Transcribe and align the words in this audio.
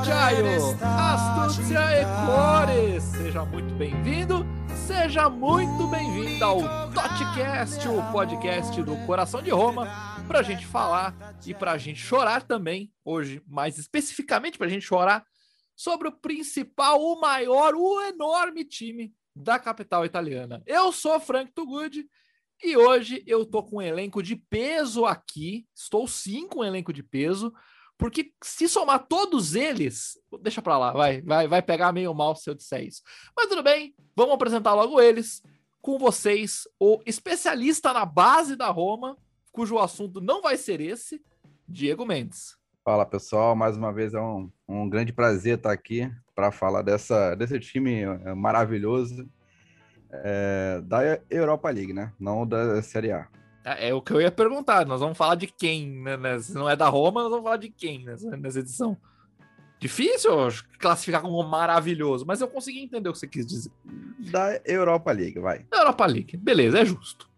Achaio, 0.00 0.46
Astúcia 0.80 1.78
e 2.00 2.04
Cores. 2.24 3.04
Seja 3.04 3.44
muito 3.44 3.74
bem-vindo, 3.74 4.46
seja 4.86 5.28
muito 5.28 5.86
bem-vinda 5.88 6.46
ao 6.46 6.60
Totcast, 6.90 7.86
o 7.86 8.10
podcast 8.10 8.82
do 8.82 8.96
Coração 9.04 9.42
de 9.42 9.50
Roma, 9.50 9.86
pra 10.26 10.42
gente 10.42 10.66
falar 10.66 11.36
e 11.46 11.52
pra 11.52 11.76
gente 11.76 12.00
chorar 12.00 12.42
também, 12.44 12.90
hoje, 13.04 13.42
mais 13.46 13.76
especificamente 13.76 14.56
pra 14.56 14.68
gente 14.68 14.86
chorar, 14.86 15.22
sobre 15.76 16.08
o 16.08 16.12
principal, 16.12 16.98
o 16.98 17.20
maior, 17.20 17.74
o 17.74 18.00
enorme 18.00 18.64
time 18.64 19.12
da 19.36 19.58
capital 19.58 20.06
italiana. 20.06 20.62
Eu 20.66 20.92
sou 20.92 21.20
Frank 21.20 21.52
Tugud 21.52 22.06
e 22.64 22.74
hoje 22.74 23.22
eu 23.26 23.44
tô 23.44 23.62
com 23.62 23.76
um 23.76 23.82
elenco 23.82 24.22
de 24.22 24.34
peso 24.34 25.04
aqui, 25.04 25.66
estou 25.76 26.08
sim 26.08 26.48
com 26.48 26.60
um 26.60 26.64
elenco 26.64 26.90
de 26.90 27.02
peso, 27.02 27.52
porque 28.00 28.32
se 28.42 28.66
somar 28.66 29.06
todos 29.06 29.54
eles, 29.54 30.18
deixa 30.40 30.62
para 30.62 30.78
lá, 30.78 30.92
vai, 30.92 31.20
vai, 31.20 31.46
vai 31.46 31.60
pegar 31.60 31.92
meio 31.92 32.14
mal 32.14 32.34
se 32.34 32.48
eu 32.48 32.54
disser 32.54 32.82
isso. 32.82 33.02
Mas 33.36 33.46
tudo 33.46 33.62
bem, 33.62 33.94
vamos 34.16 34.34
apresentar 34.34 34.72
logo 34.72 35.00
eles. 35.00 35.42
Com 35.82 35.98
vocês, 35.98 36.66
o 36.78 37.00
especialista 37.06 37.92
na 37.92 38.06
base 38.06 38.56
da 38.56 38.68
Roma, 38.68 39.18
cujo 39.52 39.78
assunto 39.78 40.20
não 40.20 40.40
vai 40.40 40.56
ser 40.56 40.80
esse, 40.80 41.22
Diego 41.68 42.06
Mendes. 42.06 42.56
Fala 42.82 43.04
pessoal, 43.04 43.54
mais 43.54 43.76
uma 43.76 43.92
vez 43.92 44.14
é 44.14 44.20
um, 44.20 44.50
um 44.66 44.88
grande 44.88 45.12
prazer 45.12 45.58
estar 45.58 45.70
aqui 45.70 46.10
para 46.34 46.50
falar 46.50 46.80
dessa, 46.80 47.34
desse 47.34 47.60
time 47.60 48.00
é, 48.00 48.34
maravilhoso 48.34 49.28
é, 50.10 50.80
da 50.84 51.20
Europa 51.28 51.70
League, 51.70 51.92
né? 51.92 52.12
Não 52.18 52.46
da 52.46 52.80
Série 52.82 53.12
A. 53.12 53.28
É, 53.64 53.88
é, 53.88 53.94
o 53.94 54.00
que 54.00 54.12
eu 54.12 54.20
ia 54.20 54.30
perguntar. 54.30 54.86
Nós 54.86 55.00
vamos 55.00 55.18
falar 55.18 55.34
de 55.34 55.46
quem, 55.46 55.88
né? 55.88 56.16
né? 56.16 56.38
Se 56.40 56.54
não 56.54 56.68
é 56.68 56.76
da 56.76 56.88
Roma, 56.88 57.22
nós 57.22 57.30
vamos 57.30 57.44
falar 57.44 57.56
de 57.56 57.70
quem 57.70 58.04
nessa, 58.04 58.36
nessa 58.36 58.60
edição. 58.60 58.96
Difícil 59.78 60.30
classificar 60.78 61.22
como 61.22 61.42
maravilhoso, 61.42 62.26
mas 62.26 62.40
eu 62.42 62.48
consegui 62.48 62.80
entender 62.82 63.08
o 63.08 63.12
que 63.12 63.18
você 63.18 63.26
quis 63.26 63.46
dizer. 63.46 63.72
Da 64.30 64.60
Europa 64.66 65.10
League, 65.10 65.38
vai. 65.38 65.64
Da 65.70 65.78
Europa 65.78 66.04
League, 66.04 66.36
beleza, 66.36 66.80
é 66.80 66.84
justo. 66.84 67.30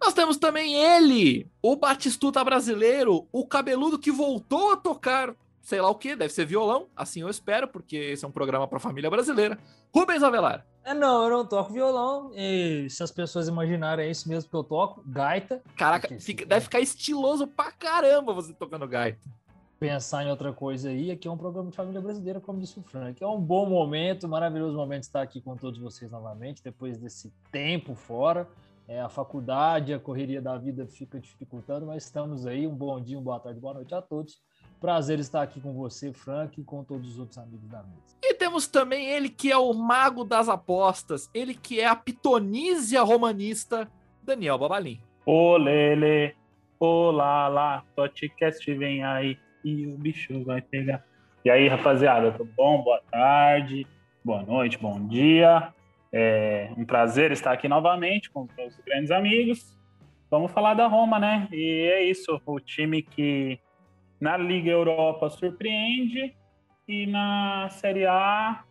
Nós 0.00 0.14
temos 0.14 0.36
também 0.36 0.76
ele, 0.76 1.50
o 1.60 1.74
Batistuta 1.74 2.42
brasileiro, 2.44 3.26
o 3.32 3.44
cabeludo 3.44 3.98
que 3.98 4.12
voltou 4.12 4.72
a 4.72 4.76
tocar, 4.76 5.34
sei 5.60 5.80
lá 5.80 5.90
o 5.90 5.96
que, 5.96 6.14
deve 6.14 6.32
ser 6.32 6.46
violão, 6.46 6.86
assim 6.96 7.22
eu 7.22 7.28
espero, 7.28 7.66
porque 7.66 7.96
esse 7.96 8.24
é 8.24 8.28
um 8.28 8.32
programa 8.32 8.68
para 8.68 8.78
família 8.78 9.10
brasileira. 9.10 9.58
Rubens 9.92 10.22
Avelar. 10.22 10.64
É, 10.84 10.94
não, 10.94 11.24
eu 11.24 11.30
não 11.30 11.46
toco 11.46 11.72
violão. 11.72 12.32
E 12.34 12.88
se 12.88 13.02
as 13.02 13.10
pessoas 13.10 13.48
imaginarem 13.48 14.06
é 14.06 14.10
isso 14.10 14.28
mesmo 14.28 14.48
que 14.48 14.56
eu 14.56 14.64
toco, 14.64 15.02
gaita. 15.06 15.62
Caraca, 15.76 16.08
fica, 16.18 16.44
deve 16.46 16.62
ficar 16.62 16.80
estiloso 16.80 17.46
pra 17.46 17.70
caramba 17.70 18.32
você 18.32 18.52
tocando 18.52 18.86
gaita. 18.88 19.20
Pensar 19.78 20.24
em 20.24 20.30
outra 20.30 20.52
coisa 20.52 20.90
aí, 20.90 21.10
aqui 21.10 21.26
é 21.26 21.30
um 21.30 21.38
programa 21.38 21.70
de 21.70 21.76
família 21.76 22.00
brasileira, 22.00 22.38
como 22.38 22.60
disse 22.60 22.78
o 22.78 22.82
Frank. 22.82 23.22
É 23.22 23.26
um 23.26 23.40
bom 23.40 23.66
momento, 23.66 24.28
maravilhoso 24.28 24.76
momento 24.76 25.04
estar 25.04 25.22
aqui 25.22 25.40
com 25.40 25.56
todos 25.56 25.78
vocês 25.78 26.10
novamente, 26.10 26.62
depois 26.62 26.98
desse 26.98 27.32
tempo 27.50 27.94
fora. 27.94 28.46
É, 28.90 29.00
a 29.00 29.08
faculdade, 29.08 29.94
a 29.94 30.00
correria 30.00 30.42
da 30.42 30.58
vida 30.58 30.84
fica 30.84 31.20
dificultando, 31.20 31.86
mas 31.86 32.06
estamos 32.06 32.44
aí. 32.44 32.66
Um 32.66 32.74
bom 32.74 33.00
dia, 33.00 33.16
uma 33.16 33.22
boa 33.22 33.38
tarde, 33.38 33.60
boa 33.60 33.74
noite 33.74 33.94
a 33.94 34.02
todos. 34.02 34.40
Prazer 34.80 35.20
estar 35.20 35.42
aqui 35.42 35.60
com 35.60 35.72
você, 35.72 36.12
Frank, 36.12 36.60
e 36.60 36.64
com 36.64 36.82
todos 36.82 37.12
os 37.12 37.18
outros 37.20 37.38
amigos 37.38 37.68
da 37.68 37.84
mesa. 37.84 38.16
E 38.20 38.34
temos 38.34 38.66
também 38.66 39.06
ele 39.10 39.28
que 39.28 39.48
é 39.48 39.56
o 39.56 39.72
mago 39.72 40.24
das 40.24 40.48
apostas, 40.48 41.30
ele 41.32 41.54
que 41.54 41.78
é 41.78 41.86
a 41.86 41.94
pitonísia 41.94 43.00
romanista, 43.02 43.88
Daniel 44.24 44.58
Babalim. 44.58 44.98
Ô 45.24 45.56
Lele, 45.56 46.34
olá 46.80 47.46
lá, 47.46 47.84
podcast 47.94 48.74
vem 48.74 49.04
aí 49.04 49.38
e 49.64 49.86
o 49.86 49.96
bicho 49.96 50.42
vai 50.42 50.60
pegar. 50.60 51.04
E 51.44 51.50
aí, 51.50 51.68
rapaziada, 51.68 52.32
tudo 52.32 52.50
bom? 52.56 52.82
Boa 52.82 53.00
tarde, 53.08 53.86
boa 54.24 54.42
noite, 54.42 54.76
bom 54.78 55.06
dia. 55.06 55.72
É 56.12 56.70
um 56.76 56.84
prazer 56.84 57.30
estar 57.30 57.52
aqui 57.52 57.68
novamente 57.68 58.30
com 58.30 58.42
os 58.42 58.56
meus 58.56 58.76
grandes 58.78 59.10
amigos. 59.10 59.78
Vamos 60.30 60.52
falar 60.52 60.74
da 60.74 60.86
Roma, 60.86 61.18
né? 61.18 61.48
E 61.52 61.90
é 61.92 62.04
isso, 62.04 62.40
o 62.44 62.60
time 62.60 63.02
que 63.02 63.58
na 64.20 64.36
Liga 64.36 64.70
Europa 64.70 65.30
surpreende 65.30 66.34
e 66.86 67.06
na 67.06 67.68
Série 67.70 68.06
A 68.06 68.64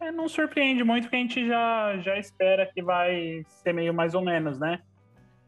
é, 0.00 0.12
não 0.12 0.28
surpreende 0.28 0.84
muito, 0.84 1.04
porque 1.04 1.16
a 1.16 1.20
gente 1.20 1.46
já, 1.46 1.98
já 1.98 2.18
espera 2.18 2.66
que 2.66 2.82
vai 2.82 3.42
ser 3.46 3.72
meio 3.72 3.94
mais 3.94 4.14
ou 4.14 4.22
menos, 4.22 4.58
né? 4.58 4.80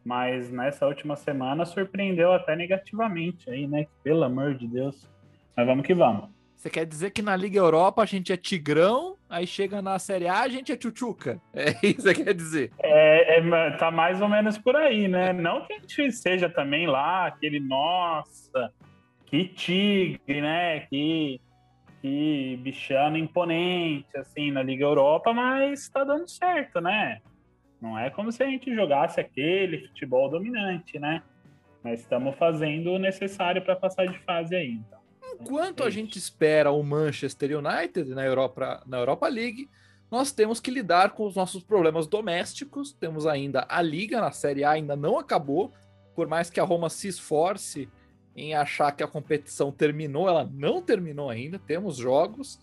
Mas 0.05 0.51
nessa 0.51 0.87
última 0.87 1.17
semana 1.17 1.67
surpreendeu 1.67 2.33
até 2.33 2.57
negativamente 2.57 3.51
aí, 3.51 3.67
né? 3.67 3.87
Pelo 4.03 4.25
amor 4.25 4.55
de 4.55 4.67
Deus. 4.67 5.07
Mas 5.55 5.67
vamos 5.67 5.87
que 5.87 5.95
vamos. 5.95 6.31
Você 6.57 6.71
quer 6.71 6.87
dizer 6.87 7.11
que 7.11 7.21
na 7.21 7.37
Liga 7.37 7.59
Europa 7.59 8.03
a 8.03 8.07
gente 8.07 8.33
é 8.33 8.37
Tigrão, 8.37 9.18
aí 9.29 9.47
chega 9.47 9.83
na 9.83 9.99
Série 9.99 10.27
A 10.27 10.41
a 10.41 10.49
gente 10.49 10.73
é 10.73 10.77
Tchutchuca? 10.77 11.41
É 11.53 11.71
isso 11.87 12.13
que 12.15 12.25
quer 12.25 12.35
dizer? 12.35 12.73
É, 12.79 13.39
é, 13.39 13.71
tá 13.77 13.91
mais 13.91 14.21
ou 14.21 14.29
menos 14.29 14.57
por 14.59 14.77
aí, 14.77 15.09
né? 15.09 15.33
Não 15.33 15.65
que 15.65 15.73
a 15.73 15.79
gente 15.79 16.13
seja 16.13 16.49
também 16.49 16.87
lá, 16.87 17.27
aquele 17.27 17.61
nossa, 17.61 18.73
que 19.27 19.47
tigre, 19.49 20.41
né? 20.41 20.81
Que, 20.81 21.41
que 22.01 22.59
bichano 22.63 23.19
imponente, 23.19 24.17
assim, 24.17 24.51
na 24.51 24.63
Liga 24.63 24.85
Europa, 24.85 25.33
mas 25.33 25.89
tá 25.89 26.05
dando 26.05 26.29
certo, 26.29 26.81
né? 26.81 27.21
Não 27.81 27.99
é 27.99 28.11
como 28.11 28.33
se 28.33 28.43
a 28.43 28.47
gente 28.47 28.75
jogasse 28.75 29.21
aquele 29.21 29.87
futebol 29.87 30.29
dominante, 30.29 30.99
né? 30.99 31.23
Mas 31.83 32.01
estamos 32.01 32.37
fazendo 32.37 32.93
o 32.93 32.99
necessário 32.99 33.63
para 33.63 33.77
passar 33.77 34.07
de 34.07 34.19
fase 34.21 34.57
aí. 34.57 34.73
Então. 34.73 34.98
Enquanto 35.35 35.85
a 35.85 35.91
gente 35.91 36.19
espera 36.19 36.71
o 36.71 36.83
Manchester 36.83 37.59
United 37.59 38.15
na 38.15 38.25
Europa, 38.25 38.83
na 38.87 38.99
Europa 38.99 39.29
League, 39.29 39.69
nós 40.11 40.33
temos 40.33 40.61
que 40.61 40.71
lidar 40.71 41.11
com 41.11 41.27
os 41.27 41.35
nossos 41.35 41.63
problemas 41.63 42.07
domésticos. 42.07 42.93
Temos 42.93 43.27
ainda 43.27 43.67
a 43.69 43.83
Liga 43.83 44.21
na 44.21 44.31
Série 44.31 44.65
A, 44.65 44.71
ainda 44.71 44.97
não 44.97 45.19
acabou. 45.19 45.73
Por 46.15 46.27
mais 46.27 46.51
que 46.51 46.59
a 46.59 46.65
Roma 46.65 46.89
se 46.89 47.09
esforce 47.09 47.89
em 48.35 48.55
achar 48.55 48.93
que 48.93 49.03
a 49.03 49.09
competição 49.09 49.73
terminou, 49.73 50.29
ela 50.29 50.49
não 50.53 50.81
terminou 50.81 51.29
ainda, 51.29 51.59
temos 51.59 51.97
jogos. 51.97 52.59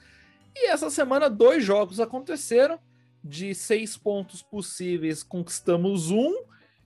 E 0.56 0.68
essa 0.70 0.90
semana, 0.90 1.30
dois 1.30 1.64
jogos 1.64 2.00
aconteceram. 2.00 2.80
De 3.24 3.56
seis 3.56 3.98
pontos 3.98 4.44
possíveis, 4.44 5.24
conquistamos 5.24 6.12
um. 6.12 6.44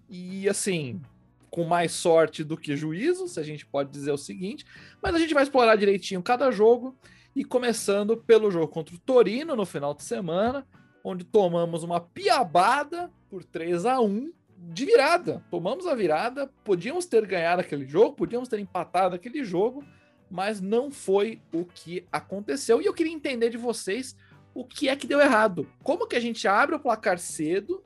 E 0.09 0.47
assim, 0.47 1.01
com 1.49 1.63
mais 1.63 1.91
sorte 1.91 2.43
do 2.43 2.57
que 2.57 2.75
juízo, 2.75 3.27
se 3.27 3.39
a 3.39 3.43
gente 3.43 3.65
pode 3.65 3.91
dizer 3.91 4.11
o 4.11 4.17
seguinte. 4.17 4.65
Mas 5.01 5.15
a 5.15 5.19
gente 5.19 5.33
vai 5.33 5.43
explorar 5.43 5.75
direitinho 5.75 6.21
cada 6.21 6.51
jogo. 6.51 6.95
E 7.35 7.43
começando 7.43 8.17
pelo 8.17 8.49
jogo 8.49 8.67
contra 8.67 8.95
o 8.95 8.99
Torino 8.99 9.55
no 9.55 9.65
final 9.65 9.93
de 9.93 10.03
semana, 10.03 10.65
onde 11.03 11.23
tomamos 11.23 11.83
uma 11.83 12.01
piabada 12.01 13.11
por 13.29 13.43
3 13.43 13.85
a 13.85 14.01
1 14.01 14.33
de 14.57 14.85
virada. 14.85 15.43
Tomamos 15.49 15.87
a 15.87 15.95
virada, 15.95 16.47
podíamos 16.63 17.05
ter 17.05 17.25
ganhado 17.25 17.61
aquele 17.61 17.87
jogo, 17.87 18.15
podíamos 18.15 18.49
ter 18.49 18.59
empatado 18.59 19.15
aquele 19.15 19.43
jogo, 19.43 19.83
mas 20.29 20.59
não 20.59 20.91
foi 20.91 21.41
o 21.53 21.63
que 21.63 22.05
aconteceu. 22.11 22.81
E 22.81 22.85
eu 22.85 22.93
queria 22.93 23.13
entender 23.13 23.49
de 23.49 23.57
vocês 23.57 24.15
o 24.53 24.65
que 24.65 24.89
é 24.89 24.95
que 24.95 25.07
deu 25.07 25.21
errado. 25.21 25.67
Como 25.83 26.07
que 26.07 26.15
a 26.15 26.19
gente 26.19 26.47
abre 26.47 26.75
o 26.75 26.79
placar 26.79 27.17
cedo 27.17 27.81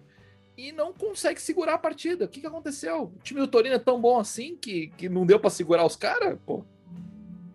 e 0.57 0.71
não 0.71 0.94
consegue 0.94 1.41
segurar 1.41 1.75
a 1.75 1.77
partida? 1.77 2.25
O 2.25 2.27
que, 2.27 2.41
que 2.41 2.47
aconteceu? 2.47 3.03
O 3.03 3.19
time 3.23 3.39
do 3.39 3.47
Torino 3.47 3.75
é 3.75 3.79
tão 3.79 4.00
bom 4.00 4.19
assim 4.19 4.55
que, 4.55 4.88
que 4.89 5.09
não 5.09 5.25
deu 5.25 5.39
para 5.39 5.50
segurar 5.50 5.85
os 5.85 5.95
caras? 5.95 6.38
Pô. 6.45 6.63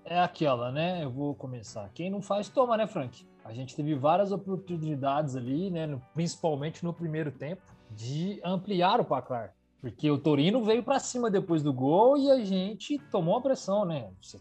É 0.05 0.19
aquela, 0.21 0.73
né? 0.73 1.05
Eu 1.05 1.11
vou 1.11 1.35
começar. 1.35 1.91
Quem 1.95 2.11
não 2.11 2.23
faz, 2.23 2.49
toma, 2.49 2.77
né, 2.77 2.87
Frank? 2.87 3.27
A 3.45 3.53
gente 3.53 3.77
teve 3.77 3.95
várias 3.95 4.33
oportunidades 4.33 5.37
ali, 5.37 5.71
né? 5.71 6.01
Principalmente 6.15 6.85
no 6.85 6.93
primeiro 6.93 7.31
tempo 7.31 7.63
de 7.91 8.41
ampliar 8.45 9.01
o 9.01 9.05
placar. 9.05 9.55
Porque 9.81 10.11
o 10.11 10.19
Torino 10.19 10.65
veio 10.65 10.83
para 10.83 10.99
cima 10.99 11.31
depois 11.31 11.63
do 11.63 11.73
gol 11.73 12.17
e 12.17 12.31
a 12.31 12.45
gente 12.45 12.99
tomou 13.11 13.37
a 13.37 13.41
pressão, 13.41 13.85
né? 13.85 14.11
Você, 14.21 14.41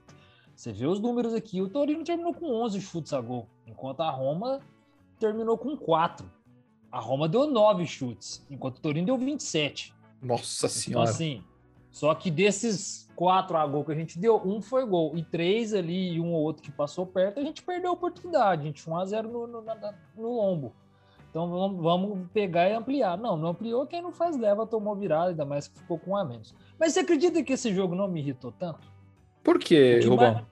você 0.56 0.72
vê 0.72 0.88
os 0.88 1.00
números 1.00 1.34
aqui. 1.34 1.62
O 1.62 1.70
Torino 1.70 2.04
terminou 2.04 2.34
com 2.34 2.48
11 2.64 2.82
chutes 2.82 3.14
a 3.14 3.22
gol, 3.22 3.48
enquanto 3.66 4.02
a 4.02 4.10
Roma 4.10 4.60
terminou 5.20 5.58
com 5.58 5.78
4. 5.78 6.37
A 6.98 7.00
Roma 7.00 7.30
deu 7.30 7.46
9 7.46 7.86
chutes, 7.86 8.44
enquanto 8.50 8.78
o 8.78 8.82
Torino 8.82 9.06
deu 9.06 9.20
27. 9.20 9.94
Nossa 10.20 10.66
então, 10.66 10.70
Senhora. 10.70 11.04
Então, 11.04 11.14
assim, 11.14 11.44
só 11.92 12.16
que 12.16 12.32
desses 12.32 13.08
4 13.16 13.56
a 13.56 13.68
gol 13.68 13.86
que 13.86 13.92
a 13.92 13.96
gente 13.96 14.18
deu, 14.18 14.42
um 14.44 14.64
foi 14.64 14.84
gol. 14.84 15.16
E 15.16 15.22
três 15.22 15.76
ali 15.76 16.14
e 16.14 16.20
um 16.20 16.34
ou 16.34 16.42
outro 16.42 16.64
que 16.64 16.72
passou 16.72 17.06
perto, 17.06 17.40
a 17.40 17.44
gente 17.44 17.62
perdeu 17.62 17.92
a 17.92 17.94
oportunidade. 17.94 18.64
A 18.64 18.66
gente 18.66 18.84
1x0 18.84 19.22
no, 19.22 19.46
no, 19.46 19.62
no, 19.62 19.74
no 20.18 20.36
lombo. 20.38 20.74
Então 21.30 21.48
vamos, 21.48 21.84
vamos 21.84 22.28
pegar 22.34 22.68
e 22.68 22.74
ampliar. 22.74 23.16
Não, 23.16 23.38
não 23.38 23.50
ampliou, 23.50 23.86
quem 23.86 24.02
não 24.02 24.12
faz 24.12 24.36
leva 24.36 24.66
tomou 24.66 24.96
virada, 24.96 25.30
ainda 25.30 25.46
mais 25.46 25.68
que 25.68 25.78
ficou 25.78 26.00
com 26.00 26.14
um 26.14 26.18
a 26.18 26.26
menos. 26.26 26.56
Mas 26.80 26.94
você 26.94 27.02
acredita 27.02 27.44
que 27.44 27.54
esse 27.54 27.72
jogo 27.76 27.94
não 27.94 28.08
me 28.08 28.22
irritou 28.22 28.52
tanto? 28.52 28.92
Por 29.44 29.60
quê, 29.60 30.00
Rubão? 30.04 30.44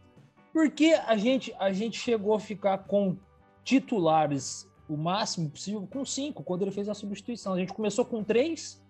Porque 0.53 0.93
a 1.07 1.17
gente, 1.17 1.51
a 1.57 1.71
gente 1.71 1.99
chegou 1.99 2.35
a 2.35 2.39
ficar 2.39 2.77
com 2.77 3.17
titulares 3.63 4.69
o 4.87 4.95
máximo 4.95 5.49
possível 5.49 5.87
com 5.89 6.05
cinco, 6.05 6.43
quando 6.43 6.61
ele 6.61 6.71
fez 6.71 6.87
a 6.87 6.93
substituição. 6.93 7.53
A 7.53 7.59
gente 7.59 7.73
começou 7.73 8.05
com 8.05 8.23
três, 8.23 8.81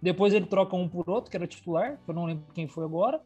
depois 0.00 0.32
ele 0.32 0.46
troca 0.46 0.74
um 0.76 0.88
por 0.88 1.08
outro, 1.08 1.30
que 1.30 1.36
era 1.36 1.46
titular, 1.46 1.98
que 2.04 2.10
eu 2.10 2.14
não 2.14 2.24
lembro 2.24 2.44
quem 2.54 2.66
foi 2.66 2.84
agora, 2.84 3.20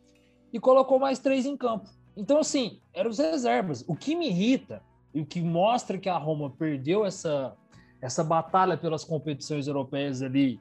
e 0.52 0.60
colocou 0.60 0.98
mais 0.98 1.18
três 1.18 1.46
em 1.46 1.56
campo. 1.56 1.88
Então, 2.16 2.38
assim, 2.38 2.80
eram 2.94 3.10
os 3.10 3.18
reservas. 3.18 3.84
O 3.86 3.94
que 3.94 4.14
me 4.14 4.28
irrita 4.28 4.82
e 5.14 5.20
o 5.20 5.26
que 5.26 5.40
mostra 5.40 5.98
que 5.98 6.08
a 6.08 6.16
Roma 6.16 6.50
perdeu 6.50 7.04
essa, 7.04 7.54
essa 8.00 8.24
batalha 8.24 8.76
pelas 8.76 9.04
competições 9.04 9.66
europeias 9.66 10.22
ali, 10.22 10.60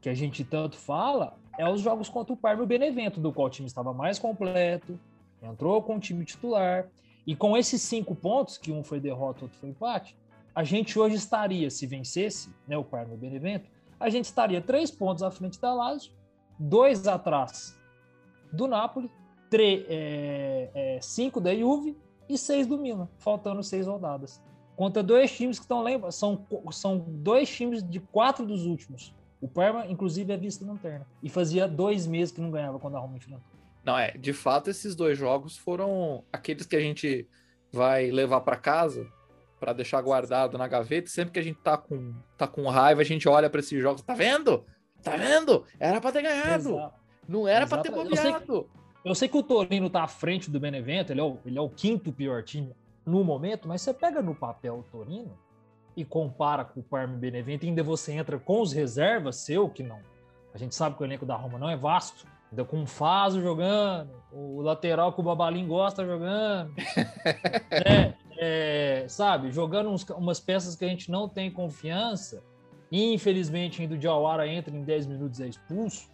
que 0.00 0.08
a 0.08 0.14
gente 0.14 0.44
tanto 0.44 0.76
fala, 0.76 1.36
é 1.58 1.68
os 1.68 1.80
jogos 1.80 2.08
contra 2.08 2.32
o 2.32 2.36
Parma 2.36 2.62
e 2.62 2.64
o 2.64 2.68
Benevento, 2.68 3.20
do 3.20 3.32
qual 3.32 3.48
o 3.48 3.50
time 3.50 3.66
estava 3.66 3.92
mais 3.92 4.18
completo, 4.18 4.98
entrou 5.42 5.82
com 5.82 5.96
o 5.96 6.00
time 6.00 6.24
titular. 6.24 6.88
E 7.26 7.36
com 7.36 7.56
esses 7.56 7.82
cinco 7.82 8.14
pontos, 8.14 8.56
que 8.56 8.72
um 8.72 8.82
foi 8.82 9.00
derrota, 9.00 9.44
outro 9.44 9.58
foi 9.58 9.68
empate, 9.68 10.16
a 10.58 10.64
gente 10.64 10.98
hoje 10.98 11.14
estaria, 11.14 11.70
se 11.70 11.86
vencesse 11.86 12.52
né, 12.66 12.76
o 12.76 12.82
Parma 12.82 13.12
e 13.12 13.16
o 13.16 13.16
Benevento, 13.16 13.70
a 14.00 14.10
gente 14.10 14.24
estaria 14.24 14.60
três 14.60 14.90
pontos 14.90 15.22
à 15.22 15.30
frente 15.30 15.60
da 15.60 15.72
Lazio, 15.72 16.10
dois 16.58 17.06
atrás 17.06 17.78
do 18.52 18.66
Napoli, 18.66 19.08
três, 19.48 19.86
é, 19.88 20.68
é, 20.74 21.00
cinco 21.00 21.40
da 21.40 21.54
Juve 21.54 21.96
e 22.28 22.36
seis 22.36 22.66
do 22.66 22.76
Milan, 22.76 23.08
faltando 23.18 23.62
seis 23.62 23.86
rodadas. 23.86 24.42
Contra 24.74 25.00
dois 25.00 25.30
times 25.30 25.60
que 25.60 25.64
estão 25.64 25.80
lá, 25.80 26.10
são, 26.10 26.44
são 26.72 26.98
dois 27.06 27.48
times 27.48 27.80
de 27.80 28.00
quatro 28.00 28.44
dos 28.44 28.66
últimos. 28.66 29.14
O 29.40 29.46
Parma, 29.46 29.86
inclusive, 29.86 30.32
é 30.32 30.36
visto 30.36 30.66
lanterna. 30.66 31.06
E 31.22 31.28
fazia 31.28 31.68
dois 31.68 32.04
meses 32.04 32.34
que 32.34 32.40
não 32.40 32.50
ganhava 32.50 32.80
quando 32.80 32.96
a 32.96 32.98
Roma 32.98 33.16
enfrentou. 33.16 33.44
Não, 33.84 33.96
é, 33.96 34.10
de 34.10 34.32
fato, 34.32 34.68
esses 34.70 34.96
dois 34.96 35.16
jogos 35.16 35.56
foram 35.56 36.24
aqueles 36.32 36.66
que 36.66 36.74
a 36.74 36.80
gente 36.80 37.28
vai 37.70 38.10
levar 38.10 38.40
para 38.40 38.56
casa 38.56 39.06
para 39.58 39.72
deixar 39.72 40.00
guardado 40.00 40.56
na 40.56 40.66
gaveta. 40.66 41.08
Sempre 41.08 41.32
que 41.32 41.38
a 41.38 41.42
gente 41.42 41.58
tá 41.60 41.76
com, 41.76 42.14
tá 42.36 42.46
com 42.46 42.68
raiva, 42.68 43.00
a 43.00 43.04
gente 43.04 43.28
olha 43.28 43.50
para 43.50 43.60
esses 43.60 43.80
jogos. 43.80 44.02
Tá 44.02 44.14
vendo? 44.14 44.64
Tá 45.02 45.16
vendo? 45.16 45.64
Era 45.78 46.00
para 46.00 46.12
ter 46.12 46.22
ganhado. 46.22 46.70
Exato. 46.70 46.94
Não 47.28 47.46
era 47.46 47.66
para 47.66 47.82
ter 47.82 47.90
bobeado. 47.90 48.08
Eu 48.14 48.16
sei, 48.16 48.66
eu 49.04 49.14
sei, 49.14 49.28
que 49.28 49.36
o 49.36 49.42
Torino 49.42 49.90
tá 49.90 50.02
à 50.02 50.08
frente 50.08 50.50
do 50.50 50.58
Benevento, 50.58 51.12
ele 51.12 51.20
é, 51.20 51.24
o, 51.24 51.38
ele 51.44 51.58
é 51.58 51.60
o 51.60 51.68
quinto 51.68 52.12
pior 52.12 52.42
time 52.42 52.74
no 53.04 53.22
momento, 53.22 53.68
mas 53.68 53.82
você 53.82 53.92
pega 53.92 54.22
no 54.22 54.34
papel 54.34 54.78
o 54.78 54.82
Torino 54.82 55.38
e 55.96 56.04
compara 56.04 56.64
com 56.64 56.80
o 56.80 56.82
Parma 56.82 57.14
e 57.14 57.18
Benevento, 57.18 57.66
ainda 57.66 57.82
você 57.82 58.12
entra 58.12 58.38
com 58.38 58.60
os 58.60 58.72
reservas 58.72 59.36
seu, 59.36 59.68
que 59.68 59.82
não. 59.82 59.98
A 60.54 60.58
gente 60.58 60.74
sabe 60.74 60.96
que 60.96 61.02
o 61.02 61.04
elenco 61.04 61.26
da 61.26 61.34
Roma 61.34 61.58
não 61.58 61.68
é 61.68 61.76
vasto, 61.76 62.26
ainda 62.50 62.64
com 62.64 62.82
o 62.82 62.86
Faso 62.86 63.40
jogando, 63.40 64.10
o 64.32 64.60
lateral 64.62 65.12
que 65.12 65.20
o 65.20 65.24
Babalim 65.24 65.66
gosta 65.66 66.04
jogando. 66.06 66.72
é, 67.70 68.14
é, 68.38 69.04
sabe, 69.08 69.50
jogando 69.50 69.90
uns, 69.90 70.08
umas 70.10 70.38
peças 70.38 70.76
que 70.76 70.84
a 70.84 70.88
gente 70.88 71.10
não 71.10 71.28
tem 71.28 71.50
confiança. 71.50 72.42
E, 72.90 73.12
infelizmente, 73.12 73.82
ainda 73.82 73.94
o 73.94 73.98
Diawara 73.98 74.46
entra 74.46 74.74
em 74.74 74.82
10 74.82 75.06
minutos 75.06 75.40
e 75.40 75.42
é 75.42 75.48
expulso. 75.48 76.08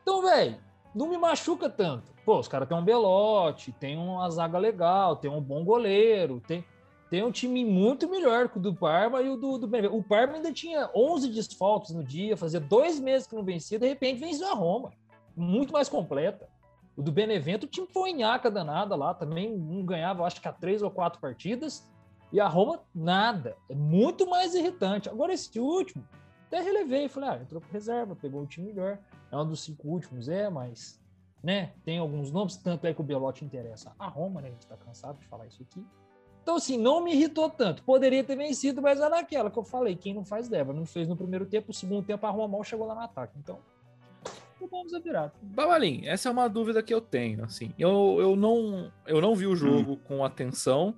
Então, 0.00 0.22
velho, 0.22 0.56
não 0.94 1.08
me 1.08 1.18
machuca 1.18 1.68
tanto. 1.68 2.10
Pô, 2.24 2.38
os 2.38 2.48
caras 2.48 2.68
têm 2.68 2.76
um 2.76 2.84
Belote, 2.84 3.72
tem 3.72 3.98
uma 3.98 4.30
zaga 4.30 4.56
legal, 4.56 5.16
tem 5.16 5.30
um 5.30 5.40
bom 5.40 5.62
goleiro, 5.64 6.40
tem, 6.46 6.64
tem 7.10 7.22
um 7.22 7.30
time 7.30 7.64
muito 7.64 8.08
melhor 8.08 8.48
que 8.48 8.56
o 8.56 8.60
do 8.60 8.74
Parma 8.74 9.20
e 9.20 9.28
o 9.28 9.36
do, 9.36 9.58
do. 9.58 9.94
O 9.94 10.02
Parma 10.02 10.34
ainda 10.34 10.52
tinha 10.52 10.88
11 10.94 11.28
desfalques 11.28 11.90
no 11.90 12.02
dia, 12.02 12.36
fazia 12.36 12.60
dois 12.60 12.98
meses 12.98 13.26
que 13.26 13.34
não 13.34 13.44
vencia, 13.44 13.78
de 13.78 13.86
repente 13.86 14.20
venceu 14.20 14.48
a 14.48 14.54
Roma. 14.54 14.92
Muito 15.36 15.72
mais 15.72 15.88
completa. 15.88 16.48
O 16.96 17.02
do 17.02 17.12
Benevento, 17.12 17.64
o 17.64 17.68
time 17.68 17.86
foi 17.92 18.10
em 18.10 18.24
aca 18.24 18.50
danada 18.50 18.96
lá, 18.96 19.12
também 19.12 19.56
não 19.56 19.84
ganhava, 19.84 20.24
acho 20.24 20.40
que 20.40 20.48
há 20.48 20.52
três 20.52 20.80
ou 20.82 20.90
quatro 20.90 21.20
partidas. 21.20 21.86
E 22.32 22.40
a 22.40 22.48
Roma, 22.48 22.80
nada. 22.94 23.56
É 23.68 23.74
muito 23.74 24.28
mais 24.28 24.54
irritante. 24.54 25.08
Agora, 25.08 25.32
esse 25.32 25.60
último, 25.60 26.04
até 26.46 26.60
relevei. 26.60 27.08
Falei, 27.08 27.30
ah, 27.30 27.38
entrou 27.40 27.60
com 27.60 27.72
reserva, 27.72 28.16
pegou 28.16 28.42
o 28.42 28.46
time 28.46 28.68
melhor. 28.68 28.98
É 29.30 29.36
um 29.36 29.46
dos 29.46 29.60
cinco 29.60 29.88
últimos, 29.88 30.28
é, 30.28 30.48
mas 30.48 31.00
né, 31.42 31.72
tem 31.84 31.98
alguns 31.98 32.32
nomes, 32.32 32.56
tanto 32.56 32.86
é 32.86 32.94
que 32.94 33.00
o 33.00 33.04
Belotti 33.04 33.44
interessa 33.44 33.92
a 33.98 34.08
Roma, 34.08 34.40
né? 34.40 34.48
A 34.48 34.50
gente 34.52 34.66
tá 34.66 34.76
cansado 34.76 35.18
de 35.18 35.26
falar 35.26 35.46
isso 35.46 35.62
aqui. 35.62 35.84
Então, 36.42 36.56
assim, 36.56 36.78
não 36.78 37.02
me 37.02 37.12
irritou 37.12 37.50
tanto. 37.50 37.82
Poderia 37.82 38.22
ter 38.22 38.36
vencido, 38.36 38.80
mas 38.80 39.00
era 39.00 39.18
aquela 39.18 39.50
que 39.50 39.58
eu 39.58 39.64
falei: 39.64 39.96
quem 39.96 40.14
não 40.14 40.24
faz 40.24 40.48
deva. 40.48 40.72
Não 40.72 40.86
fez 40.86 41.08
no 41.08 41.16
primeiro 41.16 41.44
tempo, 41.44 41.68
no 41.68 41.74
segundo 41.74 42.04
tempo 42.04 42.24
a 42.24 42.30
Roma 42.30 42.48
mal 42.48 42.64
chegou 42.64 42.86
lá 42.86 42.94
no 42.94 43.00
ataque. 43.00 43.36
Então, 43.36 43.58
vamos 44.70 44.94
a 44.94 44.98
virar. 44.98 45.32
Babalim, 45.42 46.06
essa 46.06 46.28
é 46.28 46.32
uma 46.32 46.48
dúvida 46.48 46.82
que 46.82 46.94
eu 46.94 47.00
tenho. 47.00 47.44
Assim, 47.44 47.72
eu, 47.78 48.16
eu, 48.20 48.36
não, 48.36 48.90
eu 49.06 49.20
não 49.20 49.34
vi 49.34 49.46
o 49.46 49.56
jogo 49.56 49.92
hum. 49.92 49.98
com 50.04 50.24
atenção, 50.24 50.94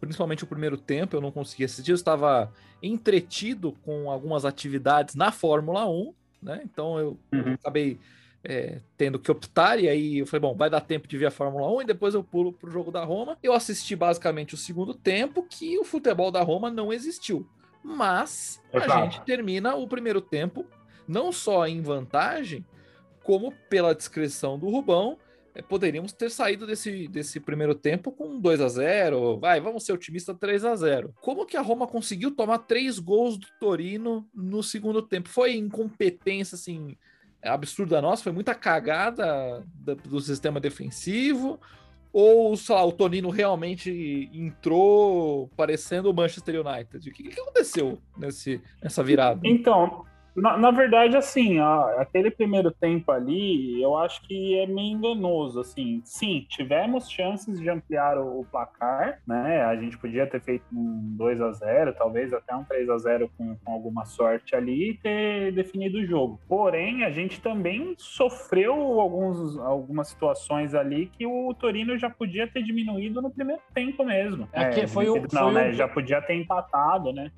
principalmente 0.00 0.44
o 0.44 0.46
primeiro 0.46 0.76
tempo. 0.76 1.16
Eu 1.16 1.20
não 1.20 1.32
consegui 1.32 1.64
assistir. 1.64 1.90
Eu 1.90 1.96
estava 1.96 2.52
entretido 2.82 3.72
com 3.84 4.10
algumas 4.10 4.44
atividades 4.44 5.14
na 5.14 5.30
Fórmula 5.30 5.88
1, 5.88 6.14
né? 6.42 6.62
Então 6.64 6.98
eu, 6.98 7.18
uhum. 7.32 7.48
eu 7.48 7.54
acabei 7.54 7.98
é, 8.44 8.80
tendo 8.96 9.18
que 9.18 9.30
optar, 9.30 9.78
e 9.78 9.88
aí 9.88 10.18
eu 10.18 10.26
falei, 10.26 10.40
bom, 10.40 10.56
vai 10.56 10.68
dar 10.68 10.80
tempo 10.80 11.06
de 11.06 11.16
ver 11.16 11.26
a 11.26 11.30
Fórmula 11.30 11.70
1 11.76 11.82
e 11.82 11.84
depois 11.86 12.14
eu 12.14 12.24
pulo 12.24 12.52
pro 12.52 12.70
jogo 12.70 12.90
da 12.90 13.04
Roma. 13.04 13.38
Eu 13.42 13.52
assisti 13.52 13.94
basicamente 13.94 14.54
o 14.54 14.58
segundo 14.58 14.94
tempo, 14.94 15.46
que 15.48 15.78
o 15.78 15.84
futebol 15.84 16.30
da 16.30 16.42
Roma 16.42 16.70
não 16.70 16.92
existiu. 16.92 17.46
Mas 17.82 18.60
a 18.72 19.02
gente 19.02 19.20
termina 19.22 19.74
o 19.74 19.86
primeiro 19.88 20.20
tempo 20.20 20.66
não 21.06 21.32
só 21.32 21.66
em 21.66 21.80
vantagem, 21.80 22.64
como 23.22 23.52
pela 23.68 23.94
descrição 23.94 24.58
do 24.58 24.68
Rubão, 24.68 25.18
é, 25.54 25.60
poderíamos 25.60 26.12
ter 26.12 26.30
saído 26.30 26.66
desse, 26.66 27.06
desse 27.08 27.38
primeiro 27.38 27.74
tempo 27.74 28.10
com 28.10 28.40
2 28.40 28.60
a 28.60 28.68
0 28.68 29.38
vai, 29.38 29.60
vamos 29.60 29.84
ser 29.84 29.92
otimista 29.92 30.34
3 30.34 30.64
a 30.64 30.74
0 30.74 31.14
Como 31.20 31.44
que 31.44 31.58
a 31.58 31.62
Roma 31.62 31.86
conseguiu 31.86 32.30
tomar 32.30 32.58
três 32.60 32.98
gols 32.98 33.36
do 33.36 33.46
Torino 33.60 34.26
no 34.34 34.62
segundo 34.62 35.02
tempo? 35.02 35.28
Foi 35.28 35.54
incompetência, 35.54 36.54
assim, 36.54 36.96
absurda 37.42 38.00
nossa? 38.00 38.22
Foi 38.22 38.32
muita 38.32 38.54
cagada 38.54 39.62
do 40.04 40.20
sistema 40.20 40.58
defensivo? 40.58 41.60
Ou, 42.12 42.54
sei 42.56 42.74
lá, 42.74 42.84
o 42.84 42.92
Tonino 42.92 43.30
realmente 43.30 44.30
entrou 44.34 45.48
parecendo 45.56 46.10
o 46.10 46.14
Manchester 46.14 46.60
United? 46.60 47.08
O 47.08 47.12
que, 47.12 47.22
que 47.22 47.40
aconteceu 47.40 47.98
nesse, 48.18 48.60
nessa 48.82 49.02
virada? 49.02 49.40
Então, 49.44 50.04
na, 50.34 50.56
na, 50.56 50.70
verdade, 50.70 51.16
assim, 51.16 51.60
ó, 51.60 52.00
aquele 52.00 52.30
primeiro 52.30 52.70
tempo 52.70 53.12
ali, 53.12 53.82
eu 53.82 53.96
acho 53.96 54.22
que 54.22 54.58
é 54.58 54.66
meio 54.66 54.96
enganoso, 54.96 55.60
assim. 55.60 56.00
Sim, 56.04 56.46
tivemos 56.48 57.10
chances 57.10 57.60
de 57.60 57.68
ampliar 57.68 58.16
o, 58.18 58.40
o 58.40 58.44
placar, 58.44 59.20
né? 59.26 59.62
A 59.62 59.76
gente 59.76 59.98
podia 59.98 60.26
ter 60.26 60.40
feito 60.40 60.64
um 60.72 61.14
2 61.16 61.40
a 61.40 61.52
0 61.52 61.94
talvez 61.94 62.32
até 62.32 62.54
um 62.54 62.64
3 62.64 62.88
a 62.88 62.98
0 62.98 63.30
com, 63.36 63.56
com 63.56 63.72
alguma 63.72 64.04
sorte 64.04 64.56
ali 64.56 64.90
e 64.90 64.94
ter 64.94 65.52
definido 65.52 65.98
o 65.98 66.06
jogo. 66.06 66.40
Porém, 66.48 67.04
a 67.04 67.10
gente 67.10 67.40
também 67.40 67.94
sofreu 67.98 68.74
alguns, 69.00 69.58
algumas 69.58 70.08
situações 70.08 70.74
ali 70.74 71.06
que 71.06 71.26
o 71.26 71.52
Torino 71.54 71.98
já 71.98 72.08
podia 72.08 72.46
ter 72.46 72.62
diminuído 72.62 73.20
no 73.20 73.30
primeiro 73.30 73.62
tempo 73.74 74.04
mesmo. 74.04 74.48
É, 74.52 74.80
é 74.80 74.86
foi 74.86 75.08
o, 75.08 75.16
não, 75.32 75.52
foi 75.52 75.52
né? 75.52 75.70
O... 75.70 75.72
Já 75.74 75.86
podia 75.86 76.22
ter 76.22 76.34
empatado, 76.34 77.12
né? 77.12 77.30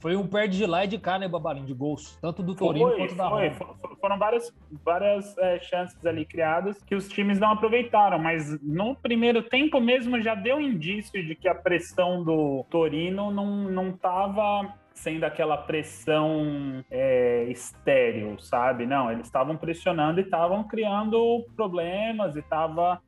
Foi 0.00 0.14
um 0.14 0.26
perde 0.26 0.56
de 0.56 0.66
lá 0.66 0.84
e 0.84 0.88
de 0.88 0.98
cá, 0.98 1.18
né, 1.18 1.26
Babalinho, 1.26 1.66
de 1.66 1.74
gols, 1.74 2.16
tanto 2.20 2.42
do 2.42 2.54
Torino 2.54 2.88
foi, 2.88 2.98
quanto 2.98 3.14
da 3.16 3.28
foi. 3.28 3.48
Roma. 3.48 3.76
Foram 4.00 4.18
várias, 4.18 4.54
várias 4.84 5.36
é, 5.38 5.58
chances 5.60 6.06
ali 6.06 6.24
criadas 6.24 6.82
que 6.84 6.94
os 6.94 7.08
times 7.08 7.40
não 7.40 7.52
aproveitaram, 7.52 8.18
mas 8.18 8.60
no 8.62 8.94
primeiro 8.94 9.42
tempo 9.42 9.80
mesmo 9.80 10.20
já 10.20 10.34
deu 10.34 10.60
indício 10.60 11.24
de 11.24 11.34
que 11.34 11.48
a 11.48 11.54
pressão 11.54 12.22
do 12.22 12.64
Torino 12.70 13.32
não, 13.32 13.46
não 13.64 13.92
tava 13.92 14.72
sendo 14.94 15.24
aquela 15.24 15.56
pressão 15.56 16.84
é, 16.90 17.44
estéreo, 17.44 18.38
sabe? 18.40 18.84
Não, 18.86 19.10
eles 19.10 19.26
estavam 19.26 19.56
pressionando 19.56 20.20
e 20.20 20.24
estavam 20.24 20.64
criando 20.64 21.44
problemas 21.56 22.36
e 22.36 22.40
estavam 22.40 22.98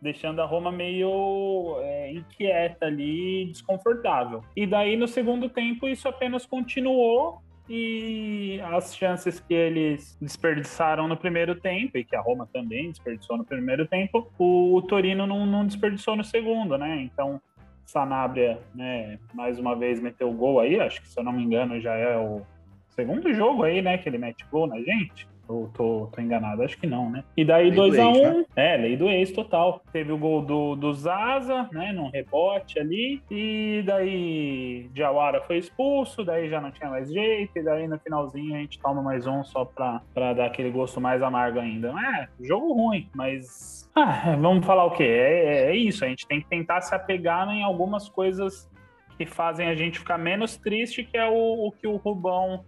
deixando 0.00 0.40
a 0.40 0.46
Roma 0.46 0.72
meio 0.72 1.76
é, 1.80 2.12
inquieta 2.12 2.86
ali, 2.86 3.46
desconfortável. 3.46 4.42
E 4.56 4.66
daí 4.66 4.96
no 4.96 5.06
segundo 5.06 5.48
tempo 5.48 5.88
isso 5.88 6.08
apenas 6.08 6.46
continuou 6.46 7.42
e 7.72 8.60
as 8.62 8.96
chances 8.96 9.38
que 9.38 9.54
eles 9.54 10.18
desperdiçaram 10.20 11.06
no 11.06 11.16
primeiro 11.16 11.54
tempo, 11.54 11.96
e 11.96 12.04
que 12.04 12.16
a 12.16 12.20
Roma 12.20 12.48
também 12.52 12.90
desperdiçou 12.90 13.38
no 13.38 13.44
primeiro 13.44 13.86
tempo, 13.86 14.28
o, 14.36 14.82
Torino 14.82 15.24
não, 15.24 15.46
não 15.46 15.64
desperdiçou 15.64 16.16
no 16.16 16.24
segundo, 16.24 16.76
né? 16.76 17.00
Então, 17.02 17.40
Sanabria, 17.86 18.58
né, 18.74 19.20
mais 19.32 19.56
uma 19.60 19.76
vez 19.76 20.00
meteu 20.00 20.28
o 20.30 20.34
gol 20.34 20.58
aí, 20.58 20.80
acho 20.80 21.00
que 21.00 21.08
se 21.08 21.18
eu 21.18 21.22
não 21.22 21.32
me 21.32 21.44
engano 21.44 21.80
já 21.80 21.94
é 21.94 22.16
o 22.18 22.42
segundo 22.88 23.32
jogo 23.32 23.62
aí, 23.62 23.80
né, 23.80 23.98
que 23.98 24.08
ele 24.08 24.18
mete 24.18 24.44
gol 24.50 24.66
na 24.66 24.78
gente. 24.80 25.28
Ou 25.50 25.68
tô, 25.68 26.08
tô 26.12 26.20
enganado? 26.20 26.62
Acho 26.62 26.78
que 26.78 26.86
não, 26.86 27.10
né? 27.10 27.24
E 27.36 27.44
daí 27.44 27.72
2x1, 27.72 28.16
um, 28.16 28.38
né? 28.38 28.44
é, 28.54 28.76
lei 28.76 28.96
do 28.96 29.08
ex 29.08 29.32
total. 29.32 29.82
Teve 29.92 30.12
o 30.12 30.18
gol 30.18 30.42
do, 30.42 30.76
do 30.76 30.94
Zaza, 30.94 31.68
né? 31.72 31.92
Num 31.92 32.08
rebote 32.08 32.78
ali. 32.78 33.20
E 33.28 33.82
daí 33.84 34.88
Jawara 34.94 35.40
foi 35.42 35.58
expulso, 35.58 36.24
daí 36.24 36.48
já 36.48 36.60
não 36.60 36.70
tinha 36.70 36.88
mais 36.88 37.12
jeito. 37.12 37.50
E 37.58 37.62
daí 37.62 37.88
no 37.88 37.98
finalzinho 37.98 38.54
a 38.54 38.58
gente 38.58 38.78
toma 38.78 39.02
mais 39.02 39.26
um 39.26 39.42
só 39.42 39.64
pra, 39.64 40.00
pra 40.14 40.32
dar 40.32 40.46
aquele 40.46 40.70
gosto 40.70 41.00
mais 41.00 41.20
amargo 41.20 41.58
ainda. 41.58 41.88
É, 41.88 42.28
jogo 42.40 42.72
ruim, 42.72 43.08
mas. 43.12 43.90
Ah, 43.94 44.36
vamos 44.40 44.64
falar 44.64 44.84
o 44.84 44.92
quê? 44.92 45.02
É, 45.02 45.44
é, 45.44 45.70
é 45.70 45.76
isso, 45.76 46.04
a 46.04 46.08
gente 46.08 46.26
tem 46.28 46.40
que 46.40 46.46
tentar 46.46 46.80
se 46.80 46.94
apegar 46.94 47.48
em 47.48 47.64
algumas 47.64 48.08
coisas 48.08 48.70
que 49.18 49.26
fazem 49.26 49.66
a 49.66 49.74
gente 49.74 49.98
ficar 49.98 50.16
menos 50.16 50.56
triste, 50.56 51.02
que 51.02 51.16
é 51.16 51.28
o, 51.28 51.66
o 51.66 51.72
que 51.72 51.86
o 51.86 51.96
Rubão 51.96 52.64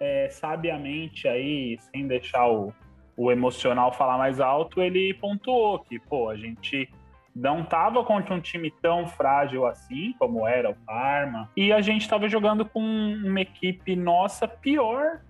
é, 0.00 0.28
sabiamente 0.30 1.28
aí, 1.28 1.78
sem 1.80 2.06
deixar 2.06 2.48
o, 2.48 2.72
o 3.16 3.30
emocional 3.30 3.92
falar 3.92 4.18
mais 4.18 4.40
alto, 4.40 4.80
ele 4.80 5.14
pontuou 5.14 5.78
que, 5.80 5.98
pô, 5.98 6.28
a 6.30 6.36
gente 6.36 6.88
não 7.34 7.64
tava 7.64 8.04
contra 8.04 8.32
um 8.32 8.40
time 8.40 8.70
tão 8.82 9.06
frágil 9.06 9.66
assim, 9.66 10.14
como 10.18 10.46
era 10.46 10.70
o 10.70 10.74
Parma, 10.86 11.50
e 11.56 11.72
a 11.72 11.80
gente 11.80 12.08
tava 12.08 12.28
jogando 12.28 12.64
com 12.64 12.80
uma 12.80 13.40
equipe 13.40 13.96
nossa 13.96 14.46
pior 14.46 15.20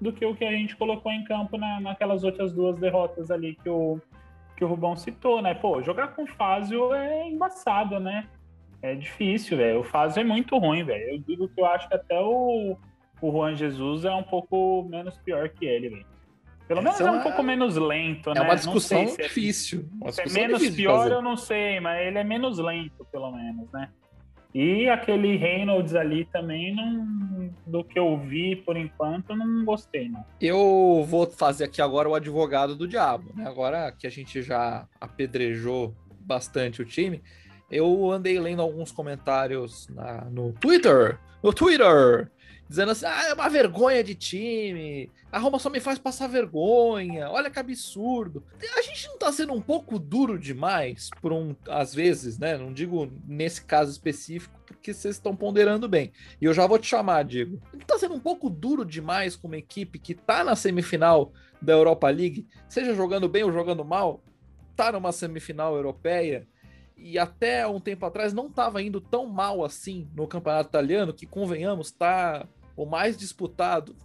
do 0.00 0.12
que 0.12 0.26
o 0.26 0.34
que 0.34 0.44
a 0.44 0.52
gente 0.52 0.76
colocou 0.76 1.10
em 1.10 1.24
campo 1.24 1.56
na, 1.56 1.80
naquelas 1.80 2.24
outras 2.24 2.52
duas 2.52 2.78
derrotas 2.78 3.30
ali 3.30 3.54
que 3.54 3.68
o, 3.70 3.98
que 4.56 4.64
o 4.64 4.68
Rubão 4.68 4.94
citou, 4.96 5.40
né? 5.40 5.54
Pô, 5.54 5.82
jogar 5.82 6.08
com 6.08 6.24
o 6.24 6.26
Fázio 6.26 6.92
é 6.92 7.28
embaçado, 7.28 7.98
né? 7.98 8.28
É 8.82 8.94
difícil, 8.94 9.56
velho. 9.56 9.80
O 9.80 9.84
Fázio 9.84 10.20
é 10.20 10.24
muito 10.24 10.58
ruim, 10.58 10.84
velho. 10.84 11.14
Eu 11.14 11.18
digo 11.20 11.48
que 11.48 11.58
eu 11.58 11.64
acho 11.64 11.88
que 11.88 11.94
até 11.94 12.20
o, 12.20 12.76
o 13.24 13.32
Juan 13.32 13.56
Jesus 13.56 14.04
é 14.04 14.14
um 14.14 14.22
pouco 14.22 14.86
menos 14.88 15.16
pior 15.16 15.48
que 15.48 15.64
ele, 15.64 15.88
velho. 15.88 16.06
Pelo 16.68 16.82
menos 16.82 17.00
é, 17.00 17.04
é 17.04 17.10
um 17.10 17.22
pouco 17.22 17.42
menos 17.42 17.76
lento, 17.76 18.30
é 18.30 18.34
né? 18.34 18.40
É 18.40 18.42
uma 18.42 18.54
discussão 18.54 19.06
se 19.06 19.22
difícil. 19.22 19.88
Uma 20.00 20.12
se 20.12 20.20
é 20.20 20.28
menos 20.28 20.70
pior, 20.70 21.10
eu 21.10 21.22
não 21.22 21.36
sei, 21.36 21.80
mas 21.80 22.06
ele 22.06 22.18
é 22.18 22.24
menos 22.24 22.58
lento, 22.58 23.06
pelo 23.10 23.30
menos, 23.32 23.70
né? 23.72 23.88
E 24.54 24.88
aquele 24.88 25.36
Reynolds 25.36 25.94
ali 25.94 26.26
também, 26.26 26.74
não, 26.74 27.50
do 27.66 27.82
que 27.82 27.98
eu 27.98 28.16
vi 28.18 28.56
por 28.56 28.76
enquanto, 28.76 29.34
não 29.34 29.64
gostei, 29.64 30.08
não. 30.08 30.24
Eu 30.40 31.04
vou 31.08 31.26
fazer 31.26 31.64
aqui 31.64 31.82
agora 31.82 32.08
o 32.08 32.14
advogado 32.14 32.76
do 32.76 32.86
diabo, 32.86 33.32
né? 33.34 33.46
Agora 33.48 33.90
que 33.90 34.06
a 34.06 34.10
gente 34.10 34.42
já 34.42 34.86
apedrejou 35.00 35.94
bastante 36.20 36.80
o 36.80 36.84
time, 36.84 37.22
eu 37.70 38.10
andei 38.10 38.38
lendo 38.38 38.62
alguns 38.62 38.92
comentários 38.92 39.88
na, 39.88 40.24
no 40.26 40.52
Twitter, 40.52 41.18
no 41.42 41.52
Twitter, 41.52 42.30
dizendo 42.68 42.92
assim: 42.92 43.06
ah, 43.06 43.28
é 43.28 43.34
uma 43.34 43.48
vergonha 43.48 44.02
de 44.02 44.14
time, 44.14 45.10
a 45.30 45.38
Roma 45.38 45.58
só 45.58 45.68
me 45.68 45.80
faz 45.80 45.98
passar 45.98 46.28
vergonha, 46.28 47.28
olha 47.30 47.50
que 47.50 47.58
absurdo. 47.58 48.44
A 48.76 48.82
gente 48.82 49.08
não 49.08 49.18
tá 49.18 49.32
sendo 49.32 49.52
um 49.52 49.60
pouco 49.60 49.98
duro 49.98 50.38
demais, 50.38 51.10
por 51.20 51.32
um, 51.32 51.56
às 51.68 51.94
vezes, 51.94 52.38
né? 52.38 52.56
Não 52.56 52.72
digo 52.72 53.10
nesse 53.26 53.64
caso 53.64 53.90
específico, 53.90 54.58
porque 54.66 54.94
vocês 54.94 55.16
estão 55.16 55.34
ponderando 55.34 55.88
bem. 55.88 56.12
E 56.40 56.44
eu 56.44 56.54
já 56.54 56.66
vou 56.66 56.78
te 56.78 56.86
chamar, 56.86 57.24
Diego. 57.24 57.60
Não 57.72 57.80
tá 57.80 57.98
sendo 57.98 58.14
um 58.14 58.20
pouco 58.20 58.48
duro 58.48 58.84
demais 58.84 59.36
com 59.36 59.48
uma 59.48 59.56
equipe 59.56 59.98
que 59.98 60.14
tá 60.14 60.44
na 60.44 60.54
semifinal 60.54 61.32
da 61.60 61.72
Europa 61.72 62.08
League, 62.08 62.46
seja 62.68 62.94
jogando 62.94 63.28
bem 63.28 63.42
ou 63.42 63.52
jogando 63.52 63.84
mal, 63.84 64.22
tá 64.76 64.92
numa 64.92 65.12
semifinal 65.12 65.74
europeia 65.74 66.46
e 66.96 67.18
até 67.18 67.66
um 67.66 67.80
tempo 67.80 68.06
atrás 68.06 68.32
não 68.32 68.46
estava 68.46 68.82
indo 68.82 69.00
tão 69.00 69.26
mal 69.26 69.64
assim 69.64 70.08
no 70.14 70.26
campeonato 70.26 70.68
italiano, 70.68 71.12
que 71.12 71.26
convenhamos, 71.26 71.90
tá 71.90 72.46
o 72.76 72.86
mais 72.86 73.16
disputado. 73.16 73.96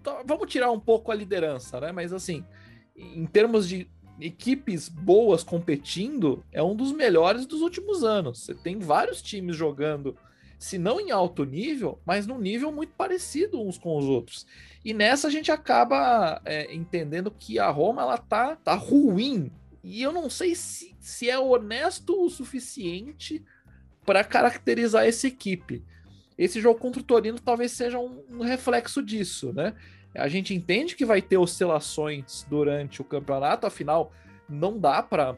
Então, 0.00 0.22
vamos 0.24 0.50
tirar 0.50 0.70
um 0.70 0.80
pouco 0.80 1.10
a 1.10 1.14
liderança, 1.14 1.80
né? 1.80 1.92
Mas 1.92 2.12
assim, 2.12 2.44
em 2.96 3.26
termos 3.26 3.68
de 3.68 3.88
equipes 4.20 4.88
boas 4.88 5.44
competindo, 5.44 6.44
é 6.52 6.62
um 6.62 6.74
dos 6.74 6.92
melhores 6.92 7.46
dos 7.46 7.60
últimos 7.60 8.02
anos. 8.02 8.40
Você 8.40 8.54
tem 8.54 8.78
vários 8.78 9.22
times 9.22 9.56
jogando, 9.56 10.16
se 10.58 10.78
não 10.78 11.00
em 11.00 11.10
alto 11.10 11.44
nível, 11.44 12.00
mas 12.04 12.26
num 12.26 12.38
nível 12.38 12.72
muito 12.72 12.92
parecido 12.94 13.60
uns 13.60 13.78
com 13.78 13.96
os 13.96 14.04
outros. 14.04 14.46
E 14.84 14.92
nessa 14.92 15.28
a 15.28 15.30
gente 15.30 15.52
acaba 15.52 16.40
é, 16.44 16.74
entendendo 16.74 17.30
que 17.30 17.58
a 17.58 17.70
Roma 17.70 18.02
ela 18.02 18.18
tá, 18.18 18.56
tá 18.56 18.74
ruim 18.74 19.52
e 19.88 20.02
eu 20.02 20.12
não 20.12 20.28
sei 20.28 20.54
se, 20.54 20.94
se 21.00 21.30
é 21.30 21.38
honesto 21.38 22.22
o 22.22 22.28
suficiente 22.28 23.42
para 24.04 24.22
caracterizar 24.22 25.06
essa 25.06 25.26
equipe. 25.26 25.82
Esse 26.36 26.60
jogo 26.60 26.78
contra 26.78 27.00
o 27.00 27.04
Torino 27.04 27.38
talvez 27.40 27.72
seja 27.72 27.98
um, 27.98 28.22
um 28.30 28.42
reflexo 28.42 29.02
disso, 29.02 29.50
né? 29.52 29.74
A 30.14 30.28
gente 30.28 30.54
entende 30.54 30.94
que 30.94 31.06
vai 31.06 31.22
ter 31.22 31.38
oscilações 31.38 32.44
durante 32.50 33.00
o 33.00 33.04
campeonato, 33.04 33.66
afinal, 33.66 34.12
não 34.46 34.78
dá 34.78 35.02
para 35.02 35.36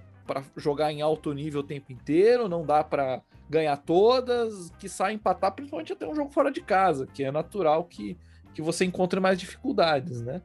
jogar 0.57 0.93
em 0.93 1.01
alto 1.01 1.33
nível 1.33 1.61
o 1.61 1.65
tempo 1.65 1.93
inteiro, 1.93 2.49
não 2.49 2.67
dá 2.67 2.83
para 2.83 3.23
ganhar 3.49 3.77
todas, 3.77 4.71
que 4.79 4.89
sai 4.89 5.13
empatar, 5.13 5.53
principalmente 5.53 5.93
até 5.93 6.09
um 6.09 6.15
jogo 6.15 6.31
fora 6.31 6.51
de 6.51 6.61
casa, 6.61 7.07
que 7.07 7.23
é 7.23 7.31
natural 7.31 7.85
que, 7.85 8.17
que 8.53 8.63
você 8.63 8.85
encontre 8.85 9.21
mais 9.21 9.39
dificuldades, 9.39 10.23
né? 10.23 10.43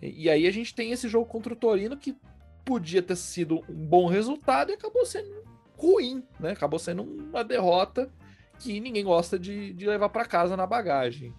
E, 0.00 0.24
e 0.24 0.30
aí 0.30 0.46
a 0.46 0.50
gente 0.50 0.74
tem 0.74 0.90
esse 0.90 1.06
jogo 1.06 1.26
contra 1.26 1.52
o 1.52 1.56
Torino 1.56 1.96
que 1.98 2.16
podia 2.66 3.00
ter 3.00 3.16
sido 3.16 3.62
um 3.68 3.86
bom 3.86 4.06
resultado 4.06 4.70
e 4.70 4.74
acabou 4.74 5.06
sendo 5.06 5.30
ruim, 5.78 6.22
né? 6.38 6.50
Acabou 6.50 6.78
sendo 6.78 7.04
uma 7.04 7.44
derrota 7.44 8.10
que 8.58 8.80
ninguém 8.80 9.04
gosta 9.04 9.38
de, 9.38 9.72
de 9.72 9.86
levar 9.86 10.08
para 10.08 10.24
casa 10.24 10.56
na 10.56 10.66
bagagem. 10.66 11.32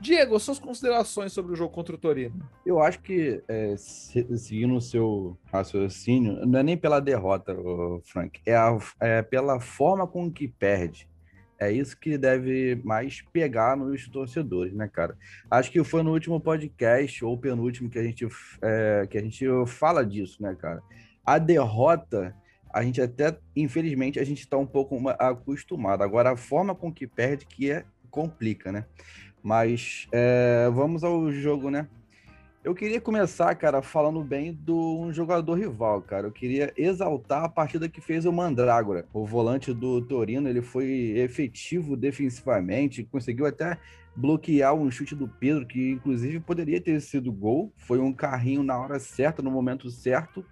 Diego, 0.00 0.38
suas 0.38 0.58
considerações 0.58 1.32
sobre 1.32 1.52
o 1.52 1.56
jogo 1.56 1.72
contra 1.72 1.94
o 1.94 1.98
Torino? 1.98 2.46
Eu 2.66 2.80
acho 2.80 3.00
que, 3.00 3.42
é, 3.48 3.74
seguindo 3.76 4.74
o 4.74 4.80
seu 4.80 5.38
raciocínio, 5.50 6.44
não 6.44 6.58
é 6.58 6.62
nem 6.62 6.76
pela 6.76 7.00
derrota, 7.00 7.56
Frank, 8.04 8.40
é, 8.44 8.54
a, 8.54 8.76
é 9.00 9.22
pela 9.22 9.60
forma 9.60 10.06
com 10.06 10.30
que 10.30 10.48
perde. 10.48 11.08
É 11.64 11.72
isso 11.72 11.96
que 11.98 12.18
deve 12.18 12.80
mais 12.84 13.22
pegar 13.32 13.76
nos 13.76 14.08
torcedores, 14.08 14.72
né, 14.72 14.88
cara? 14.88 15.16
Acho 15.50 15.70
que 15.70 15.82
foi 15.82 16.02
no 16.02 16.12
último 16.12 16.40
podcast, 16.40 17.24
ou 17.24 17.38
penúltimo, 17.38 17.88
que 17.88 17.98
a 17.98 18.02
gente, 18.02 18.26
é, 18.62 19.06
que 19.08 19.18
a 19.18 19.22
gente 19.22 19.46
fala 19.66 20.04
disso, 20.04 20.42
né, 20.42 20.56
cara? 20.58 20.82
A 21.24 21.38
derrota, 21.38 22.34
a 22.72 22.82
gente 22.82 23.00
até, 23.00 23.36
infelizmente, 23.56 24.18
a 24.18 24.24
gente 24.24 24.40
está 24.40 24.58
um 24.58 24.66
pouco 24.66 25.08
acostumado. 25.10 26.02
Agora, 26.02 26.32
a 26.32 26.36
forma 26.36 26.74
com 26.74 26.92
que 26.92 27.06
perde 27.06 27.46
que 27.46 27.70
é 27.70 27.84
complica, 28.10 28.70
né? 28.70 28.84
Mas 29.42 30.06
é, 30.12 30.70
vamos 30.72 31.02
ao 31.02 31.30
jogo, 31.30 31.70
né? 31.70 31.88
Eu 32.64 32.74
queria 32.74 32.98
começar, 32.98 33.54
cara, 33.56 33.82
falando 33.82 34.24
bem 34.24 34.54
de 34.54 34.72
um 34.72 35.12
jogador 35.12 35.52
rival, 35.52 36.00
cara. 36.00 36.28
Eu 36.28 36.32
queria 36.32 36.72
exaltar 36.78 37.44
a 37.44 37.48
partida 37.48 37.90
que 37.90 38.00
fez 38.00 38.24
o 38.24 38.32
Mandrágora, 38.32 39.06
o 39.12 39.26
volante 39.26 39.70
do 39.74 40.00
Torino. 40.00 40.48
Ele 40.48 40.62
foi 40.62 41.12
efetivo 41.14 41.94
defensivamente, 41.94 43.04
conseguiu 43.04 43.44
até 43.44 43.76
bloquear 44.16 44.72
um 44.72 44.90
chute 44.90 45.14
do 45.14 45.28
Pedro, 45.28 45.66
que 45.66 45.90
inclusive 45.90 46.40
poderia 46.40 46.80
ter 46.80 46.98
sido 47.02 47.30
gol. 47.30 47.70
Foi 47.76 47.98
um 47.98 48.14
carrinho 48.14 48.62
na 48.62 48.78
hora 48.78 48.98
certa, 48.98 49.42
no 49.42 49.50
momento 49.50 49.90
certo. 49.90 50.42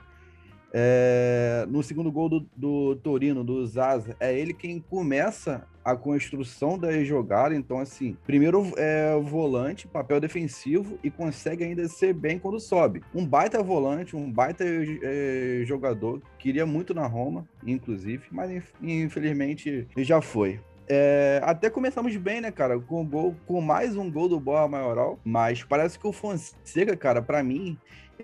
É, 0.71 1.65
no 1.71 1.83
segundo 1.83 2.13
gol 2.13 2.29
do, 2.29 2.47
do, 2.55 2.95
Torino, 2.97 3.43
do 3.43 3.67
Zaza, 3.67 4.15
é 4.21 4.39
ele 4.39 4.53
quem 4.53 4.79
começa 4.81 5.67
a 5.85 5.97
construção 5.97 6.79
da 6.79 7.03
jogada. 7.05 7.55
Então, 7.55 7.79
assim, 7.79 8.17
primeiro 8.25 8.73
é 8.77 9.19
volante, 9.21 9.87
papel 9.87 10.21
defensivo 10.21 10.99
e 11.03 11.11
consegue 11.11 11.65
ainda 11.65 11.87
ser 11.89 12.13
bem 12.13 12.39
quando 12.39 12.61
sobe. 12.61 13.03
Um 13.15 13.27
baita 13.27 13.63
volante, 13.63 14.17
um 14.17 14.31
baita 14.31 14.65
é, 14.65 15.63
jogador. 15.65 16.23
Queria 16.39 16.67
muito 16.67 16.95
na 16.95 17.07
Roma, 17.07 17.47
inclusive, 17.67 18.25
mas 18.31 18.63
infelizmente 18.83 19.87
já 19.97 20.21
foi. 20.21 20.61
É, 20.89 21.41
até 21.45 21.71
começamos 21.71 22.15
bem, 22.17 22.41
né, 22.41 22.51
cara? 22.51 22.79
Com, 22.79 23.05
gol, 23.05 23.35
com 23.47 23.61
mais 23.61 23.97
um 23.97 24.11
gol 24.11 24.29
do 24.29 24.39
Borra 24.39 24.69
Maioral. 24.69 25.19
Mas 25.25 25.63
parece 25.63 25.99
que 25.99 26.07
o 26.07 26.13
Fonseca, 26.13 26.97
cara, 26.97 27.23
para 27.23 27.43
mim, 27.43 27.79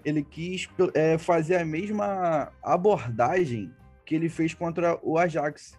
ele 0.04 0.22
quis 0.22 0.68
é, 0.94 1.16
fazer 1.16 1.56
a 1.56 1.64
mesma 1.64 2.52
abordagem 2.62 3.72
que 4.04 4.14
ele 4.14 4.28
fez 4.28 4.54
contra 4.54 4.98
o 5.02 5.18
Ajax, 5.18 5.77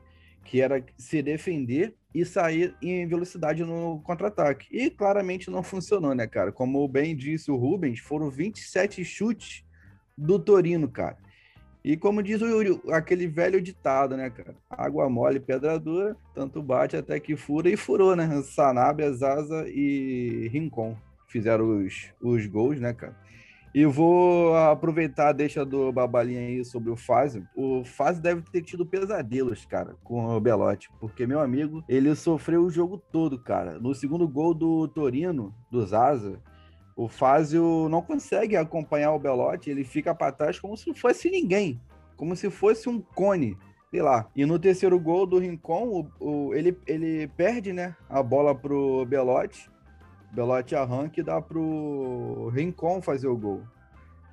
que 0.50 0.62
era 0.62 0.84
se 0.98 1.22
defender 1.22 1.94
e 2.13 2.25
sair 2.25 2.74
em 2.82 3.08
velocidade 3.08 3.63
no 3.63 4.01
contra-ataque. 4.01 4.68
E 4.72 4.89
claramente 4.89 5.51
não 5.51 5.62
funcionou, 5.62 6.15
né, 6.15 6.25
cara? 6.25 6.51
Como 6.51 6.88
bem 6.88 7.15
disse 7.15 7.51
o 7.51 7.56
Rubens, 7.56 8.00
foram 8.00 8.32
27 8.32 9.06
chutes 9.06 9.63
do 10.18 10.39
Torino, 10.39 10.89
cara. 10.89 11.18
E 11.84 11.96
como 11.96 12.24
diz 12.24 12.41
o, 12.41 12.91
aquele 12.91 13.27
velho 13.27 13.62
ditado, 13.62 14.18
né, 14.18 14.32
cara? 14.32 14.56
Água 14.68 15.08
mole, 15.08 15.39
pedra 15.39 15.77
dura, 15.79 16.18
tanto 16.34 16.63
bate 16.63 16.98
até 16.98 17.20
que 17.20 17.36
fura 17.36 17.70
e 17.70 17.77
furou, 17.77 18.15
né? 18.15 18.41
Sanabria, 18.41 19.13
Zaza 19.13 19.70
e 19.70 20.50
Rincon 20.51 20.98
fizeram 21.27 21.86
os, 21.86 22.12
os 22.20 22.48
gols, 22.48 22.79
né, 22.79 22.91
cara? 22.91 23.15
E 23.74 23.86
vou 23.86 24.56
aproveitar 24.56 25.30
a 25.30 25.34
deixa 25.34 25.64
do 25.64 25.92
Babalinha 25.92 26.40
aí 26.40 26.66
sobre 26.66 26.90
o 26.90 26.96
Fazio. 26.96 27.48
O 27.56 27.84
Fazio 27.84 28.22
deve 28.22 28.42
ter 28.42 28.62
tido 28.62 28.86
pesadelos, 28.86 29.66
cara, 29.66 29.96
com 30.04 30.26
o 30.26 30.40
Belotti, 30.40 30.90
porque 31.00 31.28
meu 31.28 31.40
amigo, 31.40 31.84
ele 31.88 32.16
sofreu 32.16 32.64
o 32.64 32.70
jogo 32.72 32.98
todo, 32.98 33.38
cara. 33.38 33.80
No 33.80 33.94
segundo 33.94 34.28
gol 34.28 34.54
do 34.54 34.88
Torino, 34.88 35.54
do 35.72 35.86
Zaza, 35.86 36.42
o 36.96 37.08
Fazio 37.08 37.88
não 37.90 38.02
consegue 38.02 38.58
acompanhar 38.58 39.14
o 39.14 39.20
Belotti, 39.20 39.70
ele 39.70 39.84
fica 39.84 40.16
para 40.16 40.32
trás 40.32 40.60
como 40.60 40.76
se 40.76 40.94
fosse 40.94 41.30
ninguém, 41.30 41.80
como 42.18 42.36
se 42.36 42.50
fosse 42.50 42.90
um 42.90 43.00
cone 43.00 43.56
sei 43.90 44.02
lá. 44.02 44.30
E 44.36 44.46
no 44.46 44.60
terceiro 44.60 45.00
gol 45.00 45.26
do 45.26 45.40
Rincon, 45.40 46.08
o, 46.20 46.26
o, 46.26 46.54
ele, 46.54 46.78
ele 46.86 47.28
perde, 47.30 47.74
né, 47.74 47.96
a 48.08 48.22
bola 48.22 48.54
pro 48.54 49.06
Belotti. 49.06 49.70
Belotti 50.31 50.75
arranca 50.75 51.19
e 51.19 51.24
dá 51.24 51.41
pro 51.41 52.50
Rincon 52.53 53.01
fazer 53.01 53.27
o 53.27 53.38
gol. 53.38 53.63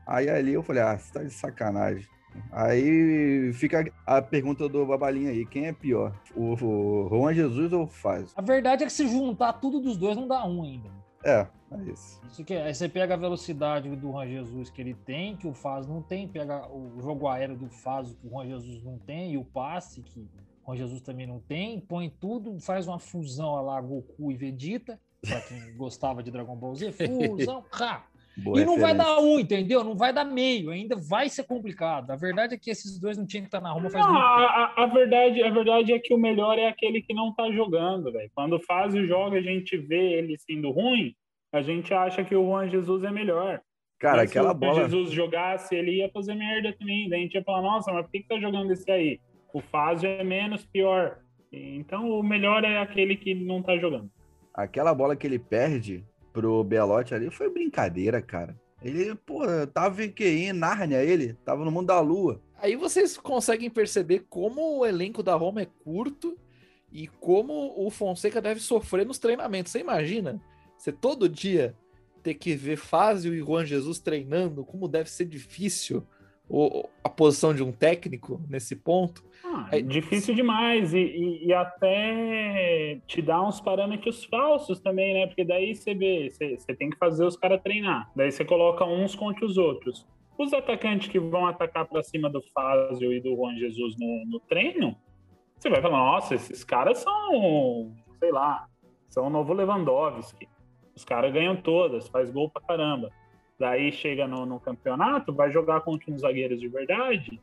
Aí 0.06 0.28
ali 0.28 0.52
eu 0.52 0.62
falei, 0.62 0.82
ah, 0.82 0.96
você 0.96 1.12
tá 1.12 1.22
de 1.22 1.30
sacanagem. 1.30 2.06
Aí 2.52 3.52
fica 3.54 3.90
a 4.04 4.20
pergunta 4.20 4.68
do 4.68 4.84
Babalinha 4.86 5.30
aí, 5.30 5.46
quem 5.46 5.66
é 5.66 5.72
pior? 5.72 6.14
O, 6.34 6.52
o 6.52 7.08
Juan 7.08 7.32
Jesus 7.34 7.72
ou 7.72 7.84
o 7.84 7.86
Faz? 7.86 8.32
A 8.36 8.42
verdade 8.42 8.82
é 8.82 8.86
que 8.86 8.92
se 8.92 9.08
juntar 9.08 9.54
tudo 9.54 9.80
dos 9.80 9.96
dois 9.96 10.16
não 10.16 10.28
dá 10.28 10.44
um 10.46 10.62
ainda. 10.62 10.90
É, 11.24 11.46
é 11.72 11.82
isso. 11.90 12.20
Isso 12.30 12.44
que 12.44 12.54
é. 12.54 12.64
Aí 12.64 12.74
você 12.74 12.88
pega 12.88 13.14
a 13.14 13.16
velocidade 13.16 13.88
do 13.88 14.10
Juan 14.10 14.26
Jesus 14.26 14.70
que 14.70 14.80
ele 14.80 14.94
tem, 14.94 15.36
que 15.36 15.48
o 15.48 15.54
Faz 15.54 15.86
não 15.86 16.02
tem, 16.02 16.28
pega 16.28 16.68
o 16.68 17.00
jogo 17.00 17.26
aéreo 17.26 17.56
do 17.56 17.68
Faz 17.68 18.12
que 18.12 18.26
o 18.26 18.30
Juan 18.30 18.46
Jesus 18.46 18.82
não 18.84 18.98
tem, 18.98 19.32
e 19.32 19.38
o 19.38 19.44
passe 19.44 20.02
que 20.02 20.20
o 20.20 20.28
Juan 20.66 20.76
Jesus 20.76 21.00
também 21.00 21.26
não 21.26 21.40
tem, 21.40 21.80
põe 21.80 22.08
tudo, 22.08 22.60
faz 22.60 22.86
uma 22.86 22.98
fusão 22.98 23.54
lá 23.62 23.80
Goku 23.80 24.30
e 24.30 24.36
Vegeta, 24.36 25.00
pra 25.20 25.40
quem 25.42 25.58
gostava 25.76 26.22
de 26.22 26.30
Dragon 26.30 26.56
Ball 26.56 26.74
Z, 26.74 26.92
fusão, 27.36 27.64
ha! 27.72 28.04
Boa 28.38 28.60
e 28.60 28.66
não 28.66 28.78
vai 28.78 28.94
dar 28.94 29.18
um, 29.18 29.40
entendeu? 29.40 29.82
Não 29.82 29.96
vai 29.96 30.12
dar 30.12 30.22
meio, 30.24 30.68
ainda 30.70 30.94
vai 30.94 31.26
ser 31.26 31.44
complicado. 31.44 32.10
A 32.10 32.16
verdade 32.16 32.54
é 32.54 32.58
que 32.58 32.70
esses 32.70 33.00
dois 33.00 33.16
não 33.16 33.26
tinham 33.26 33.40
que 33.44 33.48
estar 33.48 33.62
na 33.62 33.72
Roma 33.72 33.88
faz 33.88 34.04
Não, 34.04 34.12
muito 34.12 34.26
tempo. 34.26 34.40
a, 34.42 34.74
a- 34.76 34.86
verdade, 34.86 35.42
a 35.42 35.48
verdade 35.50 35.92
é 35.94 35.98
que 35.98 36.12
o 36.12 36.18
melhor 36.18 36.58
é 36.58 36.68
aquele 36.68 37.00
que 37.00 37.14
não 37.14 37.32
tá 37.34 37.50
jogando, 37.50 38.12
velho. 38.12 38.30
Quando 38.34 38.60
faz 38.60 38.94
o 38.94 39.06
jogo, 39.06 39.36
a 39.36 39.40
gente 39.40 39.78
vê 39.78 40.18
ele 40.18 40.36
sendo 40.38 40.70
ruim, 40.70 41.14
a 41.50 41.62
gente 41.62 41.94
acha 41.94 42.22
que 42.24 42.36
o 42.36 42.44
Juan 42.44 42.68
Jesus 42.68 43.04
é 43.04 43.10
melhor. 43.10 43.58
Cara, 43.98 44.18
Mas 44.18 44.30
aquela 44.30 44.50
se 44.50 44.54
o 44.56 44.58
bola. 44.58 44.74
Juan 44.74 44.82
Jesus 44.90 45.10
jogasse, 45.12 45.74
ele 45.74 45.92
ia 45.92 46.10
fazer 46.10 46.34
merda 46.34 46.74
também. 46.78 47.08
Daí 47.08 47.20
a 47.20 47.22
gente 47.22 47.34
ia 47.36 47.42
falar, 47.42 47.62
nossa, 47.62 47.90
mas 47.90 48.04
por 48.04 48.12
que, 48.12 48.20
que 48.20 48.28
tá 48.28 48.38
jogando 48.38 48.70
esse 48.70 48.90
aí? 48.90 49.18
O 49.54 49.62
Fazio 49.62 50.10
é 50.10 50.22
menos 50.22 50.62
pior. 50.66 51.20
Então 51.50 52.10
o 52.10 52.22
melhor 52.22 52.62
é 52.64 52.76
aquele 52.80 53.16
que 53.16 53.34
não 53.34 53.62
tá 53.62 53.78
jogando. 53.78 54.10
Aquela 54.56 54.94
bola 54.94 55.14
que 55.14 55.26
ele 55.26 55.38
perde 55.38 56.02
pro 56.32 56.64
Belotti 56.64 57.14
ali 57.14 57.30
foi 57.30 57.50
brincadeira, 57.50 58.22
cara. 58.22 58.58
Ele, 58.82 59.14
pô, 59.14 59.40
tava 59.72 60.02
em 60.02 60.14
em 60.18 60.52
Nárnia, 60.52 61.02
ele. 61.02 61.34
Tava 61.44 61.64
no 61.64 61.70
mundo 61.70 61.88
da 61.88 62.00
lua. 62.00 62.40
Aí 62.58 62.74
vocês 62.74 63.18
conseguem 63.18 63.68
perceber 63.68 64.26
como 64.30 64.78
o 64.78 64.86
elenco 64.86 65.22
da 65.22 65.34
Roma 65.34 65.60
é 65.60 65.66
curto 65.84 66.38
e 66.90 67.06
como 67.06 67.74
o 67.76 67.90
Fonseca 67.90 68.40
deve 68.40 68.60
sofrer 68.60 69.04
nos 69.04 69.18
treinamentos. 69.18 69.72
Você 69.72 69.80
imagina? 69.80 70.40
Você 70.78 70.90
todo 70.90 71.28
dia 71.28 71.74
ter 72.22 72.34
que 72.34 72.54
ver 72.54 72.76
Fázio 72.76 73.34
e 73.34 73.40
Juan 73.40 73.66
Jesus 73.66 73.98
treinando, 73.98 74.64
como 74.64 74.88
deve 74.88 75.10
ser 75.10 75.26
difícil 75.26 76.02
o- 76.48 76.88
a 77.02 77.08
posição 77.08 77.52
de 77.54 77.62
um 77.62 77.72
técnico 77.72 78.40
nesse 78.48 78.76
ponto. 78.76 79.24
Ah, 79.44 79.68
É- 79.72 79.80
difícil 79.80 80.34
demais 80.34 80.92
e, 80.94 80.98
e- 80.98 81.46
e 81.46 81.52
até 81.52 82.98
te 83.06 83.20
dá 83.22 83.42
uns 83.42 83.60
parâmetros 83.60 84.24
falsos 84.24 84.80
também, 84.80 85.14
né? 85.14 85.26
Porque 85.26 85.44
daí 85.44 85.74
você 85.74 85.94
vê, 85.94 86.28
você, 86.30 86.56
você 86.58 86.74
tem 86.74 86.90
que 86.90 86.96
fazer 86.98 87.24
os 87.24 87.36
caras 87.36 87.60
treinar. 87.62 88.10
Daí 88.14 88.30
você 88.30 88.44
coloca 88.44 88.84
uns 88.84 89.14
contra 89.14 89.44
os 89.44 89.56
outros. 89.56 90.06
Os 90.38 90.52
atacantes 90.52 91.08
que 91.08 91.18
vão 91.18 91.46
atacar 91.46 91.86
para 91.86 92.02
cima 92.02 92.28
do 92.28 92.42
Fázio 92.54 93.12
e 93.12 93.20
do 93.20 93.34
Juan 93.34 93.56
Jesus 93.56 93.96
no, 93.98 94.24
no 94.26 94.40
treino, 94.40 94.94
você 95.58 95.70
vai 95.70 95.80
falar, 95.80 95.96
nossa, 95.98 96.34
esses 96.34 96.62
caras 96.62 96.98
são, 96.98 97.92
sei 98.18 98.30
lá, 98.30 98.66
são 99.08 99.26
o 99.26 99.30
novo 99.30 99.54
Lewandowski. 99.54 100.46
Os 100.94 101.04
caras 101.04 101.32
ganham 101.32 101.56
todas, 101.56 102.08
faz 102.08 102.30
gol 102.30 102.50
pra 102.50 102.60
caramba. 102.62 103.10
Daí 103.58 103.90
chega 103.92 104.26
no, 104.26 104.44
no 104.44 104.60
campeonato, 104.60 105.32
vai 105.32 105.50
jogar 105.50 105.80
contra 105.80 106.12
uns 106.12 106.20
zagueiros 106.20 106.60
de 106.60 106.68
verdade, 106.68 107.40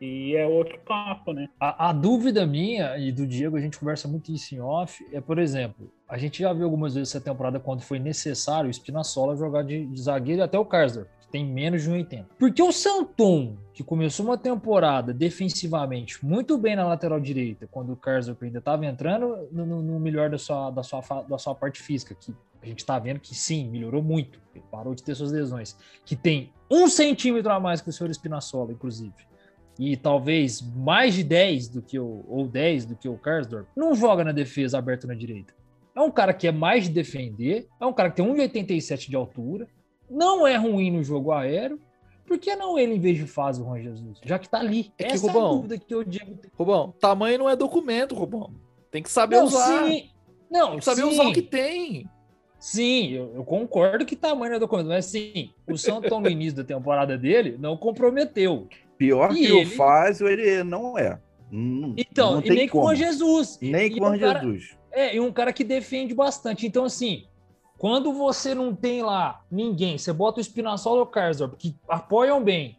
e 0.00 0.34
é 0.34 0.44
outro 0.46 0.76
papo, 0.80 1.32
né? 1.32 1.48
A, 1.60 1.90
a 1.90 1.92
dúvida 1.92 2.44
minha 2.44 2.98
e 2.98 3.12
do 3.12 3.24
Diego, 3.26 3.56
a 3.56 3.60
gente 3.60 3.78
conversa 3.78 4.08
muito 4.08 4.32
isso 4.32 4.54
em 4.54 4.60
off, 4.60 5.06
é, 5.12 5.20
por 5.20 5.38
exemplo, 5.38 5.88
a 6.08 6.18
gente 6.18 6.40
já 6.42 6.52
viu 6.52 6.64
algumas 6.64 6.94
vezes 6.94 7.14
essa 7.14 7.24
temporada 7.24 7.60
quando 7.60 7.82
foi 7.82 7.98
necessário 8.00 8.68
o 8.68 8.74
Spinazzola 8.74 9.36
jogar 9.36 9.62
de, 9.62 9.86
de 9.86 10.00
zagueiro 10.02 10.42
até 10.42 10.58
o 10.58 10.64
Karsdorp, 10.64 11.06
que 11.20 11.28
tem 11.28 11.46
menos 11.46 11.84
de 11.84 11.90
1,80. 11.90 12.26
Porque 12.38 12.60
o 12.60 12.72
Santon, 12.72 13.56
que 13.72 13.84
começou 13.84 14.26
uma 14.26 14.36
temporada 14.36 15.14
defensivamente 15.14 16.24
muito 16.26 16.58
bem 16.58 16.74
na 16.74 16.84
lateral 16.86 17.20
direita, 17.20 17.68
quando 17.70 17.92
o 17.92 17.96
Karsdorp 17.96 18.42
ainda 18.42 18.58
estava 18.58 18.84
entrando 18.84 19.48
no, 19.52 19.64
no- 19.64 20.00
melhor 20.00 20.28
da 20.28 20.38
sua, 20.38 20.70
da, 20.70 20.82
sua, 20.82 21.00
da 21.28 21.38
sua 21.38 21.54
parte 21.54 21.80
física, 21.80 22.14
que 22.14 22.34
a 22.64 22.68
gente 22.68 22.80
está 22.80 22.98
vendo 22.98 23.20
que 23.20 23.34
sim, 23.34 23.68
melhorou 23.68 24.02
muito, 24.02 24.40
ele 24.54 24.64
parou 24.70 24.94
de 24.94 25.02
ter 25.02 25.14
suas 25.14 25.30
lesões, 25.30 25.76
que 26.04 26.16
tem 26.16 26.52
um 26.70 26.88
centímetro 26.88 27.52
a 27.52 27.60
mais 27.60 27.80
que 27.80 27.90
o 27.90 27.92
senhor 27.92 28.10
Spinazzola, 28.10 28.72
inclusive 28.72 29.14
e 29.78 29.96
talvez 29.96 30.60
mais 30.60 31.14
de 31.14 31.24
10 31.24 31.68
do 31.68 31.82
que 31.82 31.98
o 31.98 32.24
ou 32.28 32.46
10 32.46 32.86
do 32.86 32.96
que 32.96 33.08
o 33.08 33.18
Karsdorp, 33.18 33.66
não 33.76 33.94
joga 33.94 34.24
na 34.24 34.32
defesa 34.32 34.78
aberta 34.78 35.06
na 35.06 35.14
direita. 35.14 35.54
É 35.94 36.00
um 36.00 36.10
cara 36.10 36.32
que 36.32 36.46
é 36.46 36.52
mais 36.52 36.84
de 36.84 36.90
defender, 36.90 37.68
é 37.80 37.86
um 37.86 37.92
cara 37.92 38.10
que 38.10 38.16
tem 38.16 38.26
1,87 38.26 39.08
de 39.08 39.16
altura, 39.16 39.68
não 40.10 40.46
é 40.46 40.56
ruim 40.56 40.90
no 40.90 41.02
jogo 41.02 41.32
aéreo. 41.32 41.80
Por 42.26 42.38
que 42.38 42.56
não 42.56 42.78
ele 42.78 42.94
em 42.94 43.00
vez 43.00 43.18
de 43.18 43.26
faz 43.26 43.58
o 43.58 43.64
Juan 43.64 43.80
Jesus? 43.82 44.18
Já 44.24 44.38
que 44.38 44.48
tá 44.48 44.58
ali. 44.58 44.92
É 44.98 45.04
que, 45.04 45.12
Essa 45.12 45.26
é 45.26 45.30
a 45.30 45.32
Rubão, 45.32 45.56
dúvida 45.56 45.78
que 45.78 45.94
eu 45.94 46.02
digo. 46.02 46.38
Rubão, 46.54 46.94
tamanho 46.98 47.38
não 47.38 47.50
é 47.50 47.54
documento, 47.54 48.14
Rubão. 48.14 48.50
Tem 48.90 49.02
que 49.02 49.10
saber 49.10 49.36
Não, 49.36 49.44
usar. 49.44 49.86
sim. 49.86 50.10
Não, 50.50 50.70
Tem 50.70 50.78
que 50.78 50.84
saber 50.84 51.02
sim. 51.02 51.08
usar 51.08 51.24
o 51.24 51.32
que 51.32 51.42
tem. 51.42 52.08
Sim, 52.64 53.10
eu, 53.10 53.30
eu 53.34 53.44
concordo 53.44 54.06
que 54.06 54.16
tamanho 54.16 54.54
é 54.54 54.58
documento, 54.58 54.86
mas 54.88 55.04
sim, 55.04 55.50
o 55.70 55.76
Santão 55.76 56.18
no 56.18 56.30
início 56.30 56.56
da 56.56 56.64
temporada 56.64 57.18
dele 57.18 57.58
não 57.60 57.76
comprometeu. 57.76 58.66
Pior 58.96 59.32
E 59.32 59.34
que 59.34 59.44
ele- 59.44 59.64
o 59.64 59.66
Fázio, 59.76 60.26
ele 60.26 60.64
não 60.64 60.96
é. 60.96 61.20
Não- 61.50 61.92
Então, 61.94 62.36
não 62.36 62.40
e 62.42 62.48
nem 62.48 62.66
com 62.66 62.78
o 62.78 62.80
como. 62.80 62.94
Juan 62.94 63.04
Jesus. 63.06 63.58
Nem 63.60 63.88
e 63.92 63.98
com 63.98 64.06
o 64.06 64.14
um 64.14 64.18
cara- 64.18 64.40
Jesus. 64.40 64.78
É, 64.90 65.14
e 65.14 65.20
um 65.20 65.30
cara 65.30 65.52
que 65.52 65.62
defende 65.62 66.14
bastante. 66.14 66.66
Então, 66.66 66.86
assim, 66.86 67.24
quando 67.76 68.14
você 68.14 68.54
não 68.54 68.74
tem 68.74 69.02
lá 69.02 69.42
ninguém, 69.50 69.98
você 69.98 70.10
bota 70.10 70.40
o 70.40 70.42
Spinazzola 70.42 71.00
ou 71.00 71.02
o 71.02 71.06
Karsdorp, 71.06 71.56
que 71.58 71.76
apoiam 71.86 72.42
bem, 72.42 72.78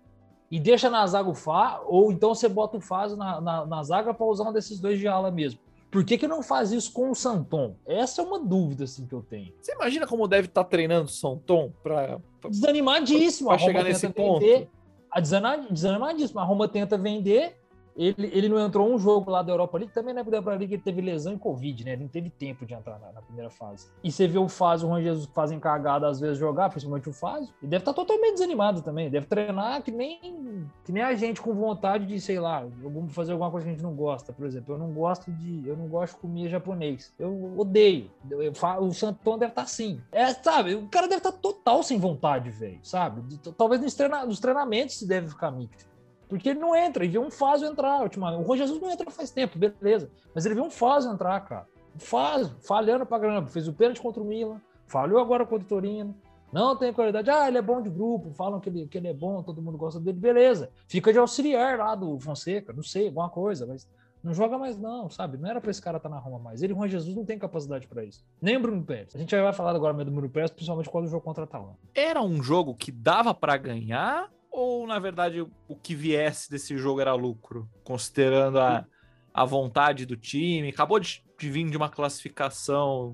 e 0.50 0.60
deixa 0.60 0.90
na 0.90 1.06
zaga 1.06 1.30
o 1.30 1.36
Fá, 1.36 1.80
ou 1.86 2.12
então 2.12 2.34
você 2.34 2.50
bota 2.50 2.76
o 2.78 2.82
Fázio 2.82 3.16
na, 3.18 3.40
na, 3.40 3.66
na 3.68 3.84
zaga 3.84 4.16
para 4.16 4.26
usar 4.26 4.50
um 4.50 4.52
desses 4.54 4.80
dois 4.80 4.98
de 4.98 5.08
ala 5.08 5.30
mesmo. 5.30 5.60
Por 5.92 6.04
que, 6.04 6.18
que 6.18 6.28
não 6.28 6.44
faz 6.44 6.72
isso 6.72 6.92
com 6.92 7.10
o 7.12 7.16
Santon? 7.16 7.76
Essa 7.86 8.22
é 8.22 8.26
uma 8.26 8.40
dúvida 8.40 8.84
assim, 8.84 9.06
que 9.08 9.14
eu 9.14 9.22
tenho. 9.22 9.54
Você 9.62 9.74
imagina 9.74 10.06
como 10.06 10.28
deve 10.28 10.48
estar 10.48 10.64
treinando 10.66 11.06
o 11.06 11.12
São 11.12 11.38
Tom 11.38 11.72
para 11.82 12.20
Desanimadíssimo. 12.50 13.48
Pra 13.50 13.56
a 13.56 13.60
Roma 13.60 13.68
chegar 13.72 13.80
tenta 13.84 13.90
nesse 13.94 14.08
vender. 14.08 14.60
ponto. 14.60 14.70
A 15.12 15.20
desana- 15.22 15.68
desanimadíssimo. 15.70 16.40
A 16.40 16.44
Roma 16.44 16.68
tenta 16.68 16.98
vender. 16.98 17.58
Ele, 17.96 18.30
ele 18.34 18.50
não 18.50 18.60
entrou 18.60 18.94
um 18.94 18.98
jogo 19.00 19.32
lá 19.32 19.42
da 19.42 19.54
Europa 19.54 19.78
League, 19.78 19.94
também 19.94 20.14
na 20.14 20.22
Europa 20.22 20.50
League 20.52 20.74
ele 20.74 20.82
teve 20.82 21.00
lesão 21.02 21.34
e 21.34 21.40
Covid, 21.40 21.86
né? 21.86 21.94
Ele 21.94 22.02
não 22.04 22.10
teve 22.10 22.30
tempo 22.30 22.66
de 22.66 22.74
entrar 22.74 23.00
na, 23.00 23.12
na 23.14 23.22
primeira 23.22 23.50
fase. 23.50 23.88
E 24.04 24.12
você 24.12 24.28
vê 24.28 24.38
o 24.38 24.50
Fázio, 24.50 24.90
o 24.90 25.02
Juan 25.02 25.22
fazem 25.34 25.60
cagada 25.60 26.08
às 26.08 26.20
vezes 26.20 26.38
jogar, 26.38 26.70
principalmente 26.70 27.08
o 27.10 27.14
Fázio, 27.14 27.54
e 27.62 27.68
deve 27.68 27.82
estar 27.82 27.94
totalmente 27.94 28.34
desanimado 28.34 28.82
também. 28.82 29.10
Deve 29.10 29.26
treinar 29.28 29.82
que 29.82 29.92
nem, 29.92 30.68
que 30.84 30.92
nem 30.92 31.04
a 31.04 31.16
gente 31.16 31.42
com 31.42 31.54
vontade 31.54 32.06
de, 32.06 32.20
sei 32.20 32.40
lá, 32.40 32.68
fazer 33.10 33.32
alguma 33.32 33.50
coisa 33.50 33.66
que 33.66 33.70
a 33.72 33.74
gente 33.74 33.84
não 33.84 33.96
gosta. 33.96 34.34
Por 34.34 34.46
exemplo, 34.46 34.74
eu 34.76 34.78
não 34.78 34.92
gosto 34.92 35.32
de. 35.32 35.66
Eu 35.66 35.78
não 35.78 35.88
gosto 35.88 36.16
de 36.16 36.20
comer 36.22 36.50
japonês. 36.50 37.14
Eu 37.18 37.54
odeio. 37.58 38.12
Eu- 38.30 38.42
eu 38.44 38.54
o 38.82 38.92
Santão 38.94 39.38
deve 39.38 39.52
estar 39.52 39.62
assim. 39.62 40.02
É, 40.12 40.34
sabe? 40.34 40.76
O 40.76 40.88
cara 40.90 41.08
deve 41.08 41.20
estar 41.20 41.32
total 41.32 41.82
sem 41.82 41.98
vontade, 41.98 42.50
velho. 42.50 42.80
Sabe? 42.84 43.22
Talvez 43.58 43.80
nos, 43.82 43.94
treina- 43.94 44.26
nos 44.26 44.40
treinamentos 44.40 45.00
se 45.00 45.08
deve 45.08 45.30
ficar 45.30 45.50
mixto. 45.52 45.95
Porque 46.28 46.50
ele 46.50 46.60
não 46.60 46.76
entra, 46.76 47.06
e 47.06 47.08
vê 47.08 47.20
um 47.20 47.30
Fázio 47.32 47.68
entrar 47.68 48.02
ultimamente. 48.02 48.42
O 48.42 48.46
Juan 48.46 48.58
Jesus 48.58 48.82
não 48.82 48.92
entra 48.92 49.10
faz 49.12 49.32
tempo, 49.32 49.58
beleza. 49.58 50.10
Mas 50.34 50.46
ele 50.46 50.56
viu 50.56 50.64
um 50.64 50.72
Fázio 50.72 51.12
entrar, 51.12 51.40
cara. 51.42 51.68
Fázio, 51.98 52.56
falhando 52.62 53.06
pra 53.06 53.20
caramba. 53.20 53.48
Fez 53.48 53.68
o 53.68 53.74
pênalti 53.74 54.02
contra 54.02 54.22
o 54.22 54.26
Milan, 54.26 54.60
falhou 54.88 55.20
agora 55.20 55.46
contra 55.46 55.66
o 55.66 55.70
Torino. 55.70 56.16
Não 56.52 56.76
tem 56.76 56.94
qualidade. 56.94 57.30
Ah, 57.30 57.48
ele 57.48 57.58
é 57.58 57.62
bom 57.62 57.82
de 57.82 57.90
grupo, 57.90 58.32
falam 58.32 58.60
que 58.60 58.70
ele, 58.70 58.88
que 58.88 58.98
ele 58.98 59.08
é 59.08 59.14
bom, 59.14 59.44
todo 59.44 59.62
mundo 59.62 59.78
gosta 59.78 60.00
dele, 60.00 60.18
beleza. 60.18 60.70
Fica 60.88 61.12
de 61.12 61.20
auxiliar 61.20 61.78
lá 61.78 61.96
do 61.96 62.20
Fonseca, 62.20 62.72
não 62.72 62.84
sei, 62.84 63.08
alguma 63.08 63.30
coisa, 63.30 63.66
mas 63.66 63.88
não 64.24 64.34
joga 64.34 64.58
mais 64.58 64.78
não, 64.78 65.10
sabe? 65.10 65.38
Não 65.38 65.50
era 65.50 65.62
pra 65.62 65.70
esse 65.70 65.82
cara 65.82 65.98
estar 65.98 66.10
na 66.10 66.18
Roma 66.18 66.40
mais. 66.40 66.64
Ele, 66.64 66.74
Juan 66.74 66.88
Jesus, 66.88 67.16
não 67.16 67.26
tem 67.26 67.38
capacidade 67.38 67.88
pra 67.88 68.04
isso. 68.04 68.26
Nem 68.42 68.58
o 68.58 68.60
Bruno 68.60 68.84
Pérez. 68.84 69.16
A 69.16 69.20
gente 69.20 69.36
vai 69.36 69.54
falar 69.54 69.76
agora 69.76 69.94
mesmo 69.94 70.12
do 70.12 70.16
Bruno 70.16 70.30
Pérez, 70.30 70.50
principalmente 70.50 70.90
quando 70.90 71.06
o 71.06 71.10
jogo 71.10 71.24
contra 71.24 71.44
a 71.44 71.46
Atalanta. 71.46 71.78
Era 71.94 72.22
um 72.22 72.42
jogo 72.42 72.74
que 72.74 72.92
dava 72.92 73.34
para 73.34 73.56
ganhar 73.58 74.32
ou 74.56 74.88
na 74.88 74.98
verdade 75.00 75.42
o 75.42 75.76
que 75.76 75.94
viesse 75.94 76.50
desse 76.50 76.78
jogo 76.78 77.02
era 77.02 77.14
lucro, 77.14 77.70
considerando 77.84 78.60
a, 78.60 78.86
a 79.34 79.46
vontade 79.46 80.06
do 80.06 80.16
time? 80.16 80.70
Acabou 80.70 81.00
de, 81.00 81.24
de 81.38 81.50
vir 81.50 81.70
de 81.70 81.78
uma 81.78 81.90
classificação 81.90 83.14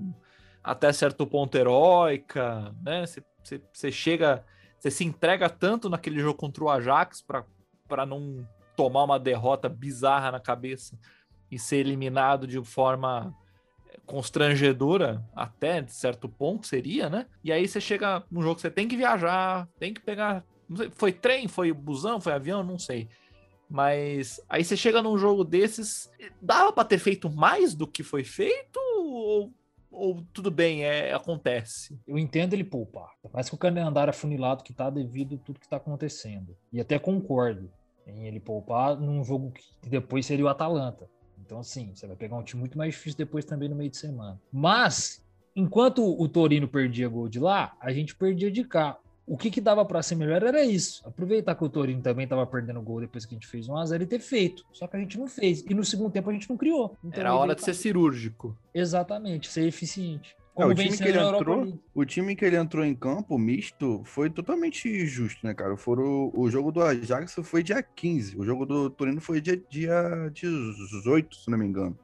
até 0.62 0.92
certo 0.92 1.26
ponto 1.26 1.56
heróica, 1.58 2.74
né? 2.82 3.04
Você- 3.06 3.90
chega, 3.90 4.44
você 4.78 4.90
se 4.90 5.04
entrega 5.04 5.50
tanto 5.50 5.90
naquele 5.90 6.20
jogo 6.20 6.38
contra 6.38 6.62
o 6.62 6.70
Ajax 6.70 7.24
para 7.88 8.06
não 8.06 8.46
tomar 8.76 9.02
uma 9.02 9.18
derrota 9.18 9.68
bizarra 9.68 10.30
na 10.30 10.40
cabeça 10.40 10.96
e 11.50 11.58
ser 11.58 11.78
eliminado 11.78 12.46
de 12.46 12.62
forma 12.64 13.34
constrangedora, 14.06 15.22
até 15.34 15.80
de 15.80 15.92
certo 15.92 16.28
ponto 16.28 16.66
seria, 16.66 17.10
né? 17.10 17.26
E 17.42 17.52
aí 17.52 17.66
você 17.66 17.80
chega 17.80 18.24
num 18.30 18.42
jogo 18.42 18.56
que 18.56 18.60
você 18.62 18.70
tem 18.70 18.86
que 18.86 18.96
viajar, 18.96 19.68
tem 19.78 19.92
que 19.92 20.00
pegar. 20.00 20.44
Sei, 20.76 20.90
foi 20.94 21.12
trem, 21.12 21.48
foi 21.48 21.72
busão, 21.72 22.20
foi 22.20 22.32
avião, 22.32 22.62
não 22.62 22.78
sei. 22.78 23.08
Mas 23.68 24.40
aí 24.48 24.62
você 24.64 24.76
chega 24.76 25.02
num 25.02 25.16
jogo 25.16 25.44
desses, 25.44 26.10
dava 26.40 26.72
para 26.72 26.84
ter 26.84 26.98
feito 26.98 27.30
mais 27.30 27.74
do 27.74 27.86
que 27.86 28.02
foi 28.02 28.22
feito 28.22 28.78
ou, 28.98 29.50
ou 29.90 30.22
tudo 30.32 30.50
bem, 30.50 30.84
é, 30.84 31.12
acontece? 31.12 31.98
Eu 32.06 32.18
entendo 32.18 32.52
ele 32.52 32.64
poupar. 32.64 33.10
Mas 33.32 33.48
que 33.48 33.54
o 33.54 33.58
calendário 33.58 34.10
afunilado 34.10 34.62
que 34.62 34.74
tá 34.74 34.90
devido 34.90 35.36
a 35.36 35.38
tudo 35.38 35.58
que 35.58 35.68
tá 35.68 35.76
acontecendo. 35.76 36.56
E 36.72 36.80
até 36.80 36.98
concordo 36.98 37.70
em 38.06 38.26
ele 38.26 38.40
poupar 38.40 38.96
num 38.96 39.24
jogo 39.24 39.52
que 39.80 39.88
depois 39.88 40.26
seria 40.26 40.44
o 40.44 40.48
Atalanta. 40.48 41.08
Então, 41.44 41.58
assim, 41.58 41.94
você 41.94 42.06
vai 42.06 42.16
pegar 42.16 42.36
um 42.36 42.42
time 42.42 42.60
muito 42.60 42.78
mais 42.78 42.94
difícil 42.94 43.18
depois 43.18 43.44
também 43.44 43.68
no 43.68 43.76
meio 43.76 43.90
de 43.90 43.96
semana. 43.96 44.40
Mas 44.52 45.24
enquanto 45.54 46.04
o 46.04 46.28
Torino 46.28 46.68
perdia 46.68 47.08
gol 47.08 47.28
de 47.28 47.38
lá, 47.38 47.76
a 47.80 47.92
gente 47.92 48.14
perdia 48.14 48.50
de 48.50 48.64
cá. 48.64 48.98
O 49.26 49.36
que, 49.36 49.50
que 49.50 49.60
dava 49.60 49.84
para 49.84 50.02
ser 50.02 50.16
melhor 50.16 50.42
era 50.42 50.64
isso. 50.64 51.02
Aproveitar 51.06 51.54
que 51.54 51.64
o 51.64 51.68
Torino 51.68 52.02
também 52.02 52.24
estava 52.24 52.46
perdendo 52.46 52.82
gol 52.82 53.00
depois 53.00 53.24
que 53.24 53.34
a 53.34 53.36
gente 53.36 53.46
fez 53.46 53.68
1x0 53.68 54.02
e 54.02 54.06
ter 54.06 54.18
feito. 54.18 54.64
Só 54.72 54.86
que 54.86 54.96
a 54.96 55.00
gente 55.00 55.18
não 55.18 55.28
fez. 55.28 55.64
E 55.68 55.74
no 55.74 55.84
segundo 55.84 56.10
tempo 56.10 56.28
a 56.28 56.32
gente 56.32 56.50
não 56.50 56.56
criou. 56.56 56.96
Então, 57.04 57.20
era 57.20 57.34
hora 57.34 57.54
de 57.54 57.62
ser 57.62 57.74
cirúrgico. 57.74 58.56
Exatamente, 58.74 59.48
ser 59.48 59.66
eficiente. 59.66 60.36
É, 60.54 60.66
o, 60.66 60.74
time 60.74 60.98
que 60.98 61.04
ele 61.04 61.18
entrou, 61.18 61.78
o 61.94 62.04
time 62.04 62.36
que 62.36 62.44
ele 62.44 62.56
entrou 62.56 62.84
em 62.84 62.94
campo, 62.94 63.38
misto, 63.38 64.02
foi 64.04 64.28
totalmente 64.28 65.06
justo, 65.06 65.46
né, 65.46 65.54
cara? 65.54 65.78
Foram, 65.78 66.30
o 66.34 66.50
jogo 66.50 66.70
do 66.70 66.82
Ajax 66.82 67.36
foi 67.42 67.62
dia 67.62 67.82
15, 67.82 68.36
o 68.38 68.44
jogo 68.44 68.66
do 68.66 68.90
Torino 68.90 69.18
foi 69.18 69.40
dia, 69.40 69.56
dia 69.70 70.30
18, 70.30 71.36
se 71.36 71.50
não 71.50 71.56
me 71.56 71.64
engano. 71.64 71.98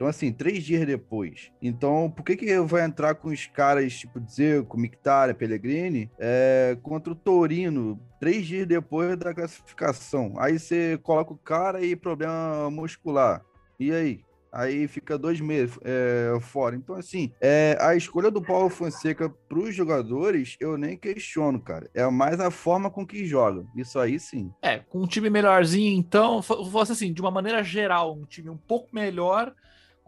Então, 0.00 0.08
assim, 0.08 0.32
três 0.32 0.64
dias 0.64 0.86
depois. 0.86 1.52
Então, 1.60 2.10
por 2.10 2.24
que 2.24 2.34
que 2.34 2.58
vai 2.60 2.86
entrar 2.86 3.14
com 3.16 3.28
os 3.28 3.44
caras, 3.44 3.92
tipo, 3.92 4.18
Dzeko, 4.18 4.78
Mictara, 4.78 5.34
Pellegrini, 5.34 6.10
é, 6.18 6.74
contra 6.82 7.12
o 7.12 7.14
Torino, 7.14 8.00
três 8.18 8.46
dias 8.46 8.66
depois 8.66 9.14
da 9.18 9.34
classificação? 9.34 10.32
Aí 10.38 10.58
você 10.58 10.98
coloca 11.02 11.34
o 11.34 11.36
cara 11.36 11.84
e 11.84 11.94
problema 11.94 12.70
muscular. 12.70 13.44
E 13.78 13.92
aí? 13.92 14.20
Aí 14.50 14.88
fica 14.88 15.18
dois 15.18 15.38
meses 15.38 15.78
é, 15.84 16.32
fora. 16.40 16.74
Então, 16.74 16.94
assim, 16.94 17.30
é, 17.38 17.76
a 17.78 17.94
escolha 17.94 18.30
do 18.30 18.40
Paulo 18.40 18.70
Fonseca 18.70 19.28
para 19.28 19.58
os 19.58 19.74
jogadores, 19.74 20.56
eu 20.58 20.78
nem 20.78 20.96
questiono, 20.96 21.60
cara. 21.60 21.90
É 21.92 22.08
mais 22.08 22.40
a 22.40 22.50
forma 22.50 22.90
com 22.90 23.06
que 23.06 23.26
joga. 23.26 23.66
Isso 23.76 23.98
aí 23.98 24.18
sim. 24.18 24.50
É, 24.62 24.78
com 24.78 25.02
um 25.02 25.06
time 25.06 25.28
melhorzinho, 25.28 25.94
então, 25.98 26.40
fosse 26.40 26.92
assim, 26.92 27.12
de 27.12 27.20
uma 27.20 27.30
maneira 27.30 27.62
geral, 27.62 28.16
um 28.16 28.24
time 28.24 28.48
um 28.48 28.56
pouco 28.56 28.88
melhor 28.94 29.54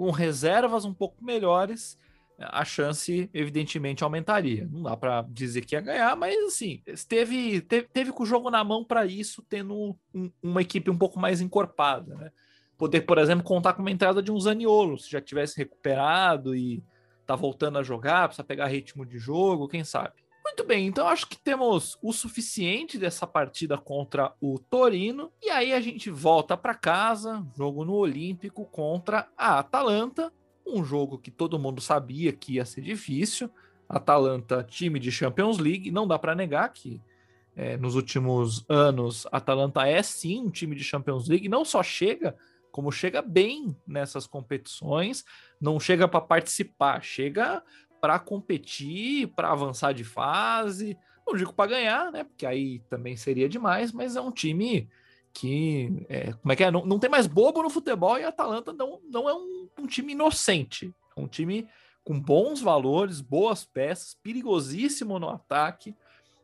com 0.02 0.10
reservas 0.10 0.84
um 0.84 0.92
pouco 0.92 1.24
melhores, 1.24 1.96
a 2.36 2.64
chance, 2.64 3.30
evidentemente, 3.32 4.02
aumentaria. 4.02 4.68
Não 4.68 4.82
dá 4.82 4.96
para 4.96 5.24
dizer 5.28 5.64
que 5.64 5.76
ia 5.76 5.80
ganhar, 5.80 6.16
mas 6.16 6.36
assim, 6.44 6.82
teve, 7.08 7.60
teve, 7.60 7.86
teve 7.86 8.10
com 8.10 8.24
o 8.24 8.26
jogo 8.26 8.50
na 8.50 8.64
mão 8.64 8.84
para 8.84 9.06
isso, 9.06 9.46
tendo 9.48 9.96
um, 10.12 10.28
uma 10.42 10.60
equipe 10.60 10.90
um 10.90 10.98
pouco 10.98 11.20
mais 11.20 11.40
encorpada, 11.40 12.16
né? 12.16 12.32
Poder, 12.76 13.02
por 13.02 13.16
exemplo, 13.16 13.44
contar 13.44 13.74
com 13.74 13.80
uma 13.80 13.92
entrada 13.92 14.20
de 14.20 14.32
um 14.32 14.40
Zaniolo, 14.40 14.98
se 14.98 15.08
já 15.08 15.20
tivesse 15.20 15.56
recuperado 15.56 16.52
e 16.52 16.82
tá 17.24 17.36
voltando 17.36 17.78
a 17.78 17.84
jogar, 17.84 18.26
precisa 18.26 18.42
pegar 18.42 18.66
ritmo 18.66 19.06
de 19.06 19.20
jogo, 19.20 19.68
quem 19.68 19.84
sabe. 19.84 20.21
Muito 20.52 20.68
bem, 20.68 20.86
então 20.86 21.08
acho 21.08 21.26
que 21.26 21.38
temos 21.38 21.96
o 22.02 22.12
suficiente 22.12 22.98
dessa 22.98 23.26
partida 23.26 23.78
contra 23.78 24.34
o 24.38 24.58
Torino. 24.58 25.32
E 25.42 25.48
aí 25.48 25.72
a 25.72 25.80
gente 25.80 26.10
volta 26.10 26.58
para 26.58 26.74
casa, 26.74 27.42
jogo 27.56 27.86
no 27.86 27.94
Olímpico 27.94 28.66
contra 28.66 29.26
a 29.34 29.60
Atalanta. 29.60 30.30
Um 30.66 30.84
jogo 30.84 31.16
que 31.16 31.30
todo 31.30 31.58
mundo 31.58 31.80
sabia 31.80 32.34
que 32.34 32.56
ia 32.56 32.66
ser 32.66 32.82
difícil. 32.82 33.48
Atalanta, 33.88 34.62
time 34.62 35.00
de 35.00 35.10
Champions 35.10 35.56
League, 35.56 35.90
não 35.90 36.06
dá 36.06 36.18
para 36.18 36.34
negar 36.34 36.70
que 36.70 37.00
é, 37.56 37.78
nos 37.78 37.94
últimos 37.94 38.62
anos 38.68 39.26
a 39.32 39.38
Atalanta 39.38 39.88
é 39.88 40.02
sim 40.02 40.42
um 40.42 40.50
time 40.50 40.76
de 40.76 40.84
Champions 40.84 41.28
League. 41.28 41.48
Não 41.48 41.64
só 41.64 41.82
chega, 41.82 42.36
como 42.70 42.92
chega 42.92 43.22
bem 43.22 43.74
nessas 43.86 44.26
competições. 44.26 45.24
Não 45.58 45.80
chega 45.80 46.06
para 46.06 46.20
participar, 46.20 47.02
chega 47.02 47.62
para 48.02 48.18
competir, 48.18 49.28
para 49.28 49.52
avançar 49.52 49.94
de 49.94 50.02
fase. 50.02 50.98
Não 51.24 51.36
digo 51.36 51.52
para 51.52 51.70
ganhar, 51.70 52.10
né? 52.10 52.24
Porque 52.24 52.44
aí 52.44 52.80
também 52.90 53.16
seria 53.16 53.48
demais, 53.48 53.92
mas 53.92 54.16
é 54.16 54.20
um 54.20 54.32
time 54.32 54.88
que. 55.32 56.04
É, 56.08 56.32
como 56.32 56.52
é 56.52 56.56
que 56.56 56.64
é? 56.64 56.70
Não, 56.72 56.84
não 56.84 56.98
tem 56.98 57.08
mais 57.08 57.28
bobo 57.28 57.62
no 57.62 57.70
futebol 57.70 58.18
e 58.18 58.24
a 58.24 58.30
Atalanta 58.30 58.72
não, 58.72 59.00
não 59.08 59.28
é 59.28 59.34
um, 59.34 59.68
um 59.78 59.86
time 59.86 60.14
inocente. 60.14 60.92
É 61.16 61.20
um 61.20 61.28
time 61.28 61.68
com 62.02 62.18
bons 62.18 62.60
valores, 62.60 63.20
boas 63.20 63.64
peças, 63.64 64.18
perigosíssimo 64.20 65.20
no 65.20 65.28
ataque. 65.28 65.94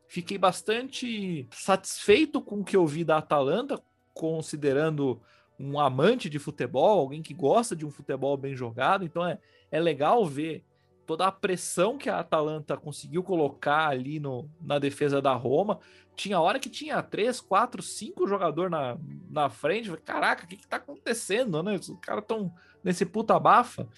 Fiquei 0.07 0.38
bastante 0.38 1.49
satisfeito 1.51 2.40
com 2.40 2.61
o 2.61 2.64
que 2.64 2.77
eu 2.77 2.87
vi 2.87 3.03
da 3.03 3.16
Atalanta, 3.18 3.83
considerando 4.14 5.21
um 5.59 5.81
amante 5.81 6.31
de 6.31 6.38
futebol, 6.38 7.01
alguém 7.01 7.21
que 7.21 7.35
gosta 7.35 7.75
de 7.75 7.85
um 7.85 7.90
futebol 7.90 8.37
bem 8.37 8.55
jogado. 8.55 9.05
Então 9.05 9.27
é, 9.27 9.40
é 9.73 9.81
legal 9.81 10.25
ver 10.25 10.62
toda 11.09 11.27
a 11.27 11.33
pressão 11.33 11.97
que 11.97 12.11
a 12.11 12.18
Atalanta 12.18 12.77
conseguiu 12.77 13.23
colocar 13.23 13.88
ali 13.88 14.21
no, 14.21 14.47
na 14.61 14.79
defesa 14.79 15.23
da 15.23 15.33
Roma. 15.33 15.81
Tinha 16.14 16.38
hora 16.38 16.59
que 16.59 16.68
tinha 16.68 17.03
três, 17.03 17.40
quatro, 17.40 17.83
cinco 17.83 18.29
jogadores 18.29 18.71
na, 18.71 18.99
na 19.31 19.49
frente. 19.49 19.90
Caraca, 20.05 20.44
o 20.44 20.47
que, 20.47 20.59
que 20.59 20.68
tá 20.68 20.77
acontecendo, 20.77 21.62
né? 21.62 21.77
Os 21.77 21.90
caras 22.03 22.23
estão 22.23 22.53
nesse 22.85 23.07
puta 23.07 23.40
bafa. 23.40 23.88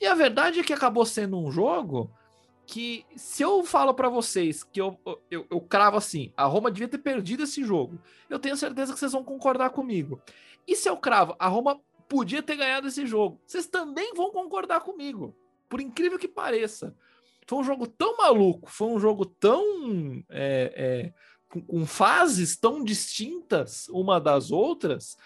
E 0.00 0.06
a 0.06 0.14
verdade 0.14 0.60
é 0.60 0.62
que 0.62 0.72
acabou 0.72 1.04
sendo 1.04 1.36
um 1.36 1.50
jogo 1.50 2.08
que, 2.64 3.04
se 3.16 3.42
eu 3.42 3.64
falo 3.64 3.92
para 3.92 4.08
vocês 4.08 4.62
que 4.62 4.80
eu, 4.80 4.96
eu, 5.28 5.44
eu 5.50 5.60
cravo 5.60 5.96
assim, 5.96 6.32
a 6.36 6.44
Roma 6.44 6.70
devia 6.70 6.86
ter 6.86 6.98
perdido 6.98 7.42
esse 7.42 7.64
jogo, 7.64 7.98
eu 8.30 8.38
tenho 8.38 8.56
certeza 8.56 8.92
que 8.92 9.00
vocês 9.00 9.10
vão 9.10 9.24
concordar 9.24 9.70
comigo. 9.70 10.22
E 10.64 10.76
se 10.76 10.88
eu 10.88 10.96
cravo, 10.96 11.34
a 11.40 11.48
Roma 11.48 11.80
podia 12.08 12.40
ter 12.40 12.54
ganhado 12.54 12.86
esse 12.86 13.04
jogo, 13.04 13.40
vocês 13.44 13.66
também 13.66 14.14
vão 14.14 14.30
concordar 14.30 14.80
comigo 14.80 15.34
por 15.72 15.80
incrível 15.80 16.18
que 16.18 16.28
pareça. 16.28 16.94
Foi 17.46 17.58
um 17.58 17.64
jogo 17.64 17.86
tão 17.86 18.18
maluco, 18.18 18.70
foi 18.70 18.88
um 18.88 19.00
jogo 19.00 19.24
tão. 19.24 20.22
É, 20.28 20.74
é, 20.76 21.14
com, 21.48 21.62
com 21.62 21.86
fases 21.86 22.58
tão 22.58 22.84
distintas 22.84 23.88
uma 23.88 24.20
das 24.20 24.50
outras, 24.50 25.16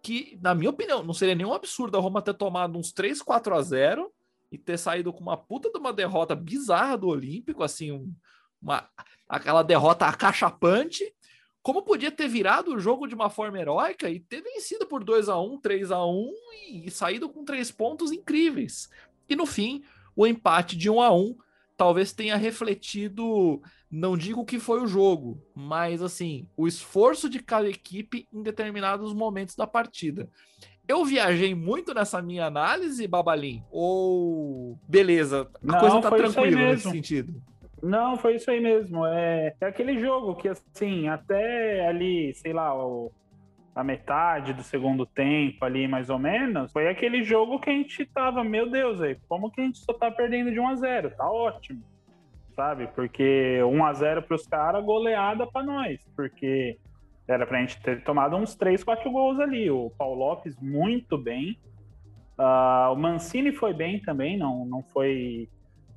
que, 0.00 0.38
na 0.40 0.54
minha 0.54 0.70
opinião, 0.70 1.02
não 1.02 1.12
seria 1.12 1.34
nenhum 1.34 1.52
absurdo 1.52 1.98
a 1.98 2.00
Roma 2.00 2.22
ter 2.22 2.34
tomado 2.34 2.78
uns 2.78 2.92
3, 2.92 3.20
4 3.20 3.52
a 3.52 3.62
0 3.62 4.12
e 4.52 4.56
ter 4.56 4.78
saído 4.78 5.12
com 5.12 5.22
uma 5.22 5.36
puta 5.36 5.72
de 5.72 5.78
uma 5.78 5.92
derrota 5.92 6.36
bizarra 6.36 6.96
do 6.96 7.08
Olímpico, 7.08 7.64
assim, 7.64 7.90
um, 7.90 8.14
uma, 8.62 8.88
aquela 9.28 9.64
derrota 9.64 10.06
acachapante, 10.06 11.12
como 11.64 11.82
podia 11.82 12.12
ter 12.12 12.28
virado 12.28 12.76
o 12.76 12.78
jogo 12.78 13.08
de 13.08 13.14
uma 13.16 13.28
forma 13.28 13.58
heróica 13.58 14.08
e 14.08 14.20
ter 14.20 14.40
vencido 14.40 14.86
por 14.86 15.02
2 15.02 15.28
a 15.28 15.36
1 15.36 15.60
3 15.60 15.90
a 15.90 16.06
1 16.06 16.32
e, 16.68 16.86
e 16.86 16.90
saído 16.92 17.28
com 17.28 17.44
três 17.44 17.72
pontos 17.72 18.12
incríveis. 18.12 18.88
E 19.28 19.34
no 19.34 19.46
fim, 19.46 19.82
o 20.16 20.26
empate 20.26 20.76
de 20.76 20.90
um 20.90 21.00
a 21.00 21.14
um 21.14 21.36
talvez 21.76 22.12
tenha 22.12 22.36
refletido, 22.36 23.60
não 23.90 24.16
digo 24.16 24.44
que 24.46 24.58
foi 24.58 24.82
o 24.82 24.86
jogo, 24.86 25.38
mas 25.54 26.02
assim, 26.02 26.48
o 26.56 26.66
esforço 26.66 27.28
de 27.28 27.38
cada 27.40 27.68
equipe 27.68 28.26
em 28.32 28.42
determinados 28.42 29.12
momentos 29.12 29.54
da 29.54 29.66
partida. 29.66 30.28
Eu 30.88 31.04
viajei 31.04 31.54
muito 31.54 31.92
nessa 31.92 32.22
minha 32.22 32.46
análise, 32.46 33.06
Babalim? 33.06 33.62
Ou 33.70 34.78
beleza, 34.88 35.50
a 35.54 35.66
não, 35.66 35.78
coisa 35.80 36.00
tá 36.00 36.10
tranquila 36.10 36.60
nesse 36.60 36.90
sentido? 36.90 37.42
Não, 37.82 38.16
foi 38.16 38.36
isso 38.36 38.50
aí 38.50 38.60
mesmo. 38.60 39.04
É, 39.04 39.54
é 39.60 39.66
aquele 39.66 39.98
jogo 39.98 40.34
que, 40.36 40.48
assim, 40.48 41.08
até 41.08 41.86
ali, 41.86 42.32
sei 42.34 42.52
lá, 42.52 42.74
o 42.74 43.12
a 43.76 43.84
metade 43.84 44.54
do 44.54 44.62
segundo 44.62 45.04
tempo 45.04 45.62
ali, 45.62 45.86
mais 45.86 46.08
ou 46.08 46.18
menos, 46.18 46.72
foi 46.72 46.88
aquele 46.88 47.22
jogo 47.22 47.60
que 47.60 47.68
a 47.68 47.74
gente 47.74 48.06
tava, 48.06 48.42
meu 48.42 48.70
Deus, 48.70 49.02
aí, 49.02 49.18
como 49.28 49.50
que 49.50 49.60
a 49.60 49.64
gente 49.64 49.76
só 49.76 49.92
tá 49.92 50.10
perdendo 50.10 50.50
de 50.50 50.58
1 50.58 50.66
a 50.66 50.74
0 50.76 51.10
Tá 51.10 51.30
ótimo, 51.30 51.82
sabe? 52.54 52.86
Porque 52.86 53.60
1 53.62 53.84
a 53.84 53.92
0 53.92 54.22
pros 54.22 54.46
caras, 54.46 54.82
goleada 54.82 55.46
para 55.46 55.62
nós, 55.62 56.00
porque 56.16 56.78
era 57.28 57.46
pra 57.46 57.60
gente 57.60 57.78
ter 57.82 58.02
tomado 58.02 58.34
uns 58.34 58.54
3, 58.54 58.82
4 58.82 59.10
gols 59.10 59.38
ali. 59.38 59.70
O 59.70 59.90
Paulo 59.90 60.20
Lopes 60.20 60.58
muito 60.58 61.18
bem, 61.18 61.58
uh, 62.38 62.90
o 62.94 62.96
Mancini 62.96 63.52
foi 63.52 63.74
bem 63.74 64.00
também, 64.00 64.38
não, 64.38 64.64
não 64.64 64.82
foi 64.84 65.50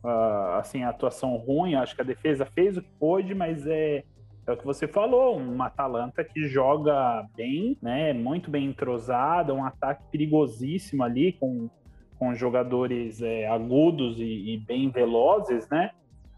uh, 0.03 0.57
assim, 0.57 0.83
atuação 0.83 1.37
ruim, 1.37 1.75
acho 1.75 1.95
que 1.95 2.01
a 2.01 2.05
defesa 2.05 2.45
fez 2.45 2.75
o 2.75 2.81
que 2.81 2.91
pôde, 2.99 3.33
mas 3.33 3.65
é 3.65 4.03
é 4.49 4.53
o 4.53 4.57
que 4.57 4.65
você 4.65 4.87
falou, 4.87 5.37
uma 5.37 5.67
Atalanta 5.67 6.23
que 6.23 6.47
joga 6.47 7.25
bem, 7.35 7.77
né? 7.81 8.13
Muito 8.13 8.49
bem 8.49 8.65
entrosada, 8.67 9.53
um 9.53 9.63
ataque 9.63 10.03
perigosíssimo 10.11 11.03
ali 11.03 11.33
com, 11.33 11.69
com 12.17 12.33
jogadores 12.33 13.21
é, 13.21 13.47
agudos 13.47 14.17
e, 14.19 14.53
e, 14.53 14.57
bem 14.57 14.89
velozes, 14.89 15.69
né? 15.69 15.91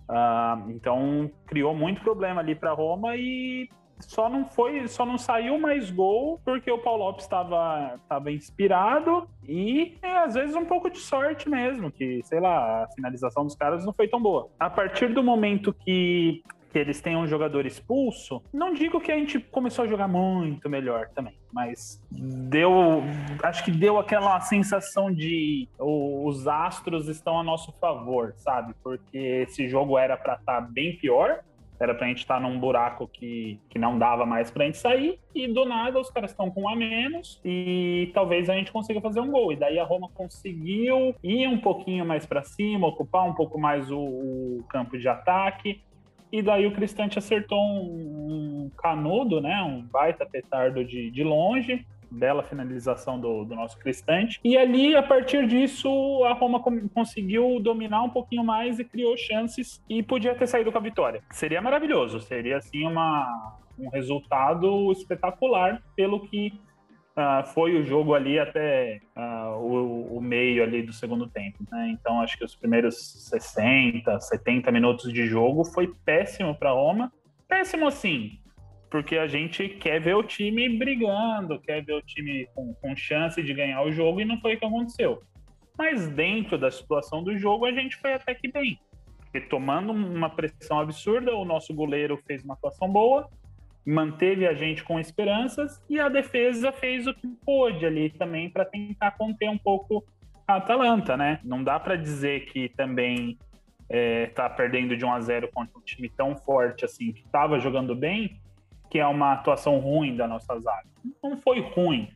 Ah, 0.09 0.61
então 0.69 1.31
criou 1.45 1.73
muito 1.73 2.01
problema 2.01 2.41
ali 2.41 2.53
para 2.53 2.73
Roma 2.73 3.15
e 3.15 3.69
só 3.99 4.27
não 4.27 4.45
foi, 4.45 4.87
só 4.87 5.05
não 5.05 5.17
saiu 5.17 5.59
mais 5.59 5.91
gol 5.91 6.39
porque 6.43 6.69
o 6.69 6.79
Paulo 6.79 7.05
Lopes 7.05 7.23
estava 7.23 8.31
inspirado 8.31 9.27
e 9.47 9.95
é, 10.01 10.17
às 10.17 10.33
vezes 10.33 10.55
um 10.55 10.65
pouco 10.65 10.89
de 10.89 10.97
sorte 10.97 11.47
mesmo, 11.47 11.91
que 11.91 12.21
sei 12.23 12.39
lá, 12.39 12.83
a 12.83 12.87
finalização 12.89 13.45
dos 13.45 13.55
caras 13.55 13.85
não 13.85 13.93
foi 13.93 14.07
tão 14.07 14.21
boa. 14.21 14.49
A 14.59 14.69
partir 14.69 15.13
do 15.13 15.23
momento 15.23 15.71
que 15.71 16.43
que 16.71 16.79
eles 16.79 17.01
tenham 17.01 17.21
um 17.21 17.27
jogador 17.27 17.65
expulso, 17.65 18.41
não 18.53 18.73
digo 18.73 18.99
que 18.99 19.11
a 19.11 19.15
gente 19.17 19.39
começou 19.39 19.85
a 19.85 19.87
jogar 19.87 20.07
muito 20.07 20.69
melhor 20.69 21.09
também, 21.13 21.35
mas 21.51 22.01
deu, 22.11 23.03
acho 23.43 23.63
que 23.63 23.71
deu 23.71 23.97
aquela 23.97 24.39
sensação 24.39 25.11
de 25.11 25.67
os 25.77 26.47
astros 26.47 27.07
estão 27.07 27.39
a 27.39 27.43
nosso 27.43 27.71
favor, 27.73 28.33
sabe? 28.37 28.73
Porque 28.83 29.17
esse 29.17 29.67
jogo 29.67 29.97
era 29.97 30.15
para 30.15 30.35
estar 30.35 30.61
tá 30.61 30.61
bem 30.61 30.95
pior, 30.95 31.41
era 31.83 31.95
pra 31.95 32.07
gente 32.07 32.19
estar 32.19 32.39
num 32.39 32.59
buraco 32.59 33.07
que, 33.07 33.59
que 33.67 33.79
não 33.79 33.97
dava 33.97 34.23
mais 34.23 34.51
pra 34.51 34.65
gente 34.65 34.77
sair, 34.77 35.19
e 35.33 35.47
do 35.47 35.65
nada 35.65 35.99
os 35.99 36.11
caras 36.11 36.29
estão 36.29 36.51
com 36.51 36.61
um 36.63 36.69
a 36.69 36.75
menos, 36.75 37.41
e 37.43 38.11
talvez 38.13 38.49
a 38.49 38.53
gente 38.53 38.71
consiga 38.71 39.01
fazer 39.01 39.19
um 39.19 39.31
gol. 39.31 39.51
E 39.51 39.55
daí 39.55 39.79
a 39.79 39.83
Roma 39.83 40.07
conseguiu 40.13 41.15
ir 41.23 41.47
um 41.47 41.57
pouquinho 41.57 42.05
mais 42.05 42.25
para 42.25 42.43
cima, 42.43 42.87
ocupar 42.87 43.27
um 43.27 43.33
pouco 43.33 43.59
mais 43.59 43.89
o, 43.89 43.99
o, 43.99 44.63
campo 44.69 44.97
de 44.97 45.07
ataque, 45.07 45.81
e 46.31 46.41
daí 46.41 46.65
o 46.65 46.71
Cristante 46.71 47.19
acertou 47.19 47.59
um, 47.59 48.65
um 48.65 48.71
canudo, 48.77 49.41
né, 49.41 49.61
um 49.61 49.81
baita 49.81 50.25
petardo 50.25 50.83
de, 50.83 51.11
de 51.11 51.23
longe, 51.23 51.85
bela 52.11 52.43
finalização 52.43 53.19
do, 53.19 53.45
do, 53.45 53.55
nosso 53.55 53.77
Cristante. 53.79 54.39
E 54.43 54.57
ali, 54.57 54.95
a 54.95 55.01
partir 55.01 55.47
disso, 55.47 55.89
a 56.25 56.33
Roma 56.33 56.61
conseguiu 56.93 57.59
dominar 57.59 58.03
um 58.03 58.09
pouquinho 58.09 58.43
mais 58.43 58.79
e 58.79 58.83
criou 58.83 59.15
chances 59.17 59.81
e 59.89 60.03
podia 60.03 60.35
ter 60.35 60.47
saído 60.47 60.71
com 60.71 60.77
a 60.77 60.81
vitória. 60.81 61.23
Seria 61.31 61.61
maravilhoso, 61.61 62.19
seria 62.19 62.57
assim 62.57 62.85
uma, 62.85 63.57
um 63.79 63.89
resultado 63.89 64.91
espetacular 64.91 65.81
pelo 65.95 66.19
que 66.27 66.53
Uh, 67.11 67.45
foi 67.47 67.77
o 67.77 67.83
jogo 67.83 68.13
ali 68.13 68.39
até 68.39 69.01
uh, 69.17 69.57
o, 69.57 70.17
o, 70.17 70.21
meio 70.21 70.63
ali 70.63 70.81
do 70.81 70.93
segundo 70.93 71.27
tempo. 71.27 71.57
Né? 71.69 71.89
Então 71.89 72.21
acho 72.21 72.37
que 72.37 72.45
os 72.45 72.55
primeiros 72.55 73.27
60, 73.29 74.17
70 74.17 74.71
minutos 74.71 75.11
de 75.11 75.27
jogo 75.27 75.65
foi 75.65 75.93
péssimo 76.05 76.55
para 76.55 76.71
Roma. 76.71 77.11
Péssimo 77.49 77.85
assim, 77.85 78.39
porque 78.89 79.17
a 79.17 79.27
gente 79.27 79.67
quer 79.67 79.99
ver 79.99 80.15
o 80.15 80.23
time 80.23 80.69
brigando, 80.77 81.59
quer 81.59 81.83
ver 81.83 81.95
o 81.95 82.01
time 82.01 82.47
com, 82.55 82.73
com 82.75 82.95
chance 82.95 83.43
de 83.43 83.53
ganhar 83.53 83.81
o 83.83 83.91
jogo 83.91 84.21
e 84.21 84.25
não 84.25 84.39
foi 84.39 84.55
o 84.55 84.59
que 84.59 84.65
aconteceu. 84.65 85.21
Mas 85.77 86.07
dentro 86.09 86.57
da 86.57 86.71
situação 86.71 87.23
do 87.23 87.37
jogo, 87.37 87.65
a 87.65 87.73
gente 87.73 87.97
foi 87.97 88.13
até 88.13 88.33
que 88.33 88.49
bem. 88.49 88.79
Porque 89.19 89.41
tomando 89.47 89.91
uma 89.91 90.29
pressão 90.29 90.79
absurda, 90.79 91.33
o 91.35 91.45
nosso 91.45 91.73
goleiro 91.73 92.17
fez 92.27 92.43
uma 92.43 92.53
atuação 92.53 92.89
boa, 92.89 93.29
manteve 93.85 94.47
a 94.47 94.53
gente 94.53 94.83
com 94.83 94.99
esperanças 94.99 95.81
e 95.89 95.99
a 95.99 96.07
defesa 96.07 96.71
fez 96.71 97.07
o 97.07 97.13
que 97.13 97.27
pôde 97.45 97.85
ali 97.85 98.09
também 98.09 98.49
para 98.49 98.65
tentar 98.65 99.11
conter 99.11 99.49
um 99.49 99.57
pouco 99.57 100.05
a 100.47 100.57
Atalanta, 100.57 101.17
né? 101.17 101.39
Não 101.43 101.63
dá 101.63 101.79
para 101.79 101.95
dizer 101.95 102.45
que 102.45 102.69
também 102.69 103.37
está 103.89 104.45
é, 104.45 104.49
perdendo 104.49 104.95
de 104.95 105.03
1 105.03 105.13
a 105.13 105.19
0 105.19 105.49
contra 105.53 105.77
um 105.77 105.81
time 105.81 106.09
tão 106.09 106.35
forte 106.35 106.85
assim, 106.85 107.11
que 107.11 107.25
estava 107.25 107.59
jogando 107.59 107.95
bem, 107.95 108.39
que 108.89 108.99
é 108.99 109.05
uma 109.05 109.33
atuação 109.33 109.79
ruim 109.79 110.15
da 110.15 110.27
nossa 110.27 110.57
zaga. 110.59 110.87
Não 111.23 111.37
foi 111.37 111.59
ruim. 111.61 112.09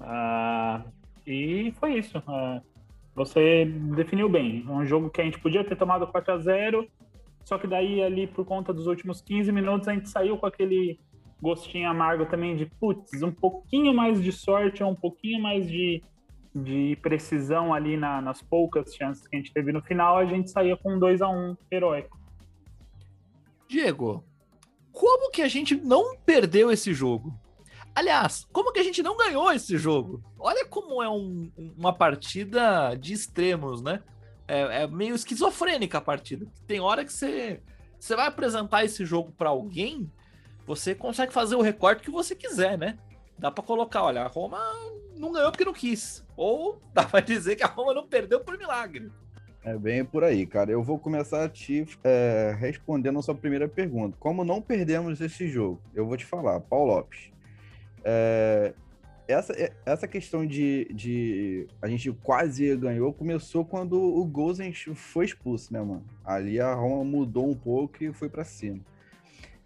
Uh, 0.00 0.82
e 1.26 1.72
foi 1.78 1.94
isso. 1.98 2.18
Uh, 2.18 2.60
você 3.14 3.64
definiu 3.64 4.28
bem. 4.28 4.64
Um 4.68 4.84
jogo 4.84 5.10
que 5.10 5.20
a 5.20 5.24
gente 5.24 5.38
podia 5.38 5.64
ter 5.64 5.76
tomado 5.76 6.06
4 6.06 6.34
a 6.34 6.38
0 6.38 6.88
só 7.44 7.58
que 7.58 7.66
daí 7.66 8.02
ali 8.02 8.26
por 8.26 8.44
conta 8.44 8.72
dos 8.72 8.86
últimos 8.86 9.20
15 9.20 9.52
minutos 9.52 9.88
a 9.88 9.92
gente 9.92 10.08
saiu 10.08 10.36
com 10.36 10.46
aquele 10.46 10.98
gostinho 11.40 11.90
amargo 11.90 12.24
também 12.26 12.56
de 12.56 12.66
putz, 12.66 13.22
um 13.22 13.32
pouquinho 13.32 13.92
mais 13.92 14.22
de 14.22 14.30
sorte, 14.30 14.84
um 14.84 14.94
pouquinho 14.94 15.42
mais 15.42 15.68
de, 15.68 16.02
de 16.54 16.96
precisão 17.02 17.74
ali 17.74 17.96
na, 17.96 18.20
nas 18.20 18.40
poucas 18.40 18.94
chances 18.94 19.26
que 19.26 19.34
a 19.34 19.38
gente 19.38 19.52
teve 19.52 19.72
no 19.72 19.82
final, 19.82 20.18
a 20.18 20.24
gente 20.24 20.50
saía 20.50 20.76
com 20.76 20.94
um 20.94 20.98
2 20.98 21.20
a 21.20 21.28
1 21.28 21.56
heróico. 21.70 22.16
Diego, 23.68 24.24
como 24.92 25.30
que 25.30 25.42
a 25.42 25.48
gente 25.48 25.74
não 25.74 26.16
perdeu 26.18 26.70
esse 26.70 26.94
jogo? 26.94 27.34
Aliás, 27.94 28.46
como 28.52 28.72
que 28.72 28.80
a 28.80 28.82
gente 28.82 29.02
não 29.02 29.16
ganhou 29.16 29.50
esse 29.52 29.76
jogo? 29.76 30.22
Olha 30.38 30.64
como 30.66 31.02
é 31.02 31.08
um, 31.08 31.50
uma 31.76 31.92
partida 31.92 32.94
de 32.94 33.12
extremos, 33.12 33.82
né? 33.82 34.02
É, 34.52 34.82
é, 34.82 34.86
meio 34.86 35.14
esquizofrênica 35.14 35.96
a 35.96 36.00
partida. 36.02 36.46
Tem 36.66 36.78
hora 36.78 37.06
que 37.06 37.10
você, 37.10 37.62
você 37.98 38.14
vai 38.14 38.26
apresentar 38.26 38.84
esse 38.84 39.02
jogo 39.02 39.32
para 39.32 39.48
alguém, 39.48 40.12
você 40.66 40.94
consegue 40.94 41.32
fazer 41.32 41.56
o 41.56 41.62
recorte 41.62 42.02
que 42.02 42.10
você 42.10 42.36
quiser, 42.36 42.76
né? 42.76 42.98
Dá 43.38 43.50
para 43.50 43.64
colocar, 43.64 44.02
olha, 44.02 44.20
a 44.20 44.26
Roma 44.26 44.60
não 45.16 45.32
ganhou 45.32 45.50
porque 45.50 45.64
não 45.64 45.72
quis. 45.72 46.22
Ou 46.36 46.78
dá 46.92 47.02
para 47.02 47.20
dizer 47.20 47.56
que 47.56 47.62
a 47.62 47.66
Roma 47.66 47.94
não 47.94 48.06
perdeu 48.06 48.40
por 48.40 48.58
milagre. 48.58 49.10
É 49.64 49.74
bem 49.78 50.04
por 50.04 50.22
aí, 50.22 50.44
cara. 50.44 50.70
Eu 50.70 50.82
vou 50.82 50.98
começar 50.98 51.48
te 51.48 51.86
é, 52.04 52.54
respondendo 52.58 53.18
a 53.20 53.22
sua 53.22 53.34
primeira 53.34 53.66
pergunta. 53.66 54.18
Como 54.20 54.44
não 54.44 54.60
perdemos 54.60 55.18
esse 55.18 55.48
jogo? 55.48 55.80
Eu 55.94 56.04
vou 56.04 56.18
te 56.18 56.26
falar, 56.26 56.60
Paulo 56.60 56.92
Lopes. 56.92 57.30
É, 58.04 58.74
essa, 59.32 59.52
é, 59.52 59.72
essa 59.84 60.06
questão 60.06 60.46
de, 60.46 60.88
de 60.92 61.66
a 61.80 61.88
gente 61.88 62.10
quase 62.22 62.74
ganhou 62.76 63.12
começou 63.12 63.64
quando 63.64 64.00
o 64.00 64.24
Gozens 64.24 64.84
foi 64.94 65.24
expulso, 65.24 65.72
né, 65.72 65.80
mano? 65.80 66.04
Ali 66.24 66.60
a 66.60 66.74
Roma 66.74 67.04
mudou 67.04 67.48
um 67.48 67.54
pouco 67.54 68.02
e 68.02 68.12
foi 68.12 68.28
para 68.28 68.44
cima. 68.44 68.80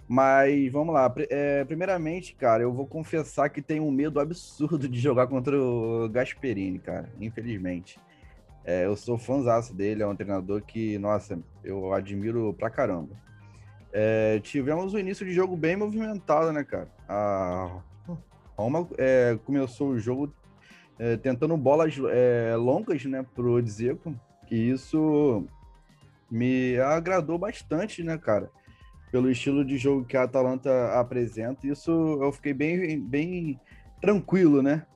Mas 0.08 0.70
vamos 0.70 0.94
lá. 0.94 1.12
É, 1.30 1.64
primeiramente, 1.64 2.34
cara, 2.34 2.62
eu 2.62 2.72
vou 2.72 2.86
confessar 2.86 3.48
que 3.48 3.60
tenho 3.60 3.84
um 3.84 3.90
medo 3.90 4.20
absurdo 4.20 4.88
de 4.88 5.00
jogar 5.00 5.26
contra 5.26 5.60
o 5.60 6.08
Gasperini, 6.08 6.78
cara. 6.78 7.10
Infelizmente. 7.20 7.98
É, 8.64 8.84
eu 8.84 8.96
sou 8.96 9.16
fãzaço 9.16 9.72
dele, 9.74 10.02
é 10.02 10.06
um 10.06 10.16
treinador 10.16 10.60
que, 10.62 10.98
nossa, 10.98 11.38
eu 11.62 11.92
admiro 11.92 12.52
pra 12.54 12.68
caramba. 12.68 13.14
É, 13.92 14.40
tivemos 14.40 14.92
um 14.92 14.98
início 14.98 15.24
de 15.24 15.32
jogo 15.32 15.56
bem 15.56 15.76
movimentado, 15.76 16.52
né, 16.52 16.64
cara? 16.64 16.88
A 17.08 17.80
Roma 18.56 18.88
é, 18.96 19.38
começou 19.44 19.90
o 19.90 19.98
jogo 19.98 20.32
é, 20.98 21.16
tentando 21.16 21.56
bolas 21.56 21.94
é, 22.10 22.54
longas, 22.56 23.04
né, 23.04 23.24
pro 23.34 23.60
Dzeko, 23.60 24.14
e 24.50 24.70
isso 24.70 25.46
me 26.30 26.78
agradou 26.78 27.38
bastante, 27.38 28.02
né, 28.02 28.16
cara? 28.16 28.50
Pelo 29.12 29.30
estilo 29.30 29.64
de 29.64 29.76
jogo 29.76 30.04
que 30.04 30.16
a 30.16 30.24
Atalanta 30.24 30.98
apresenta, 30.98 31.66
isso 31.66 31.90
eu 31.90 32.32
fiquei 32.32 32.52
bem, 32.52 33.00
bem 33.00 33.60
tranquilo, 34.00 34.62
né? 34.62 34.86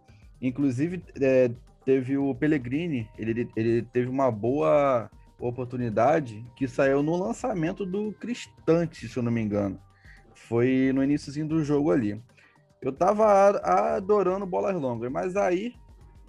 Inclusive, 0.40 1.04
é, 1.20 1.50
teve 1.84 2.16
o 2.16 2.34
Pellegrini, 2.34 3.08
ele, 3.18 3.48
ele 3.54 3.82
teve 3.82 4.08
uma 4.08 4.30
boa 4.30 5.10
oportunidade 5.38 6.44
que 6.56 6.68
saiu 6.68 7.02
no 7.02 7.16
lançamento 7.16 7.86
do 7.86 8.12
Cristante, 8.12 9.08
se 9.08 9.16
eu 9.16 9.22
não 9.22 9.32
me 9.32 9.40
engano. 9.40 9.78
Foi 10.34 10.92
no 10.94 11.02
iníciozinho 11.02 11.46
do 11.46 11.64
jogo 11.64 11.90
ali. 11.90 12.20
Eu 12.80 12.92
tava 12.92 13.50
adorando 13.96 14.46
bolas 14.46 14.74
longas, 14.74 15.10
mas 15.12 15.36
aí 15.36 15.74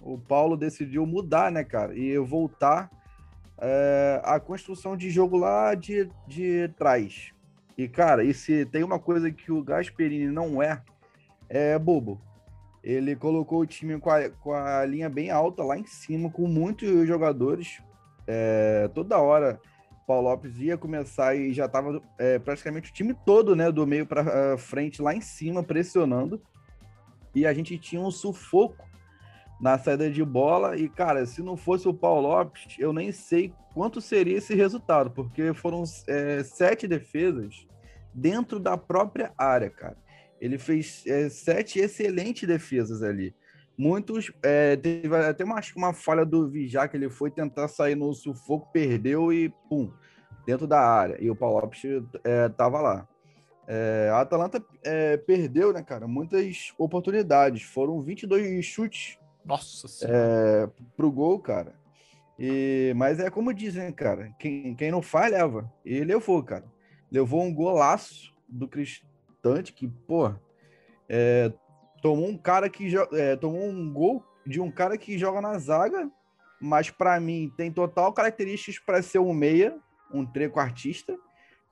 o 0.02 0.18
Paulo 0.18 0.56
decidiu 0.56 1.06
mudar, 1.06 1.50
né, 1.50 1.64
cara? 1.64 1.96
E 1.96 2.18
voltar 2.18 2.90
é, 3.58 4.20
a 4.24 4.38
construção 4.38 4.96
de 4.96 5.08
jogo 5.08 5.36
lá 5.38 5.74
de, 5.74 6.10
de 6.26 6.68
trás. 6.76 7.32
E, 7.78 7.88
cara, 7.88 8.22
e 8.22 8.34
se 8.34 8.66
tem 8.66 8.82
uma 8.82 8.98
coisa 8.98 9.30
que 9.30 9.50
o 9.50 9.62
Gasperini 9.62 10.26
não 10.26 10.62
é, 10.62 10.82
é 11.48 11.78
bobo. 11.78 12.20
Ele 12.82 13.14
colocou 13.14 13.60
o 13.60 13.66
time 13.66 13.98
com 13.98 14.10
a, 14.10 14.28
com 14.28 14.52
a 14.52 14.84
linha 14.84 15.08
bem 15.08 15.30
alta 15.30 15.62
lá 15.62 15.78
em 15.78 15.86
cima, 15.86 16.30
com 16.30 16.46
muitos 16.46 17.06
jogadores. 17.06 17.80
É, 18.26 18.90
toda 18.92 19.18
hora, 19.18 19.60
Paulo 20.06 20.28
Lopes 20.28 20.58
ia 20.58 20.76
começar 20.76 21.34
e 21.34 21.52
já 21.52 21.66
estava 21.66 22.02
é, 22.18 22.38
praticamente 22.38 22.90
o 22.90 22.94
time 22.94 23.14
todo, 23.24 23.54
né, 23.54 23.70
do 23.70 23.86
meio 23.86 24.06
para 24.06 24.56
frente 24.58 25.00
lá 25.00 25.14
em 25.14 25.20
cima, 25.20 25.62
pressionando. 25.62 26.42
E 27.34 27.46
a 27.46 27.54
gente 27.54 27.78
tinha 27.78 28.00
um 28.00 28.10
sufoco 28.10 28.84
na 29.60 29.78
saída 29.78 30.10
de 30.10 30.24
bola. 30.24 30.76
E, 30.76 30.88
cara, 30.88 31.24
se 31.24 31.40
não 31.40 31.56
fosse 31.56 31.88
o 31.88 31.94
Paulo 31.94 32.28
Lopes, 32.28 32.76
eu 32.78 32.92
nem 32.92 33.12
sei 33.12 33.54
quanto 33.72 34.00
seria 34.00 34.36
esse 34.36 34.54
resultado, 34.54 35.10
porque 35.10 35.54
foram 35.54 35.84
é, 36.08 36.42
sete 36.42 36.86
defesas 36.86 37.66
dentro 38.12 38.58
da 38.58 38.76
própria 38.76 39.32
área, 39.38 39.70
cara. 39.70 39.96
Ele 40.40 40.58
fez 40.58 41.04
é, 41.06 41.28
sete 41.28 41.78
excelentes 41.78 42.46
defesas 42.46 43.02
ali. 43.02 43.34
Muitos. 43.76 44.32
É, 44.42 44.76
teve 44.76 45.14
até 45.16 45.44
uma, 45.44 45.60
uma 45.76 45.92
falha 45.92 46.24
do 46.24 46.48
Vijá 46.48 46.86
que 46.86 46.96
ele 46.96 47.08
foi 47.08 47.30
tentar 47.30 47.68
sair 47.68 47.94
no 47.94 48.12
sufoco, 48.12 48.70
perdeu 48.72 49.32
e 49.32 49.48
pum, 49.68 49.90
dentro 50.46 50.66
da 50.66 50.80
área. 50.80 51.16
E 51.20 51.30
o 51.30 51.36
Paulo 51.36 51.60
Lopes 51.60 51.82
estava 51.84 52.78
é, 52.78 52.80
lá. 52.80 53.08
É, 53.66 54.10
a 54.12 54.20
Atalanta 54.20 54.62
é, 54.84 55.16
perdeu, 55.16 55.72
né, 55.72 55.82
cara, 55.82 56.06
muitas 56.06 56.72
oportunidades. 56.78 57.62
Foram 57.62 58.00
22 58.00 58.64
chutes. 58.64 59.18
Nossa 59.44 59.86
é, 60.06 60.68
pro 60.96 61.10
gol, 61.10 61.38
cara. 61.40 61.74
E, 62.38 62.92
mas 62.96 63.20
é 63.20 63.30
como 63.30 63.52
dizem, 63.52 63.92
cara, 63.92 64.32
quem, 64.38 64.74
quem 64.74 64.90
não 64.90 65.02
faz, 65.02 65.32
leva. 65.32 65.72
E 65.84 66.02
levou, 66.04 66.42
cara. 66.42 66.64
Levou 67.10 67.42
um 67.42 67.54
golaço 67.54 68.32
do 68.48 68.66
Cristão 68.68 69.12
importante 69.42 69.72
que, 69.72 69.88
pô, 69.88 70.32
é, 71.08 71.52
tomou 72.02 72.28
um 72.28 72.36
cara 72.36 72.68
que 72.68 72.92
é, 73.12 73.36
tomou 73.36 73.64
um 73.64 73.90
gol 73.90 74.22
de 74.44 74.60
um 74.60 74.70
cara 74.70 74.98
que 74.98 75.16
joga 75.16 75.40
na 75.40 75.56
zaga, 75.56 76.10
mas 76.60 76.90
para 76.90 77.18
mim 77.20 77.50
tem 77.56 77.72
total 77.72 78.12
características 78.12 78.78
para 78.84 79.00
ser 79.00 79.20
um 79.20 79.32
meia, 79.32 79.78
um 80.12 80.26
trequartista, 80.26 81.16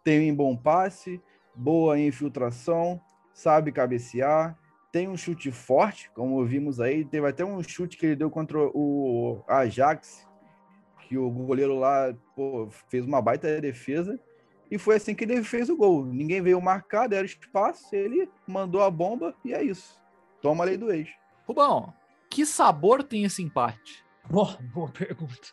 tem 0.05 0.31
um 0.31 0.37
bom 0.37 0.57
passe, 0.57 1.21
boa 1.55 1.99
infiltração, 1.99 3.01
sabe 3.35 3.73
cabecear, 3.73 4.57
tem 4.93 5.09
um 5.09 5.17
chute 5.17 5.51
forte, 5.51 6.11
como 6.15 6.45
vimos 6.47 6.81
aí, 6.81 7.05
teve 7.05 7.27
até 7.29 7.45
um 7.45 7.63
chute 7.63 7.97
que 7.97 8.07
ele 8.07 8.17
deu 8.17 8.31
contra 8.31 8.59
o 8.59 9.43
Ajax, 9.49 10.29
que 11.09 11.19
o 11.19 11.29
goleiro 11.29 11.77
lá 11.77 12.15
pô, 12.37 12.69
fez 12.89 13.05
uma 13.05 13.21
baita 13.21 13.61
defesa. 13.61 14.19
E 14.71 14.79
foi 14.79 14.95
assim 14.97 15.13
que 15.17 15.25
ele 15.25 15.43
fez 15.43 15.69
o 15.69 15.77
gol. 15.77 16.07
Ninguém 16.07 16.41
veio 16.41 16.61
marcar, 16.61 17.09
deram 17.09 17.27
espaço, 17.27 17.93
ele 17.93 18.31
mandou 18.47 18.81
a 18.81 18.91
bomba 18.91 19.35
e 19.45 19.53
é 19.53 19.61
isso. 19.61 20.00
Toma 20.43 20.65
a 20.65 20.67
lei 20.67 20.77
do 20.77 20.91
ex. 20.91 21.09
Rubão, 21.47 21.93
que 22.31 22.47
sabor 22.47 23.03
tem 23.03 23.25
esse 23.25 23.43
empate? 23.43 24.05
Boa, 24.29 24.57
boa 24.73 24.91
pergunta. 24.91 25.49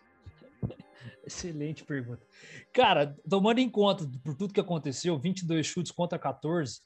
Excelente 1.26 1.84
pergunta. 1.84 2.26
Cara, 2.72 3.18
tomando 3.30 3.60
em 3.60 3.70
conta 3.70 4.10
por 4.24 4.36
tudo 4.36 4.54
que 4.54 4.60
aconteceu, 4.60 5.18
22 5.18 5.66
chutes 5.66 5.92
contra 5.92 6.18
14, 6.18 6.82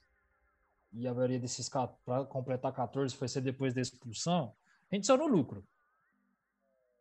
e 0.93 1.07
a 1.07 1.13
maioria 1.13 1.39
desses 1.39 1.69
para 1.69 2.25
completar 2.25 2.73
14 2.73 3.15
foi 3.15 3.27
ser 3.27 3.41
depois 3.41 3.73
da 3.73 3.81
expulsão, 3.81 4.53
a 4.91 4.95
gente 4.95 5.07
só 5.07 5.15
no 5.15 5.27
lucro. 5.27 5.63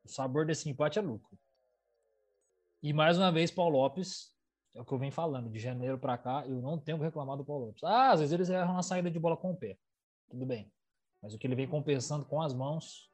O 0.05 0.09
sabor 0.09 0.47
desse 0.47 0.69
empate 0.69 0.99
é 0.99 1.03
lucro. 1.03 1.39
E 2.83 2.93
mais 2.93 3.19
uma 3.19 3.33
vez, 3.33 3.51
Paulo 3.51 3.79
Lopes, 3.79 4.33
é 4.75 4.81
o 4.81 4.85
que 4.85 4.93
eu 4.93 4.99
venho 4.99 5.13
falando, 5.13 5.51
de 5.51 5.59
janeiro 5.59 5.99
para 5.99 6.17
cá, 6.17 6.45
eu 6.47 6.61
não 6.61 6.79
tenho 6.79 6.99
reclamado 6.99 7.43
do 7.43 7.47
Paulo 7.47 7.67
Lopes. 7.67 7.83
Ah, 7.85 8.13
às 8.13 8.21
vezes 8.21 8.33
eles 8.33 8.49
erram 8.49 8.75
na 8.75 8.83
saída 8.83 9.11
de 9.11 9.19
bola 9.19 9.37
com 9.37 9.53
o 9.53 9.57
pé. 9.57 9.77
Tudo 10.29 10.47
bem. 10.47 10.71
Mas 11.23 11.35
o 11.35 11.39
que 11.39 11.47
ele 11.47 11.55
vem 11.55 11.69
compensando 11.69 12.25
com 12.25 12.41
as 12.41 12.55
mãos. 12.55 13.11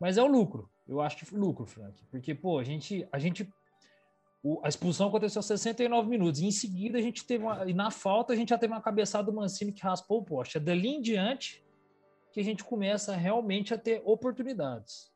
Mas 0.00 0.16
é 0.16 0.22
o 0.22 0.26
lucro. 0.26 0.70
Eu 0.86 1.00
acho 1.00 1.16
que 1.16 1.34
lucro, 1.34 1.66
Frank. 1.66 2.04
Porque, 2.10 2.34
pô, 2.34 2.58
a 2.58 2.64
gente. 2.64 3.06
A, 3.10 3.18
gente, 3.18 3.48
a 4.62 4.68
expulsão 4.68 5.08
aconteceu 5.08 5.38
aos 5.38 5.46
69 5.46 6.08
minutos. 6.08 6.40
E 6.40 6.46
em 6.46 6.50
seguida 6.50 6.98
a 6.98 7.02
gente 7.02 7.24
teve 7.24 7.44
uma. 7.44 7.68
E 7.68 7.72
na 7.72 7.90
falta 7.90 8.32
a 8.32 8.36
gente 8.36 8.50
já 8.50 8.58
teve 8.58 8.72
uma 8.72 8.82
cabeçada 8.82 9.24
do 9.24 9.32
Mancini 9.32 9.72
que 9.72 9.82
raspou 9.82 10.20
o 10.20 10.24
poste. 10.24 10.58
É 10.58 10.60
dali 10.60 10.88
em 10.88 11.00
diante 11.00 11.64
que 12.32 12.40
a 12.40 12.44
gente 12.44 12.64
começa 12.64 13.14
realmente 13.14 13.72
a 13.72 13.78
ter 13.78 14.02
oportunidades. 14.04 15.12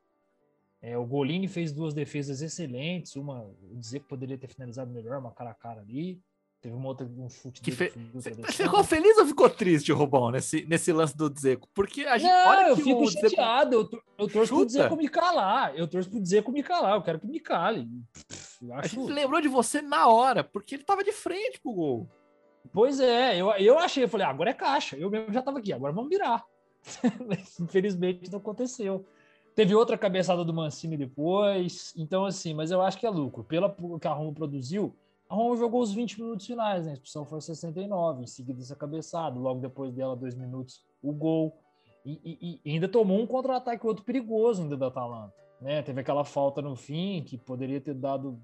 É, 0.81 0.97
o 0.97 1.05
Golini 1.05 1.47
fez 1.47 1.73
duas 1.73 1.93
defesas 1.93 2.41
excelentes, 2.41 3.17
uma 3.17 3.53
dizer 3.73 3.99
que 3.99 4.07
poderia 4.07 4.37
ter 4.37 4.47
finalizado 4.47 4.89
melhor, 4.91 5.19
uma 5.19 5.31
cara 5.31 5.51
a 5.51 5.53
cara 5.53 5.81
ali. 5.81 6.21
Teve 6.61 6.75
uma 6.75 6.89
outra, 6.89 7.05
um 7.05 7.29
chute 7.29 7.61
que 7.61 7.71
fe... 7.71 7.93
Você 8.13 8.63
ficou 8.63 8.83
feliz 8.83 9.17
ou 9.17 9.25
ficou 9.25 9.49
triste, 9.49 9.93
Rubão, 9.93 10.29
nesse, 10.29 10.65
nesse 10.65 10.91
lance 10.91 11.15
do 11.15 11.29
Dzeko? 11.29 11.69
Porque 11.73 12.01
a 12.01 12.17
gente. 12.17 12.29
Não, 12.29 12.67
eu 12.67 12.75
fico 12.75 13.09
chateado. 13.09 13.75
Eu, 13.75 14.01
eu 14.17 14.27
torço 14.27 14.53
pro 14.53 14.65
Dzeko 14.65 14.97
me 14.97 15.07
calar. 15.07 15.73
Eu 15.77 15.87
torço 15.87 16.09
pro 16.09 16.19
Dzeko 16.19 16.51
me 16.51 16.61
calar. 16.61 16.95
Eu 16.95 17.01
quero 17.01 17.19
que 17.19 17.27
me 17.27 17.39
cale. 17.39 17.87
Acho... 18.71 18.71
A 18.71 18.87
gente 18.87 19.13
lembrou 19.13 19.39
de 19.39 19.47
você 19.47 19.81
na 19.81 20.09
hora, 20.09 20.43
porque 20.43 20.75
ele 20.75 20.83
tava 20.83 21.01
de 21.01 21.13
frente 21.13 21.61
pro 21.61 21.71
gol. 21.71 22.09
Pois 22.73 22.99
é, 22.99 23.37
eu, 23.37 23.51
eu 23.51 23.79
achei, 23.79 24.03
eu 24.03 24.09
falei, 24.09 24.27
ah, 24.27 24.29
agora 24.29 24.49
é 24.49 24.53
caixa. 24.53 24.97
Eu 24.97 25.09
mesmo 25.09 25.31
já 25.31 25.41
tava 25.41 25.59
aqui, 25.59 25.71
agora 25.71 25.93
vamos 25.93 26.09
virar. 26.09 26.43
Infelizmente 27.59 28.29
não 28.29 28.39
aconteceu. 28.39 29.05
Teve 29.55 29.73
outra 29.73 29.97
cabeçada 29.97 30.43
do 30.43 30.53
Mancini 30.53 30.97
depois. 30.97 31.93
Então, 31.97 32.25
assim, 32.25 32.53
mas 32.53 32.69
eu 32.69 32.81
acho 32.81 32.97
que 32.97 33.05
é 33.05 33.09
lucro. 33.09 33.43
Pela 33.45 33.73
que 33.99 34.07
a 34.07 34.13
Roma 34.13 34.33
produziu, 34.33 34.93
a 35.29 35.35
Roma 35.35 35.55
jogou 35.55 35.81
os 35.81 35.93
20 35.93 36.19
minutos 36.19 36.45
finais, 36.45 36.85
né? 36.85 36.91
A 36.91 36.93
expulsão 36.93 37.23
foi 37.25 37.39
69, 37.39 38.23
em 38.23 38.27
seguida 38.27 38.61
essa 38.61 38.75
cabeçada, 38.75 39.39
logo 39.39 39.59
depois 39.59 39.93
dela, 39.93 40.15
dois 40.15 40.35
minutos, 40.35 40.83
o 41.01 41.13
gol. 41.13 41.57
E, 42.03 42.19
e, 42.23 42.61
e 42.65 42.73
ainda 42.73 42.87
tomou 42.87 43.19
um 43.19 43.27
contra-ataque 43.27 43.85
outro 43.85 44.03
perigoso 44.03 44.63
ainda 44.63 44.75
da 44.75 44.87
Atalanta. 44.87 45.33
Né? 45.61 45.81
Teve 45.83 46.01
aquela 46.01 46.25
falta 46.25 46.61
no 46.61 46.75
fim 46.75 47.23
que 47.23 47.37
poderia 47.37 47.79
ter 47.79 47.93
dado 47.93 48.41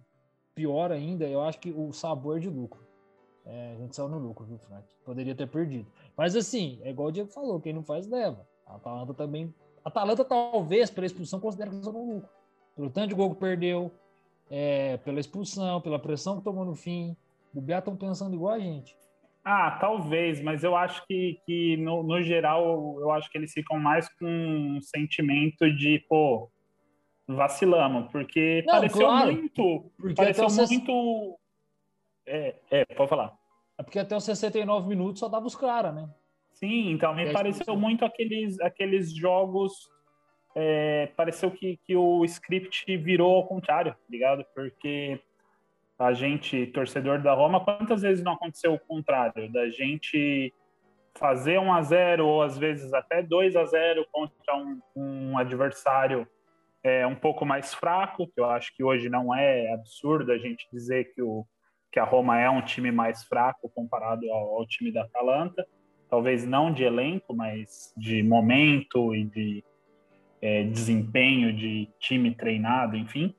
pior 0.53 0.91
ainda. 0.91 1.25
Eu 1.25 1.41
acho 1.41 1.59
que 1.59 1.71
o 1.71 1.91
sabor 1.91 2.39
de 2.39 2.49
lucro. 2.49 2.85
É, 3.45 3.73
a 3.73 3.75
gente 3.77 3.95
saiu 3.95 4.09
no 4.09 4.17
lucro, 4.17 4.45
viu, 4.45 4.57
Frank? 4.57 4.87
Poderia 5.03 5.35
ter 5.35 5.47
perdido. 5.47 5.89
Mas 6.15 6.35
assim, 6.35 6.79
é 6.83 6.89
igual 6.91 7.07
o 7.07 7.11
Diego 7.11 7.29
falou, 7.31 7.59
quem 7.59 7.73
não 7.73 7.83
faz 7.83 8.07
leva. 8.07 8.47
A 8.65 8.75
Atalanta 8.75 9.13
também 9.13 9.53
a 9.85 9.89
Atalanta, 9.89 10.25
talvez, 10.25 10.89
pela 10.89 11.05
expulsão, 11.05 11.39
considera 11.39 11.69
que 11.69 11.83
são 11.83 11.93
no 11.93 12.15
lucro. 12.15 12.29
Pelo 12.75 12.89
tanto 12.89 13.09
de 13.09 13.13
gol 13.13 13.29
que 13.35 13.39
perdeu, 13.39 13.91
é, 14.49 14.97
pela 14.97 15.19
expulsão, 15.19 15.81
pela 15.81 15.99
pressão 15.99 16.38
que 16.38 16.43
tomou 16.43 16.65
no 16.65 16.75
fim. 16.75 17.15
O 17.53 17.62
Biá 17.62 17.79
estão 17.79 17.95
pensando 17.95 18.36
igual 18.36 18.53
a 18.53 18.60
gente. 18.60 18.95
Ah, 19.43 19.77
talvez, 19.79 20.41
mas 20.41 20.63
eu 20.63 20.75
acho 20.75 21.05
que, 21.05 21.39
que 21.45 21.77
no, 21.77 22.01
no, 22.01 22.21
geral, 22.23 22.99
eu 22.99 23.12
acho 23.12 23.29
que 23.29 23.38
eles 23.38 23.53
ficam 23.53 23.79
mais 23.79 24.10
com 24.17 24.25
um 24.25 24.81
sentimento 24.81 25.71
de, 25.71 26.03
pô, 26.10 26.49
vacilamos, 27.27 28.12
porque 28.12 28.63
Não, 28.65 28.73
pareceu 28.73 29.01
claro, 29.01 29.31
muito. 29.31 29.91
Pareceu 30.15 30.47
muito. 30.49 31.39
É, 32.25 32.55
é, 32.71 32.86
pode 32.86 33.10
falar. 33.10 33.38
É 33.77 33.84
porque 33.84 33.99
até 33.99 34.15
os 34.15 34.23
69 34.23 34.88
minutos 34.88 35.19
só 35.19 35.29
dava 35.29 35.45
os 35.45 35.55
caras, 35.55 35.93
né? 35.93 36.10
Sim, 36.53 36.91
então 36.91 37.13
me 37.13 37.31
pareceu 37.31 37.75
muito 37.75 38.03
aqueles, 38.03 38.60
aqueles 38.62 39.13
jogos. 39.13 39.73
É, 40.55 41.07
pareceu 41.17 41.51
que, 41.51 41.77
que 41.85 41.95
o 41.95 42.23
script 42.23 42.95
virou 42.97 43.35
ao 43.35 43.45
contrário, 43.45 43.91
tá 43.91 43.99
ligado? 44.09 44.45
Porque 44.55 45.19
a 45.99 46.13
gente, 46.13 46.67
torcedor 46.67 47.21
da 47.21 47.33
Roma, 47.33 47.63
quantas 47.63 48.01
vezes 48.01 48.23
não 48.23 48.33
aconteceu 48.33 48.73
o 48.73 48.79
contrário? 48.79 49.51
Da 49.51 49.69
gente 49.69 50.53
fazer 51.17 51.59
1 51.59 51.73
a 51.73 51.81
0 51.81 52.27
ou 52.27 52.41
às 52.41 52.57
vezes 52.57 52.93
até 52.93 53.21
2 53.21 53.55
a 53.55 53.65
0 53.65 54.05
contra 54.11 54.55
um, 54.55 54.79
um 54.95 55.37
adversário 55.37 56.27
é, 56.83 57.05
um 57.05 57.15
pouco 57.15 57.45
mais 57.45 57.73
fraco, 57.73 58.27
que 58.27 58.39
eu 58.39 58.45
acho 58.45 58.75
que 58.75 58.83
hoje 58.83 59.09
não 59.09 59.33
é 59.33 59.73
absurdo 59.73 60.31
a 60.31 60.37
gente 60.37 60.67
dizer 60.71 61.13
que, 61.13 61.21
o, 61.21 61.45
que 61.91 61.99
a 61.99 62.03
Roma 62.03 62.39
é 62.39 62.49
um 62.49 62.61
time 62.61 62.91
mais 62.91 63.23
fraco 63.23 63.69
comparado 63.69 64.29
ao, 64.29 64.57
ao 64.57 64.67
time 64.67 64.91
da 64.91 65.03
Atalanta 65.03 65.65
talvez 66.09 66.45
não 66.45 66.71
de 66.71 66.83
elenco, 66.83 67.35
mas 67.35 67.93
de 67.97 68.23
momento 68.23 69.13
e 69.15 69.25
de 69.25 69.63
é, 70.41 70.63
desempenho 70.63 71.53
de 71.53 71.89
time 71.99 72.33
treinado, 72.33 72.95
enfim. 72.95 73.35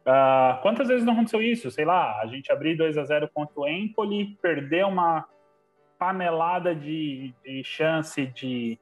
Uh, 0.00 0.60
quantas 0.62 0.88
vezes 0.88 1.04
não 1.04 1.12
aconteceu 1.12 1.42
isso? 1.42 1.70
Sei 1.70 1.84
lá, 1.84 2.20
a 2.20 2.26
gente 2.26 2.50
abrir 2.50 2.76
2 2.76 2.96
a 2.96 3.04
0 3.04 3.28
contra 3.32 3.60
o 3.60 3.68
Empoli, 3.68 4.38
perder 4.40 4.86
uma 4.86 5.26
panelada 5.98 6.74
de, 6.74 7.34
de 7.44 7.62
chance 7.62 8.26
de 8.26 8.78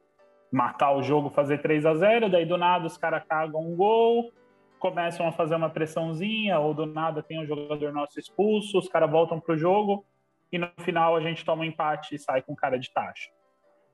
matar 0.51 0.93
o 0.93 1.03
jogo, 1.03 1.29
fazer 1.29 1.57
3 1.57 1.85
a 1.85 1.95
0 1.95 2.29
daí 2.29 2.45
do 2.45 2.57
nada 2.57 2.85
os 2.85 2.97
caras 2.97 3.23
cagam 3.27 3.59
um 3.59 3.75
gol, 3.75 4.31
começam 4.79 5.27
a 5.27 5.31
fazer 5.31 5.55
uma 5.55 5.69
pressãozinha, 5.69 6.59
ou 6.59 6.73
do 6.73 6.85
nada 6.85 7.21
tem 7.21 7.39
um 7.41 7.45
jogador 7.45 7.91
nosso 7.91 8.19
expulso, 8.19 8.77
os 8.77 8.87
caras 8.87 9.09
voltam 9.09 9.39
pro 9.39 9.57
jogo, 9.57 10.05
e 10.51 10.57
no 10.57 10.69
final 10.79 11.15
a 11.15 11.21
gente 11.21 11.43
toma 11.43 11.63
um 11.63 11.65
empate 11.65 12.15
e 12.15 12.19
sai 12.19 12.41
com 12.41 12.55
cara 12.55 12.77
de 12.79 12.89
taxa. 12.91 13.29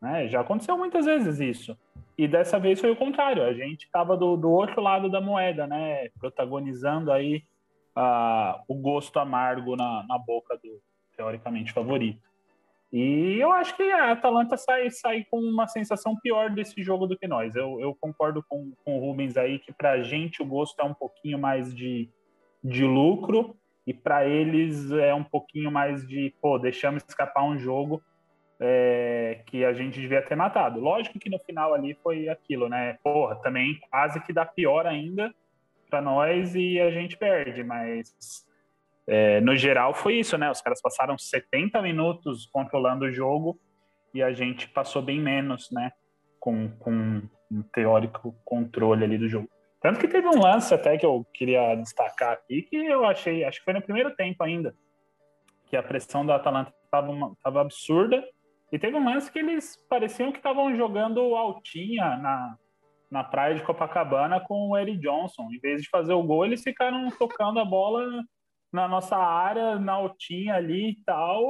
Né? 0.01 0.27
Já 0.27 0.41
aconteceu 0.41 0.77
muitas 0.77 1.05
vezes 1.05 1.39
isso. 1.39 1.77
E 2.17 2.27
dessa 2.27 2.59
vez 2.59 2.79
foi 2.79 2.91
o 2.91 2.95
contrário, 2.95 3.43
a 3.43 3.53
gente 3.53 3.85
estava 3.85 4.15
do, 4.15 4.37
do 4.37 4.51
outro 4.51 4.81
lado 4.81 5.09
da 5.09 5.19
moeda, 5.19 5.65
né? 5.65 6.09
protagonizando 6.19 7.11
aí 7.11 7.43
uh, 7.97 8.61
o 8.67 8.75
gosto 8.75 9.17
amargo 9.17 9.75
na, 9.75 10.05
na 10.07 10.17
boca 10.19 10.55
do 10.57 10.79
teoricamente 11.15 11.71
favorito. 11.71 12.21
E 12.91 13.39
eu 13.39 13.51
acho 13.51 13.75
que 13.75 13.81
a 13.81 14.11
Atalanta 14.11 14.55
sai, 14.55 14.91
sai 14.91 15.23
com 15.23 15.39
uma 15.39 15.67
sensação 15.67 16.15
pior 16.15 16.51
desse 16.51 16.83
jogo 16.83 17.07
do 17.07 17.17
que 17.17 17.27
nós. 17.27 17.55
Eu, 17.55 17.79
eu 17.79 17.95
concordo 17.99 18.43
com, 18.47 18.71
com 18.85 18.97
o 18.97 18.99
Rubens 18.99 19.35
aí 19.35 19.57
que 19.57 19.73
para 19.73 19.93
a 19.93 20.03
gente 20.03 20.43
o 20.43 20.45
gosto 20.45 20.79
é 20.79 20.83
um 20.83 20.93
pouquinho 20.93 21.39
mais 21.39 21.73
de, 21.73 22.07
de 22.63 22.85
lucro 22.85 23.57
e 23.85 23.95
para 23.95 24.27
eles 24.27 24.91
é 24.91 25.13
um 25.13 25.23
pouquinho 25.23 25.71
mais 25.71 26.07
de, 26.07 26.35
pô, 26.39 26.59
deixamos 26.59 27.03
escapar 27.07 27.43
um 27.43 27.57
jogo 27.57 27.99
é, 28.65 29.41
que 29.45 29.65
a 29.65 29.73
gente 29.73 29.99
devia 29.99 30.21
ter 30.21 30.35
matado. 30.35 30.79
Lógico 30.79 31.19
que 31.19 31.29
no 31.29 31.37
final 31.37 31.73
ali 31.73 31.93
foi 32.01 32.29
aquilo, 32.29 32.69
né? 32.69 32.97
Porra, 33.03 33.35
também 33.35 33.77
quase 33.91 34.21
que 34.21 34.31
dá 34.31 34.45
pior 34.45 34.87
ainda 34.87 35.35
para 35.89 36.01
nós 36.01 36.55
e 36.55 36.79
a 36.79 36.89
gente 36.89 37.17
perde, 37.17 37.61
mas 37.61 38.47
é, 39.05 39.41
no 39.41 39.53
geral 39.57 39.93
foi 39.93 40.15
isso, 40.15 40.37
né? 40.37 40.49
Os 40.49 40.61
caras 40.61 40.81
passaram 40.81 41.17
70 41.17 41.81
minutos 41.81 42.45
controlando 42.45 43.03
o 43.03 43.11
jogo 43.11 43.59
e 44.13 44.23
a 44.23 44.31
gente 44.31 44.69
passou 44.69 45.01
bem 45.01 45.19
menos, 45.19 45.69
né? 45.69 45.91
Com, 46.39 46.69
com 46.79 47.21
um 47.51 47.61
teórico 47.73 48.33
controle 48.45 49.03
ali 49.03 49.17
do 49.17 49.27
jogo. 49.27 49.49
Tanto 49.81 49.99
que 49.99 50.07
teve 50.07 50.25
um 50.25 50.39
lance 50.39 50.73
até 50.73 50.97
que 50.97 51.05
eu 51.05 51.27
queria 51.33 51.75
destacar 51.75 52.31
aqui, 52.31 52.61
que 52.61 52.77
eu 52.77 53.03
achei, 53.03 53.43
acho 53.43 53.59
que 53.59 53.65
foi 53.65 53.73
no 53.73 53.81
primeiro 53.81 54.15
tempo 54.15 54.41
ainda, 54.41 54.73
que 55.65 55.75
a 55.75 55.83
pressão 55.83 56.25
da 56.25 56.37
Atalanta 56.37 56.73
estava 56.85 57.59
absurda, 57.59 58.23
e 58.73 58.79
teve 58.79 58.97
um 58.97 59.05
lance 59.05 59.31
que 59.31 59.37
eles 59.37 59.77
pareciam 59.87 60.31
que 60.31 60.39
estavam 60.39 60.75
jogando 60.75 61.19
altinha 61.35 62.17
na, 62.17 62.57
na 63.11 63.23
praia 63.23 63.53
de 63.53 63.61
Copacabana 63.61 64.39
com 64.39 64.69
o 64.69 64.75
Eric 64.77 64.97
Johnson. 64.99 65.47
Em 65.51 65.59
vez 65.59 65.83
de 65.83 65.89
fazer 65.89 66.13
o 66.13 66.23
gol, 66.23 66.43
eles 66.43 66.63
ficaram 66.63 67.07
tocando 67.11 67.59
a 67.59 67.65
bola 67.65 68.03
na 68.71 68.87
nossa 68.87 69.15
área, 69.15 69.77
na 69.77 69.93
altinha 69.93 70.55
ali 70.55 70.89
e 70.93 71.03
tal, 71.05 71.43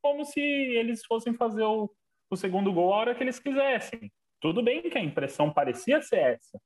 como 0.00 0.24
se 0.24 0.40
eles 0.40 1.04
fossem 1.04 1.34
fazer 1.34 1.62
o, 1.64 1.90
o 2.30 2.36
segundo 2.36 2.72
gol 2.72 2.94
a 2.94 2.96
hora 2.96 3.14
que 3.14 3.22
eles 3.22 3.38
quisessem. 3.38 4.10
Tudo 4.40 4.62
bem 4.62 4.80
que 4.80 4.96
a 4.96 5.02
impressão 5.04 5.52
parecia 5.52 6.00
ser 6.00 6.16
essa, 6.16 6.58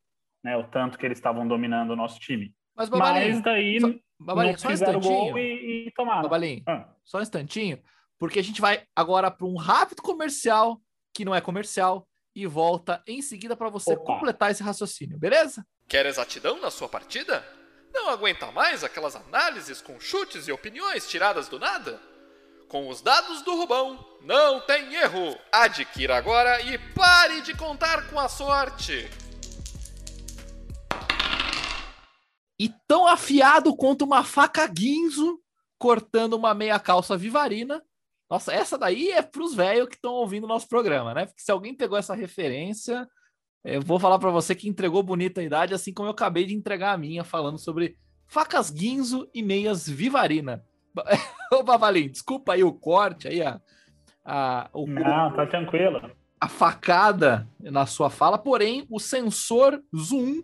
né? 0.44 0.56
O 0.56 0.62
tanto 0.62 0.96
que 0.96 1.04
eles 1.04 1.18
estavam 1.18 1.48
dominando 1.48 1.90
o 1.90 1.96
nosso 1.96 2.20
time. 2.20 2.54
Mas, 2.76 2.88
Babalinho, 2.88 3.32
Mas 3.34 3.42
daí 3.42 3.80
só, 3.80 3.88
Babalinho, 4.20 4.52
não 4.52 4.58
só 4.60 4.68
um 4.68 4.72
instantinho. 4.72 5.02
gol 5.02 5.38
e, 5.38 5.86
e 5.88 5.90
tomaram. 5.90 6.22
Babalinho, 6.22 6.62
Ah. 6.68 6.88
só 7.04 7.18
um 7.18 7.22
instantinho, 7.22 7.80
porque 8.18 8.38
a 8.38 8.42
gente 8.42 8.60
vai 8.60 8.84
agora 8.94 9.30
para 9.30 9.46
um 9.46 9.56
rápido 9.56 10.02
comercial, 10.02 10.80
que 11.12 11.24
não 11.24 11.34
é 11.34 11.40
comercial, 11.40 12.08
e 12.34 12.46
volta 12.46 13.02
em 13.06 13.22
seguida 13.22 13.56
para 13.56 13.68
você 13.68 13.92
Opa. 13.92 14.04
completar 14.04 14.50
esse 14.50 14.62
raciocínio, 14.62 15.18
beleza? 15.18 15.64
Quer 15.88 16.06
exatidão 16.06 16.60
na 16.60 16.70
sua 16.70 16.88
partida? 16.88 17.44
Não 17.92 18.08
aguenta 18.08 18.50
mais 18.50 18.82
aquelas 18.82 19.14
análises 19.14 19.80
com 19.80 20.00
chutes 20.00 20.48
e 20.48 20.52
opiniões 20.52 21.08
tiradas 21.08 21.48
do 21.48 21.60
nada? 21.60 22.00
Com 22.68 22.88
os 22.88 23.00
dados 23.00 23.42
do 23.42 23.54
Rubão, 23.54 24.04
não 24.22 24.60
tem 24.60 24.94
erro. 24.94 25.38
Adquira 25.52 26.16
agora 26.16 26.60
e 26.62 26.76
pare 26.92 27.40
de 27.42 27.56
contar 27.56 28.10
com 28.10 28.18
a 28.18 28.28
sorte. 28.28 29.08
E 32.58 32.68
tão 32.88 33.06
afiado 33.06 33.76
quanto 33.76 34.04
uma 34.04 34.24
faca 34.24 34.66
guinzo 34.66 35.40
cortando 35.78 36.34
uma 36.34 36.54
meia 36.54 36.80
calça 36.80 37.16
vivarina. 37.16 37.80
Nossa, 38.30 38.52
essa 38.52 38.78
daí 38.78 39.10
é 39.10 39.22
pros 39.22 39.54
velhos 39.54 39.88
que 39.88 39.96
estão 39.96 40.12
ouvindo 40.12 40.44
o 40.44 40.48
nosso 40.48 40.68
programa, 40.68 41.14
né? 41.14 41.26
Porque 41.26 41.42
se 41.42 41.52
alguém 41.52 41.74
pegou 41.74 41.98
essa 41.98 42.14
referência, 42.14 43.06
eu 43.64 43.80
vou 43.80 43.98
falar 43.98 44.18
para 44.18 44.30
você 44.30 44.54
que 44.54 44.68
entregou 44.68 45.02
bonita 45.02 45.40
a 45.40 45.44
idade, 45.44 45.74
assim 45.74 45.92
como 45.92 46.08
eu 46.08 46.12
acabei 46.12 46.44
de 46.44 46.54
entregar 46.54 46.92
a 46.92 46.98
minha, 46.98 47.24
falando 47.24 47.58
sobre 47.58 47.96
facas 48.26 48.70
guinzo 48.70 49.28
e 49.34 49.42
meias 49.42 49.88
vivarina. 49.88 50.64
Ô, 51.52 51.62
Bavalim, 51.62 52.08
desculpa 52.08 52.54
aí 52.54 52.64
o 52.64 52.72
corte, 52.72 53.28
aí 53.28 53.42
a, 53.42 53.60
a, 54.24 54.68
o, 54.72 54.86
Não, 54.86 55.32
tá 55.32 55.46
tranquilo. 55.46 56.10
a 56.40 56.48
facada 56.48 57.48
na 57.60 57.86
sua 57.86 58.10
fala, 58.10 58.38
porém 58.38 58.86
o 58.90 58.98
sensor 58.98 59.82
zoom 59.94 60.42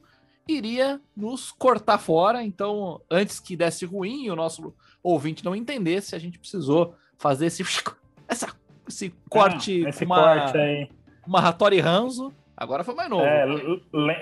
iria 0.48 1.00
nos 1.16 1.52
cortar 1.52 1.98
fora. 1.98 2.42
Então, 2.42 3.00
antes 3.10 3.38
que 3.38 3.56
desse 3.56 3.84
ruim 3.84 4.24
e 4.24 4.30
o 4.30 4.36
nosso 4.36 4.74
ouvinte 5.02 5.44
não 5.44 5.54
entendesse, 5.54 6.14
a 6.14 6.18
gente 6.18 6.38
precisou 6.38 6.94
fazer 7.20 7.46
esse, 7.46 7.62
essa, 8.26 8.48
esse 8.88 9.14
corte, 9.28 9.82
Não, 9.82 9.88
esse 9.90 10.04
uma, 10.04 10.16
corte 10.16 10.58
aí. 10.58 10.88
uma 11.26 11.46
Hattori 11.46 11.80
Hanzo. 11.80 12.32
Agora 12.56 12.84
foi 12.84 12.94
mais 12.94 13.08
novo. 13.08 13.24
É, 13.24 13.46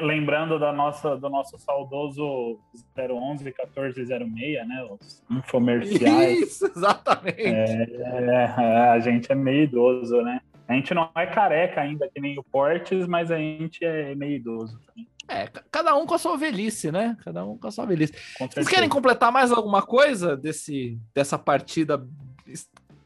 lembrando 0.00 0.60
da 0.60 0.72
nossa, 0.72 1.16
do 1.16 1.28
nosso 1.28 1.58
saudoso 1.58 2.60
011 2.96 3.42
1406, 3.42 4.68
né? 4.68 4.88
Os 4.88 5.24
infomerciais. 5.28 6.38
Isso, 6.46 6.66
exatamente. 6.66 7.40
É, 7.42 7.86
é, 7.96 8.90
a 8.90 9.00
gente 9.00 9.32
é 9.32 9.34
meio 9.34 9.64
idoso, 9.64 10.22
né? 10.22 10.40
A 10.68 10.74
gente 10.74 10.94
não 10.94 11.10
é 11.16 11.26
careca 11.26 11.80
ainda, 11.80 12.08
que 12.14 12.20
nem 12.20 12.38
o 12.38 12.44
Portes, 12.44 13.08
mas 13.08 13.32
a 13.32 13.38
gente 13.38 13.84
é 13.84 14.14
meio 14.14 14.36
idoso 14.36 14.78
também. 14.86 15.08
É, 15.26 15.48
ca- 15.48 15.64
cada 15.72 15.96
um 15.96 16.06
com 16.06 16.14
a 16.14 16.18
sua 16.18 16.36
velhice, 16.36 16.92
né? 16.92 17.16
Cada 17.24 17.44
um 17.44 17.58
com 17.58 17.66
a 17.66 17.70
sua 17.72 17.86
velhice. 17.86 18.14
Vocês 18.38 18.68
querem 18.68 18.88
completar 18.88 19.32
mais 19.32 19.50
alguma 19.50 19.82
coisa 19.82 20.36
desse, 20.36 20.96
dessa 21.12 21.36
partida 21.36 22.06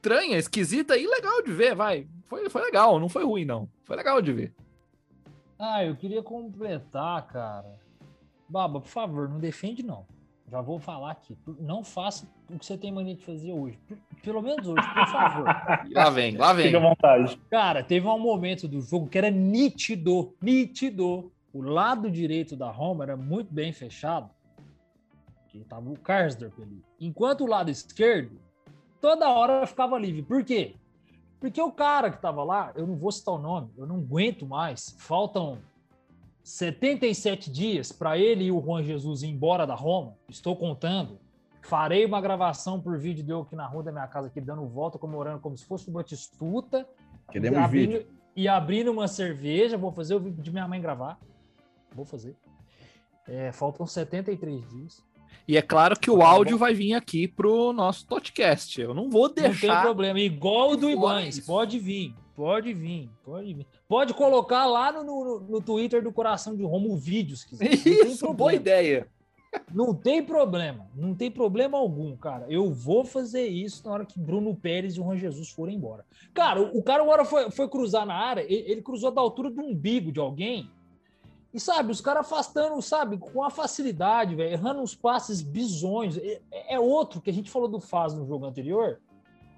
estranha, 0.03 0.37
esquisita 0.37 0.97
e 0.97 1.07
legal 1.07 1.43
de 1.43 1.53
ver, 1.53 1.77
vai? 1.77 2.09
Foi, 2.25 2.51
foi 2.51 2.63
legal, 2.63 2.99
não 2.99 3.09
foi 3.09 3.25
ruim, 3.25 3.45
não. 3.45 3.69
Foi 3.85 3.97
legal 3.97 4.21
de 4.21 4.33
ver. 4.33 4.55
Ah, 5.59 5.85
eu 5.85 5.95
queria 5.95 6.23
completar, 6.23 7.25
cara. 7.29 7.81
Baba, 8.49 8.81
por 8.81 8.89
favor, 8.89 9.29
não 9.29 9.39
defende, 9.39 9.85
não. 9.85 10.05
Já 10.51 10.61
vou 10.61 10.81
falar 10.81 11.13
aqui. 11.13 11.39
Não 11.61 11.85
faça 11.85 12.27
o 12.51 12.59
que 12.59 12.67
você 12.67 12.77
tem 12.77 12.91
mania 12.91 13.15
de 13.15 13.25
fazer 13.25 13.53
hoje. 13.53 13.79
Pelo 14.25 14.43
menos 14.43 14.67
hoje, 14.67 14.87
por 14.93 15.07
favor. 15.07 15.45
Lá 15.95 16.11
vem, 16.11 16.37
lá 16.37 16.53
vem. 16.53 16.67
Fica 16.67 16.79
à 16.79 16.81
vontade. 16.81 17.41
Cara, 17.49 17.83
teve 17.83 18.07
um 18.07 18.19
momento 18.19 18.69
do 18.69 18.81
jogo 18.81 19.09
que 19.09 19.17
era 19.17 19.31
nítido, 19.31 20.35
nítido. 20.43 21.33
O 21.55 21.63
lado 21.63 22.11
direito 22.11 22.57
da 22.57 22.71
Roma 22.71 23.05
era 23.05 23.17
muito 23.17 23.55
bem 23.55 23.73
fechado. 23.73 24.29
Que 25.49 25.65
tava 25.65 25.89
o 25.89 25.99
Karsdorp 25.99 26.59
ali. 26.61 26.83
Enquanto 27.01 27.45
o 27.45 27.47
lado 27.47 27.71
esquerdo, 27.71 28.39
toda 29.03 29.29
hora 29.29 29.67
ficava 29.67 29.99
livre. 29.99 30.23
Por 30.23 30.45
quê? 30.45 30.77
Porque 31.41 31.61
o 31.61 31.73
cara 31.73 32.09
que 32.09 32.23
tava 32.23 32.45
lá, 32.45 32.73
eu 32.77 32.87
não 32.87 32.97
vou 32.97 33.11
citar 33.11 33.35
o 33.35 33.39
nome, 33.39 33.69
eu 33.77 33.85
não 33.85 33.97
aguento 33.97 34.47
mais. 34.47 34.95
Faltam 34.97 35.59
77 36.45 37.51
dias 37.51 37.91
para 37.91 38.17
ele 38.17 38.45
e 38.45 38.53
o 38.53 38.63
Juan 38.63 38.85
Jesus 38.85 39.25
ir 39.25 39.29
embora 39.29 39.67
da 39.67 39.75
Roma. 39.75 40.15
Estou 40.29 40.55
contando. 40.55 41.19
Farei 41.63 42.07
uma 42.07 42.21
gravação 42.21 42.81
por 42.81 42.97
vídeo 42.97 43.25
de 43.25 43.31
eu 43.31 43.41
aqui 43.41 43.57
na 43.57 43.67
rua 43.67 43.83
da 43.83 43.93
minha 43.93 44.07
casa, 44.07 44.29
aqui 44.29 44.41
dando 44.41 44.67
volta, 44.67 44.99
comemorando 44.99 45.41
como 45.41 45.57
se 45.57 45.65
fosse 45.65 45.89
o 45.89 45.93
Batistuta. 45.93 46.89
Queremos 47.31 47.59
e 47.59 47.63
abrindo, 47.63 47.93
vídeo. 47.93 48.07
E 48.37 48.49
abrindo 48.49 48.91
uma 48.93 49.09
cerveja, 49.09 49.77
vou 49.77 49.91
fazer 49.93 50.15
o 50.15 50.21
vídeo 50.21 50.43
de 50.43 50.51
minha 50.51 50.67
mãe 50.67 50.81
gravar. 50.81 51.19
Vou 51.93 52.05
fazer. 52.05 52.37
É, 53.27 53.51
faltam 53.51 53.85
73 53.85 54.69
dias. 54.69 55.05
E 55.47 55.57
é 55.57 55.63
claro 55.63 55.99
que 55.99 56.11
o 56.11 56.23
áudio 56.23 56.57
vai 56.57 56.73
vir 56.75 56.95
aqui 56.95 57.27
pro 57.27 57.73
nosso 57.73 58.07
podcast. 58.07 58.81
Eu 58.81 58.95
não 58.95 59.11
vou 59.11 59.29
Não 59.29 59.35
tem 59.35 59.45
deixar. 59.45 59.83
problema. 59.83 60.21
Igual 60.21 60.73
o 60.73 60.77
do 60.77 60.89
Ibães. 60.91 61.41
Pode 61.41 61.79
vir. 61.79 62.15
Pode 62.35 62.73
vir. 62.73 63.11
Pode 63.25 63.55
vir. 63.55 63.67
Pode 63.89 64.15
colocar 64.15 64.65
lá 64.67 64.91
no, 64.93 65.05
no, 65.05 65.41
no 65.41 65.61
Twitter 65.61 66.03
do 66.03 66.13
Coração 66.13 66.57
de 66.57 66.63
Romo 66.63 66.97
vídeos. 66.97 67.41
Se 67.41 67.49
quiser. 67.49 67.73
Isso, 67.73 68.33
boa 68.33 68.55
ideia. 68.55 69.07
Não 69.71 69.95
tem 69.95 70.23
problema. 70.23 70.87
Não 70.95 71.15
tem 71.15 71.31
problema 71.31 71.77
algum, 71.77 72.17
cara. 72.17 72.47
Eu 72.49 72.73
vou 72.73 73.05
fazer 73.05 73.47
isso 73.49 73.83
na 73.85 73.93
hora 73.93 74.07
que 74.07 74.19
Bruno 74.19 74.55
Pérez 74.55 74.95
e 74.97 75.01
o 75.01 75.05
Juan 75.05 75.19
Jesus 75.19 75.51
forem 75.51 75.77
embora. 75.77 76.07
Cara, 76.33 76.63
o 76.63 76.79
o 76.79 76.83
cara 76.83 77.03
agora 77.03 77.23
foi, 77.25 77.51
foi 77.51 77.69
cruzar 77.69 78.07
na 78.07 78.15
área, 78.15 78.41
ele, 78.43 78.65
ele 78.71 78.83
cruzou 78.83 79.11
da 79.11 79.21
altura 79.21 79.51
do 79.51 79.61
umbigo 79.61 80.11
de 80.11 80.19
alguém. 80.19 80.71
E 81.53 81.61
sabe, 81.61 81.93
os 81.93 82.01
caras 82.01 82.27
afastando, 82.27 82.81
sabe, 82.81 83.19
com 83.19 83.43
a 83.43 83.51
facilidade, 83.51 84.35
velho, 84.35 84.53
errando 84.53 84.81
uns 84.81 84.95
passes 84.95 85.43
bizonhos. 85.43 86.17
É, 86.17 86.41
é 86.75 86.81
outro 86.81 87.21
que 87.21 87.29
a 87.29 87.33
gente 87.33 87.51
falou 87.51 87.69
do 87.69 87.79
Faz 87.81 88.15
no 88.15 88.27
jogo 88.27 88.47
anterior. 88.47 88.99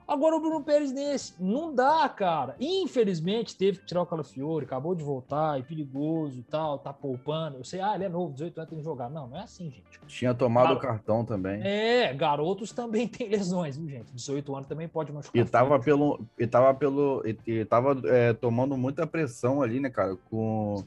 Agora 0.06 0.36
o 0.36 0.40
Bruno 0.40 0.62
Pérez 0.62 0.92
nesse. 0.92 1.34
Não 1.42 1.74
dá, 1.74 2.06
cara. 2.10 2.54
Infelizmente, 2.60 3.56
teve 3.56 3.78
que 3.78 3.86
tirar 3.86 4.02
o 4.02 4.06
Calafiore, 4.06 4.66
acabou 4.66 4.94
de 4.94 5.02
voltar, 5.02 5.58
é 5.58 5.62
perigoso 5.62 6.38
e 6.38 6.42
tal, 6.42 6.78
tá 6.78 6.92
poupando. 6.92 7.56
Eu 7.56 7.64
sei, 7.64 7.80
ah, 7.80 7.94
ele 7.94 8.04
é 8.04 8.08
novo, 8.08 8.34
18 8.34 8.58
anos 8.58 8.70
tem 8.70 8.78
que 8.78 8.84
jogar. 8.84 9.08
Não, 9.08 9.26
não 9.26 9.38
é 9.38 9.44
assim, 9.44 9.70
gente. 9.70 10.00
Tinha 10.06 10.34
tomado 10.34 10.66
Claro. 10.66 10.78
o 10.78 10.82
cartão 10.82 11.24
também. 11.24 11.62
É, 11.62 12.12
garotos 12.12 12.70
também 12.70 13.08
têm 13.08 13.28
lesões, 13.30 13.78
viu, 13.78 13.88
gente? 13.88 14.12
18 14.12 14.54
anos 14.54 14.68
também 14.68 14.88
pode 14.88 15.10
machucar. 15.10 15.40
E 15.40 15.44
tava 15.48 15.80
pelo. 15.80 16.20
E 16.38 16.46
tava 16.46 16.74
pelo. 16.74 17.22
E, 17.24 17.38
e 17.50 17.64
tava 17.64 17.98
é, 18.04 18.34
tomando 18.34 18.76
muita 18.76 19.06
pressão 19.06 19.62
ali, 19.62 19.80
né, 19.80 19.88
cara? 19.88 20.16
Com 20.28 20.84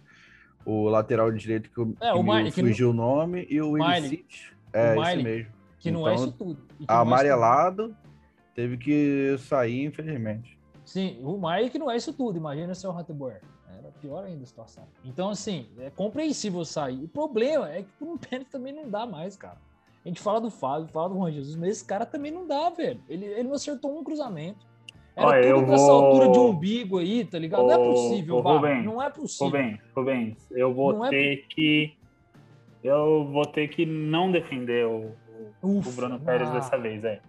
o 0.68 0.90
lateral 0.90 1.32
direito 1.32 1.70
que, 1.72 1.80
É, 2.06 2.14
o 2.14 2.22
Miley, 2.22 2.44
não- 2.44 2.52
fugiu 2.52 2.90
o 2.90 2.94
nome 2.94 3.48
e 3.50 3.62
o. 3.62 3.78
Illicit. 3.78 4.54
É, 4.74 4.90
O 4.94 5.02
esse 5.02 5.16
Miley, 5.16 5.24
mesmo. 5.24 5.52
Que 5.80 5.92
não 5.92 6.06
é 6.08 6.14
Então, 6.14 6.26
isso 6.26 6.36
não 6.38 6.48
é 6.50 6.54
isso 6.54 6.58
tudo. 6.78 6.86
Amarelado, 6.90 7.96
teve 8.54 8.78
que 8.78 9.38
sair, 9.40 9.86
infelizmente. 9.86 10.60
Sim, 10.84 11.20
o 11.24 11.38
Maia 11.38 11.70
que 11.70 11.80
não 11.80 11.90
é 11.90 11.96
isso 11.96 12.12
tudo. 12.12 12.38
Imagina 12.38 12.76
se 12.76 12.86
é 12.86 12.90
o 12.90 12.92
Rateboer. 12.92 13.42
Era 13.78 13.92
pior 14.02 14.26
ainda 14.26 14.44
a 14.44 14.46
situação. 14.46 14.84
Então, 15.06 15.30
assim, 15.30 15.68
é 15.80 15.90
compreensível 15.90 16.66
sair. 16.66 17.02
O 17.04 17.08
problema 17.08 17.70
é 17.70 17.84
que 17.84 18.04
o 18.04 18.18
Pérez 18.18 18.48
também 18.50 18.74
não 18.74 18.90
dá 18.90 19.06
mais, 19.06 19.38
cara. 19.38 19.58
A 20.04 20.08
gente 20.08 20.22
fala 20.22 20.40
do 20.42 20.50
Fábio, 20.50 20.88
fala 20.88 21.10
do 21.10 21.16
Juan 21.16 21.32
Jesus, 21.32 21.56
mas 21.56 21.70
esse 21.70 21.86
cara 21.86 22.06
também 22.06 22.32
não 22.32 22.46
dá, 22.48 22.70
velho. 22.70 23.00
Ele, 23.10 23.26
ele 23.26 23.44
não 23.44 23.54
acertou 23.56 23.98
um 23.98 24.04
cruzamento. 24.04 24.66
Era 25.18 25.28
Olha, 25.30 25.46
eu 25.46 25.56
tudo 25.60 25.72
dessa 25.72 25.86
vou- 25.88 26.06
altura 26.06 26.32
de 26.32 26.40
umbigo 26.40 27.00
aí, 27.00 27.26
tá 27.26 27.40
ligado? 27.40 27.64
não 27.64 27.72
é 27.72 27.78
Ô, 27.78 27.92
possível, 27.92 28.38
ô, 28.38 28.44
Não 28.44 29.02
é 29.02 29.10
possível. 29.10 29.48
Rubens, 29.48 29.80
Rubens, 29.96 30.52
eu 30.52 30.74
vou 30.74 30.94
Não 30.94 31.06
é 31.06 31.10
ter 31.10 31.46
que. 31.50 31.98
Eu 32.84 33.26
vou 33.26 33.44
ter 33.46 33.68
que 33.68 33.84
não 33.84 34.32
defender 34.32 34.86
o, 34.86 35.12
Ufa, 35.64 35.90
o 35.90 35.94
Bruno 35.94 36.20
Pérez 36.20 36.48
ah, 36.50 36.54
dessa 36.54 36.78
vez, 36.78 37.04
é. 37.04 37.20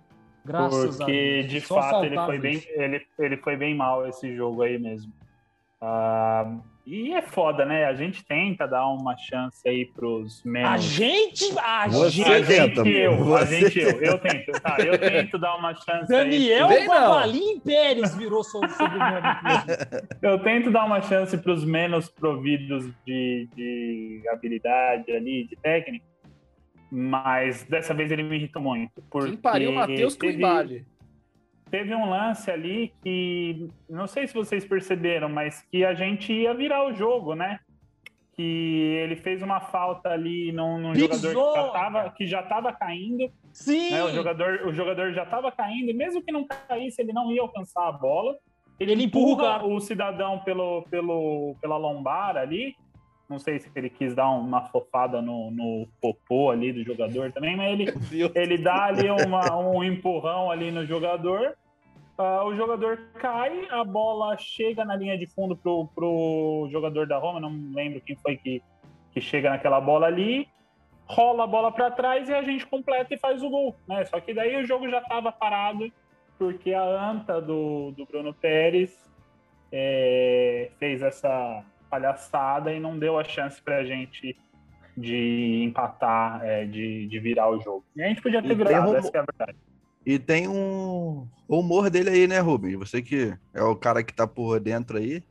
Graças 0.44 1.00
a 1.00 1.04
Porque, 1.04 1.42
de 1.44 1.60
Só 1.62 1.76
fato, 1.80 2.04
ele 2.04 2.16
foi, 2.16 2.38
bem, 2.38 2.62
ele, 2.68 3.06
ele 3.18 3.36
foi 3.38 3.56
bem 3.56 3.74
mal 3.74 4.06
esse 4.06 4.36
jogo 4.36 4.60
aí 4.62 4.78
mesmo. 4.78 5.10
Ah, 5.80 6.58
e 6.90 7.12
é 7.12 7.20
foda, 7.20 7.66
né? 7.66 7.84
A 7.84 7.92
gente 7.92 8.24
tenta 8.24 8.66
dar 8.66 8.86
uma 8.88 9.14
chance 9.18 9.68
aí 9.68 9.84
pros 9.84 10.42
menos. 10.42 10.70
A 10.70 10.76
gente, 10.78 11.44
a 11.58 11.86
Você 11.86 12.10
gente, 12.10 12.30
a 12.30 12.46
tenta, 12.46 12.84
gente, 12.84 12.96
eu, 12.96 13.12
a 13.12 13.16
você 13.16 13.60
gente, 13.60 13.78
eu, 13.78 14.00
eu 14.00 14.18
tento, 14.18 14.52
tá? 14.52 14.76
Eu 14.78 14.98
tento 14.98 15.38
dar 15.38 15.56
uma 15.56 15.74
chance 15.74 16.14
aí. 16.14 16.24
Daniel 16.24 16.68
Vem 16.68 16.86
não. 16.86 16.94
Bavalim 16.94 17.60
Pérez 17.60 18.16
virou 18.16 18.42
sobre 18.42 18.70
inclusive. 18.70 20.08
Eu 20.22 20.38
tento 20.38 20.70
dar 20.70 20.86
uma 20.86 21.02
chance 21.02 21.36
para 21.36 21.52
os 21.52 21.62
menos 21.62 22.08
providos 22.08 22.90
de, 23.04 23.46
de 23.54 24.22
habilidade 24.32 25.12
ali, 25.12 25.44
de 25.44 25.56
técnica, 25.56 26.06
mas 26.90 27.64
dessa 27.64 27.92
vez 27.92 28.10
ele 28.10 28.22
me 28.22 28.36
irritou 28.36 28.62
muito. 28.62 29.02
Porque 29.10 29.32
Quem 29.32 29.36
pariu, 29.36 29.72
Matheus 29.72 30.16
teve. 30.16 30.86
Teve 31.70 31.94
um 31.94 32.08
lance 32.08 32.50
ali 32.50 32.92
que, 33.02 33.68
não 33.88 34.06
sei 34.06 34.26
se 34.26 34.34
vocês 34.34 34.64
perceberam, 34.64 35.28
mas 35.28 35.62
que 35.70 35.84
a 35.84 35.94
gente 35.94 36.32
ia 36.32 36.54
virar 36.54 36.86
o 36.86 36.92
jogo, 36.92 37.34
né? 37.34 37.60
Que 38.34 38.96
ele 39.02 39.16
fez 39.16 39.42
uma 39.42 39.60
falta 39.60 40.10
ali 40.10 40.52
num, 40.52 40.78
num 40.78 40.94
jogador 40.94 41.34
que 41.34 41.60
já, 41.60 41.68
tava, 41.70 42.10
que 42.10 42.26
já 42.26 42.42
tava 42.42 42.72
caindo, 42.72 43.30
Sim. 43.52 43.90
né? 43.90 44.04
O 44.04 44.10
jogador, 44.10 44.66
o 44.66 44.72
jogador 44.72 45.12
já 45.12 45.24
estava 45.24 45.50
caindo, 45.50 45.90
e 45.90 45.94
mesmo 45.94 46.22
que 46.22 46.32
não 46.32 46.46
caísse, 46.46 47.00
ele 47.02 47.12
não 47.12 47.32
ia 47.32 47.42
alcançar 47.42 47.88
a 47.88 47.92
bola. 47.92 48.36
Ele, 48.78 48.92
Ele 48.92 49.04
empurra 49.04 49.26
o 49.26 49.56
empurra 49.56 49.74
o 49.74 49.80
cidadão 49.80 50.38
pelo, 50.40 50.82
pelo, 50.82 51.56
pela 51.60 51.76
lombar 51.76 52.36
ali. 52.36 52.76
Não 53.28 53.38
sei 53.38 53.58
se 53.58 53.70
ele 53.76 53.90
quis 53.90 54.14
dar 54.14 54.30
uma 54.30 54.62
fofada 54.68 55.20
no, 55.20 55.50
no 55.50 55.86
popô 56.00 56.50
ali 56.50 56.72
do 56.72 56.82
jogador 56.82 57.30
também, 57.32 57.56
mas 57.56 57.72
ele, 57.72 57.92
ele 58.34 58.56
dá 58.58 58.84
ali 58.86 59.10
uma- 59.10 59.56
um 59.58 59.84
empurrão 59.84 60.50
ali 60.50 60.70
no 60.70 60.86
jogador. 60.86 61.54
Ah, 62.16 62.42
o 62.44 62.56
jogador 62.56 62.98
cai, 63.20 63.68
a 63.70 63.84
bola 63.84 64.36
chega 64.38 64.84
na 64.84 64.96
linha 64.96 65.16
de 65.16 65.26
fundo 65.26 65.54
pro, 65.56 65.86
pro 65.94 66.68
jogador 66.72 67.06
da 67.06 67.18
Roma, 67.18 67.38
não 67.38 67.52
lembro 67.74 68.00
quem 68.00 68.16
foi 68.16 68.36
que, 68.36 68.60
que 69.12 69.20
chega 69.20 69.50
naquela 69.50 69.80
bola 69.80 70.06
ali, 70.06 70.48
rola 71.06 71.44
a 71.44 71.46
bola 71.46 71.70
para 71.70 71.90
trás 71.90 72.28
e 72.28 72.34
a 72.34 72.42
gente 72.42 72.66
completa 72.66 73.14
e 73.14 73.18
faz 73.18 73.42
o 73.42 73.48
gol, 73.48 73.76
né? 73.86 74.04
Só 74.06 74.18
que 74.20 74.34
daí 74.34 74.56
o 74.56 74.66
jogo 74.66 74.88
já 74.88 74.98
estava 74.98 75.30
parado 75.30 75.92
porque 76.38 76.72
a 76.72 76.82
anta 76.82 77.40
do, 77.40 77.92
do 77.92 78.04
Bruno 78.06 78.32
Pérez 78.34 79.08
é, 79.70 80.70
fez 80.78 81.02
essa 81.02 81.62
palhaçada 81.88 82.72
e 82.72 82.80
não 82.80 82.98
deu 82.98 83.18
a 83.18 83.24
chance 83.24 83.60
pra 83.60 83.84
gente 83.84 84.36
de 84.96 85.62
empatar, 85.64 86.44
é, 86.44 86.64
de, 86.64 87.06
de 87.06 87.18
virar 87.20 87.48
o 87.50 87.60
jogo. 87.60 87.84
E 87.94 88.02
a 88.02 88.08
gente 88.08 88.20
podia 88.20 88.42
ter 88.42 88.50
E 88.50 88.54
virado, 88.54 88.96
essa 88.96 89.16
é 89.16 89.20
a 89.20 89.24
verdade. 89.24 89.58
E 90.04 90.18
tem 90.18 90.48
um 90.48 91.28
rumor 91.48 91.90
dele 91.90 92.10
aí, 92.10 92.26
né, 92.26 92.40
Rubens? 92.40 92.76
Você 92.76 93.02
que 93.02 93.36
é 93.54 93.62
o 93.62 93.76
cara 93.76 94.02
que 94.02 94.12
tá 94.12 94.26
por 94.26 94.58
dentro 94.58 94.98
aí. 94.98 95.22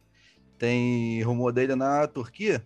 Tem 0.58 1.22
rumor 1.24 1.52
dele 1.52 1.76
na 1.76 2.08
Turquia? 2.08 2.66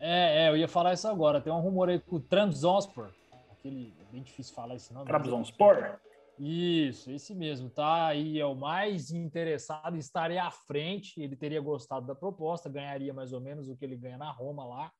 É, 0.00 0.46
é, 0.46 0.48
eu 0.48 0.56
ia 0.56 0.68
falar 0.68 0.92
isso 0.92 1.06
agora. 1.06 1.40
Tem 1.40 1.52
um 1.52 1.60
rumor 1.60 1.88
aí 1.88 2.00
com 2.00 2.16
o 2.16 2.20
Trabzonspor. 2.20 3.10
Aquele, 3.52 3.92
é 4.00 4.12
bem 4.12 4.22
difícil 4.22 4.54
falar 4.54 4.74
esse 4.74 4.92
nome. 4.92 5.06
Trabzonspor? 5.06 5.96
Isso, 6.38 7.10
esse 7.10 7.34
mesmo, 7.34 7.70
tá? 7.70 8.06
Aí 8.06 8.38
é 8.40 8.46
o 8.46 8.54
mais 8.54 9.10
interessado, 9.10 9.96
estaria 9.96 10.42
à 10.42 10.50
frente. 10.50 11.20
Ele 11.20 11.36
teria 11.36 11.60
gostado 11.60 12.06
da 12.06 12.14
proposta, 12.14 12.68
ganharia 12.68 13.12
mais 13.12 13.32
ou 13.32 13.40
menos 13.40 13.68
o 13.68 13.76
que 13.76 13.84
ele 13.84 13.96
ganha 13.96 14.18
na 14.18 14.30
Roma 14.30 14.64
lá, 14.64 14.90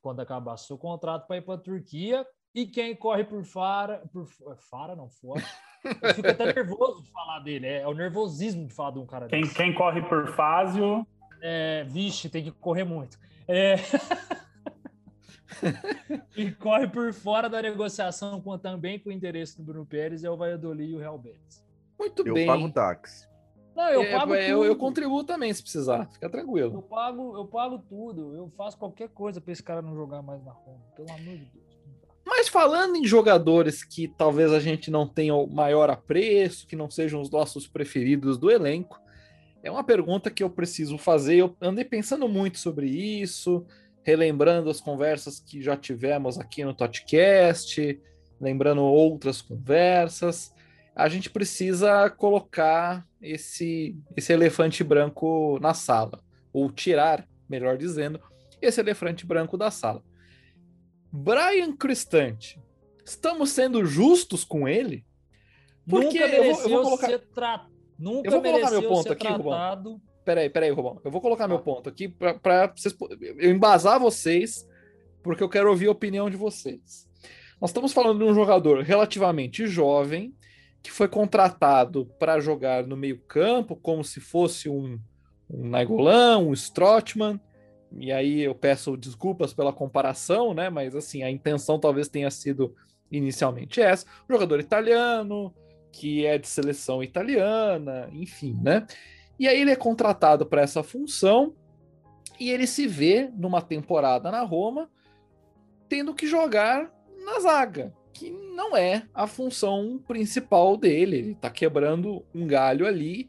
quando 0.00 0.20
acabasse 0.20 0.72
o 0.72 0.78
contrato 0.78 1.26
para 1.26 1.36
ir 1.36 1.42
para 1.42 1.54
a 1.54 1.58
Turquia. 1.58 2.26
E 2.54 2.66
quem 2.66 2.94
corre 2.94 3.24
por 3.24 3.44
fora, 3.44 4.02
por 4.12 4.28
é 4.52 4.56
fora 4.56 4.94
não, 4.94 5.10
fora. 5.10 5.42
Eu 5.84 6.14
fico 6.14 6.28
até 6.28 6.46
nervoso 6.54 7.02
de 7.02 7.10
falar 7.10 7.40
dele, 7.40 7.66
é, 7.66 7.80
é 7.80 7.88
o 7.88 7.92
nervosismo 7.92 8.66
de 8.66 8.72
falar 8.72 8.92
de 8.92 9.00
um 9.00 9.06
cara 9.06 9.26
Quem, 9.26 9.42
desse. 9.42 9.54
quem 9.54 9.74
corre 9.74 10.00
por 10.02 10.28
Fázio, 10.34 11.04
É, 11.42 11.84
vixe, 11.84 12.28
tem 12.30 12.44
que 12.44 12.52
correr 12.52 12.84
muito. 12.84 13.18
É... 13.48 13.74
e 16.36 16.50
corre 16.52 16.88
por 16.88 17.12
fora 17.12 17.48
da 17.48 17.60
negociação 17.62 18.40
com, 18.40 18.56
também 18.58 18.98
com 18.98 19.08
o 19.10 19.12
interesse 19.12 19.56
do 19.56 19.62
Bruno 19.62 19.86
Pérez 19.86 20.24
é 20.24 20.30
o 20.30 20.36
Valladolid 20.36 20.90
e 20.92 20.94
o 20.94 20.98
Real 20.98 21.18
Betis. 21.18 21.64
Muito 21.98 22.26
Eu 22.26 22.34
bem. 22.34 22.46
pago 22.46 22.70
táxi. 22.70 23.28
Não, 23.74 23.88
eu 23.90 24.02
É, 24.02 24.12
pago 24.18 24.34
é, 24.34 24.50
eu, 24.50 24.58
tudo. 24.58 24.66
eu 24.66 24.76
contribuo 24.76 25.24
também, 25.24 25.52
se 25.52 25.62
precisar. 25.62 26.06
Fica 26.12 26.26
Eu 26.26 26.30
tranquilo. 26.30 26.82
pago, 26.82 27.36
eu 27.36 27.44
pago 27.46 27.78
tudo. 27.88 28.34
Eu 28.34 28.48
faço 28.56 28.78
qualquer 28.78 29.08
coisa 29.08 29.40
para 29.40 29.52
esse 29.52 29.62
cara 29.62 29.82
não 29.82 29.94
jogar 29.94 30.22
mais 30.22 30.42
na 30.44 30.52
Roma. 30.52 30.80
Pelo 30.94 31.10
amor 31.10 31.36
de 31.36 31.44
Deus. 31.46 31.64
Mas 32.26 32.48
falando 32.48 32.96
em 32.96 33.04
jogadores 33.04 33.84
que 33.84 34.08
talvez 34.08 34.52
a 34.52 34.60
gente 34.60 34.90
não 34.90 35.06
tenha 35.06 35.34
o 35.34 35.46
maior 35.46 35.90
apreço, 35.90 36.66
que 36.66 36.76
não 36.76 36.88
sejam 36.88 37.20
os 37.20 37.30
nossos 37.30 37.66
preferidos 37.66 38.38
do 38.38 38.50
elenco, 38.50 38.98
é 39.62 39.70
uma 39.70 39.84
pergunta 39.84 40.30
que 40.30 40.42
eu 40.42 40.48
preciso 40.50 40.96
fazer. 40.96 41.36
Eu 41.36 41.56
andei 41.60 41.84
pensando 41.84 42.28
muito 42.28 42.58
sobre 42.58 42.86
isso, 42.88 43.66
relembrando 44.04 44.70
as 44.70 44.80
conversas 44.80 45.40
que 45.40 45.60
já 45.62 45.76
tivemos 45.76 46.38
aqui 46.38 46.62
no 46.64 46.74
Totcast, 46.74 48.00
lembrando 48.40 48.82
outras 48.82 49.40
conversas. 49.42 50.54
A 50.94 51.08
gente 51.08 51.28
precisa 51.30 52.08
colocar 52.10 53.04
esse, 53.20 53.96
esse 54.16 54.32
elefante 54.32 54.84
branco 54.84 55.58
na 55.60 55.74
sala, 55.74 56.22
ou 56.52 56.70
tirar, 56.70 57.26
melhor 57.48 57.76
dizendo, 57.76 58.20
esse 58.62 58.80
elefante 58.80 59.26
branco 59.26 59.56
da 59.56 59.70
sala. 59.70 60.02
Brian 61.10 61.74
Cristante, 61.76 62.60
estamos 63.04 63.50
sendo 63.50 63.84
justos 63.84 64.44
com 64.44 64.68
ele? 64.68 65.04
Porque 65.88 66.18
Nunca 66.18 66.18
eu 66.18 66.30
vou- 66.30 66.36
eu 66.36 66.42
mereceu 66.44 66.70
vou 66.70 66.82
colocar- 66.82 67.06
ser 67.08 67.18
tratado. 67.28 67.74
Nunca 67.98 68.28
Eu 68.28 68.32
vou 68.32 68.42
colocar 68.42 68.58
mereceu 68.58 68.80
meu 68.80 68.90
ponto 68.90 69.12
aqui, 69.12 69.26
Rubão. 69.28 69.52
Peraí, 70.24 70.48
peraí, 70.48 70.70
Rubão. 70.70 71.00
Eu 71.04 71.10
vou 71.10 71.20
colocar 71.20 71.46
meu 71.46 71.58
ponto 71.58 71.88
aqui 71.88 72.08
para 72.08 72.72
vocês 72.74 72.96
eu 73.38 73.50
embasar 73.50 74.00
vocês, 74.00 74.66
porque 75.22 75.42
eu 75.42 75.48
quero 75.48 75.68
ouvir 75.68 75.88
a 75.88 75.92
opinião 75.92 76.30
de 76.30 76.36
vocês. 76.36 77.08
Nós 77.60 77.70
estamos 77.70 77.92
falando 77.92 78.18
de 78.18 78.24
um 78.24 78.34
jogador 78.34 78.82
relativamente 78.82 79.66
jovem 79.66 80.34
que 80.82 80.90
foi 80.90 81.08
contratado 81.08 82.06
para 82.18 82.40
jogar 82.40 82.86
no 82.86 82.96
meio-campo, 82.96 83.74
como 83.74 84.04
se 84.04 84.20
fosse 84.20 84.68
um, 84.68 84.98
um 85.48 85.68
Nainggolan, 85.68 86.38
um 86.38 86.52
Strootman. 86.52 87.40
E 87.96 88.12
aí 88.12 88.42
eu 88.42 88.54
peço 88.54 88.96
desculpas 88.96 89.54
pela 89.54 89.72
comparação, 89.72 90.52
né? 90.52 90.68
Mas 90.68 90.94
assim, 90.94 91.22
a 91.22 91.30
intenção 91.30 91.78
talvez 91.78 92.08
tenha 92.08 92.30
sido 92.30 92.74
inicialmente 93.10 93.80
essa. 93.80 94.06
Um 94.28 94.34
jogador 94.34 94.60
italiano, 94.60 95.54
que 95.90 96.26
é 96.26 96.36
de 96.36 96.48
seleção 96.48 97.02
italiana, 97.02 98.08
enfim, 98.12 98.58
né? 98.62 98.86
E 99.38 99.48
aí 99.48 99.60
ele 99.60 99.70
é 99.70 99.76
contratado 99.76 100.46
para 100.46 100.62
essa 100.62 100.82
função 100.82 101.54
e 102.38 102.50
ele 102.50 102.66
se 102.66 102.86
vê 102.86 103.30
numa 103.36 103.60
temporada 103.60 104.30
na 104.30 104.42
Roma 104.42 104.90
tendo 105.88 106.14
que 106.14 106.26
jogar 106.26 106.92
na 107.24 107.40
zaga, 107.40 107.92
que 108.12 108.30
não 108.30 108.76
é 108.76 109.06
a 109.12 109.26
função 109.26 110.00
principal 110.06 110.76
dele. 110.76 111.16
Ele 111.16 111.34
tá 111.34 111.50
quebrando 111.50 112.24
um 112.34 112.46
galho 112.46 112.86
ali 112.86 113.28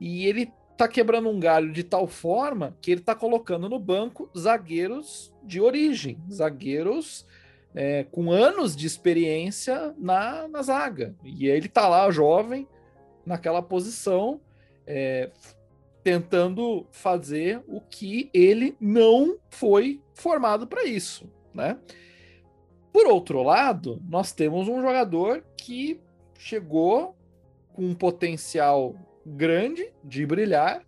e 0.00 0.26
ele 0.26 0.52
tá 0.76 0.86
quebrando 0.86 1.28
um 1.28 1.40
galho 1.40 1.72
de 1.72 1.82
tal 1.82 2.06
forma 2.06 2.76
que 2.80 2.92
ele 2.92 3.00
tá 3.00 3.14
colocando 3.14 3.68
no 3.68 3.78
banco 3.78 4.30
zagueiros 4.36 5.34
de 5.42 5.60
origem, 5.60 6.18
zagueiros 6.30 7.26
é, 7.74 8.04
com 8.04 8.30
anos 8.30 8.76
de 8.76 8.86
experiência 8.86 9.94
na, 9.98 10.46
na 10.48 10.62
zaga. 10.62 11.14
E 11.24 11.46
ele 11.48 11.68
tá 11.68 11.88
lá, 11.88 12.10
jovem, 12.10 12.66
naquela 13.26 13.60
posição, 13.60 14.40
é, 14.88 15.30
tentando 16.02 16.86
fazer 16.90 17.62
o 17.68 17.80
que 17.80 18.30
ele 18.32 18.74
não 18.80 19.36
foi 19.50 20.00
formado 20.14 20.66
para 20.66 20.84
isso, 20.84 21.30
né? 21.52 21.78
Por 22.90 23.06
outro 23.06 23.42
lado, 23.42 24.02
nós 24.08 24.32
temos 24.32 24.66
um 24.66 24.80
jogador 24.80 25.44
que 25.56 26.00
chegou 26.38 27.14
com 27.74 27.84
um 27.84 27.94
potencial 27.94 28.96
grande 29.26 29.92
de 30.02 30.24
brilhar 30.24 30.82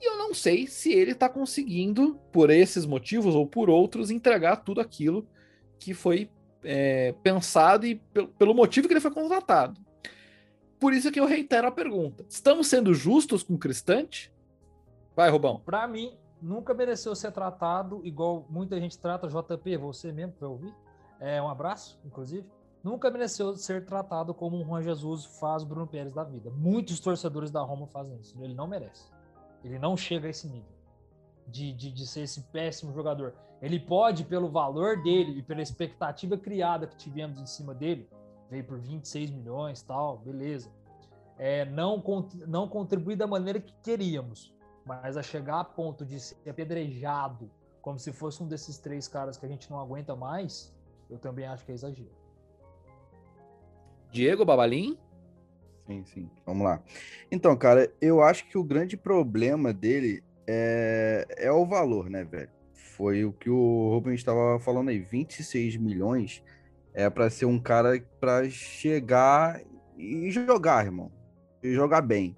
e 0.00 0.08
eu 0.08 0.16
não 0.16 0.34
sei 0.34 0.66
se 0.66 0.92
ele 0.92 1.12
está 1.12 1.28
conseguindo, 1.28 2.18
por 2.32 2.50
esses 2.50 2.84
motivos 2.84 3.34
ou 3.34 3.46
por 3.46 3.70
outros, 3.70 4.10
entregar 4.10 4.56
tudo 4.56 4.80
aquilo 4.80 5.28
que 5.78 5.94
foi 5.94 6.28
é, 6.64 7.14
pensado 7.22 7.86
e 7.86 7.96
pelo, 7.96 8.28
pelo 8.28 8.54
motivo 8.54 8.88
que 8.88 8.94
ele 8.94 9.00
foi 9.00 9.12
contratado. 9.12 9.78
Por 10.80 10.94
isso 10.94 11.12
que 11.12 11.20
eu 11.20 11.26
reitero 11.26 11.68
a 11.68 11.70
pergunta: 11.70 12.24
estamos 12.28 12.66
sendo 12.66 12.94
justos 12.94 13.42
com 13.42 13.54
o 13.54 13.58
Cristante? 13.58 14.32
Vai, 15.14 15.30
Rubão. 15.30 15.60
Pra 15.64 15.86
mim, 15.86 16.16
nunca 16.40 16.72
mereceu 16.72 17.14
ser 17.14 17.30
tratado 17.30 18.00
igual 18.02 18.46
muita 18.48 18.80
gente 18.80 18.98
trata 18.98 19.28
JP, 19.28 19.76
você 19.76 20.10
mesmo 20.10 20.34
vai 20.40 20.48
ouvir. 20.48 20.74
É, 21.20 21.40
um 21.40 21.48
abraço, 21.48 22.00
inclusive. 22.04 22.46
Nunca 22.82 23.10
mereceu 23.10 23.54
ser 23.56 23.84
tratado 23.84 24.32
como 24.32 24.58
um 24.58 24.64
Juan 24.64 24.82
Jesus 24.82 25.26
faz 25.38 25.62
o 25.62 25.66
Bruno 25.66 25.86
Pérez 25.86 26.14
da 26.14 26.24
vida. 26.24 26.50
Muitos 26.50 26.98
torcedores 26.98 27.50
da 27.50 27.60
Roma 27.60 27.86
fazem 27.86 28.18
isso. 28.18 28.42
Ele 28.42 28.54
não 28.54 28.66
merece. 28.66 29.04
Ele 29.62 29.78
não 29.78 29.98
chega 29.98 30.28
a 30.28 30.30
esse 30.30 30.48
nível 30.48 30.80
de, 31.46 31.72
de, 31.72 31.90
de 31.90 32.06
ser 32.06 32.22
esse 32.22 32.40
péssimo 32.44 32.92
jogador. 32.94 33.34
Ele 33.60 33.78
pode, 33.78 34.24
pelo 34.24 34.48
valor 34.48 35.02
dele 35.02 35.38
e 35.38 35.42
pela 35.42 35.60
expectativa 35.60 36.38
criada 36.38 36.86
que 36.86 36.96
tivemos 36.96 37.38
em 37.38 37.46
cima 37.46 37.74
dele, 37.74 38.08
veio 38.50 38.64
por 38.64 38.78
26 38.78 39.30
milhões 39.30 39.80
tal, 39.82 40.18
beleza. 40.18 40.70
É, 41.38 41.64
não, 41.64 42.02
não 42.46 42.68
contribuir 42.68 43.16
da 43.16 43.26
maneira 43.26 43.60
que 43.60 43.72
queríamos. 43.82 44.54
Mas 44.84 45.16
a 45.16 45.22
chegar 45.22 45.60
a 45.60 45.64
ponto 45.64 46.04
de 46.04 46.18
ser 46.18 46.36
apedrejado 46.48 47.50
como 47.80 47.98
se 47.98 48.12
fosse 48.12 48.42
um 48.42 48.48
desses 48.48 48.78
três 48.78 49.08
caras 49.08 49.36
que 49.36 49.46
a 49.46 49.48
gente 49.48 49.70
não 49.70 49.80
aguenta 49.80 50.14
mais, 50.14 50.74
eu 51.08 51.18
também 51.18 51.46
acho 51.46 51.64
que 51.64 51.72
é 51.72 51.74
exagero. 51.74 52.10
Diego 54.10 54.44
Babalim? 54.44 54.98
Sim, 55.86 56.04
sim. 56.04 56.30
Vamos 56.44 56.64
lá. 56.64 56.82
Então, 57.30 57.56
cara, 57.56 57.92
eu 58.00 58.22
acho 58.22 58.46
que 58.48 58.58
o 58.58 58.64
grande 58.64 58.96
problema 58.96 59.72
dele 59.72 60.22
é, 60.46 61.26
é 61.36 61.52
o 61.52 61.64
valor, 61.64 62.10
né, 62.10 62.24
velho? 62.24 62.50
Foi 62.74 63.24
o 63.24 63.32
que 63.32 63.48
o 63.48 63.90
Rubens 63.90 64.20
estava 64.20 64.58
falando 64.60 64.88
aí. 64.88 64.98
26 64.98 65.76
milhões 65.76 66.42
é 66.94 67.08
para 67.08 67.30
ser 67.30 67.44
um 67.44 67.58
cara 67.58 68.02
para 68.20 68.48
chegar 68.48 69.60
e 69.96 70.30
jogar, 70.30 70.84
irmão. 70.84 71.12
E 71.62 71.72
jogar 71.74 72.00
bem. 72.00 72.36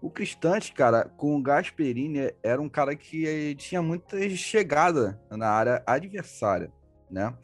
O 0.00 0.10
Cristante, 0.10 0.72
cara, 0.72 1.04
com 1.16 1.36
o 1.36 1.42
Gasperini, 1.42 2.32
era 2.42 2.60
um 2.60 2.68
cara 2.68 2.94
que 2.94 3.54
tinha 3.56 3.82
muita 3.82 4.28
chegada 4.30 5.20
na 5.30 5.48
área 5.48 5.82
adversária, 5.86 6.70
né? 7.10 7.34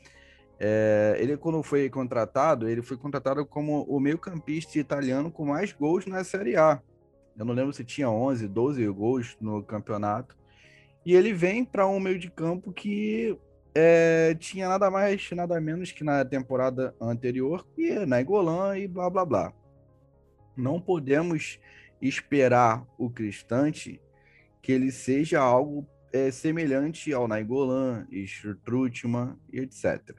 É, 0.61 1.17
ele, 1.19 1.37
quando 1.37 1.61
foi 1.63 1.91
contratado, 1.91 2.69
ele 2.69 2.83
foi 2.83 2.97
contratado 2.97 3.45
como 3.45 3.83
o 3.83 3.99
meio-campista 3.99 4.79
italiano 4.79 5.31
com 5.31 5.45
mais 5.45 5.73
gols 5.73 6.07
na 6.07 6.23
Série 6.23 6.57
A. 6.57 6.81
Eu 7.37 7.45
não 7.45 7.55
lembro 7.55 7.73
se 7.73 7.85
tinha 7.85 8.09
11, 8.09 8.47
12 8.47 8.87
gols 8.89 9.37
no 9.41 9.63
campeonato. 9.63 10.37
E 11.05 11.15
ele 11.15 11.33
vem 11.33 11.65
para 11.65 11.87
um 11.87 11.99
meio 11.99 12.19
de 12.19 12.31
campo 12.31 12.73
que 12.73 13.37
é, 13.75 14.35
tinha 14.35 14.69
nada 14.69 14.91
mais, 14.91 15.31
nada 15.33 15.61
menos 15.61 15.93
que 15.93 16.05
na 16.05 16.25
temporada 16.25 16.95
anterior, 17.01 17.67
que 17.75 18.05
Nainggolan 18.07 18.79
e 18.79 18.87
blá 18.87 19.09
blá 19.09 19.25
blá. 19.25 19.53
Não 20.57 20.81
podemos 20.81 21.59
esperar 22.01 22.87
o 22.99 23.09
Cristante 23.09 24.01
que 24.61 24.73
ele 24.73 24.93
seja 24.93 25.41
algo 25.41 25.87
é, 26.13 26.31
semelhante 26.31 27.13
ao 27.13 27.27
Nainggolan, 27.27 28.07
Strutman 28.11 29.37
e 29.53 29.61
etc. 29.61 30.17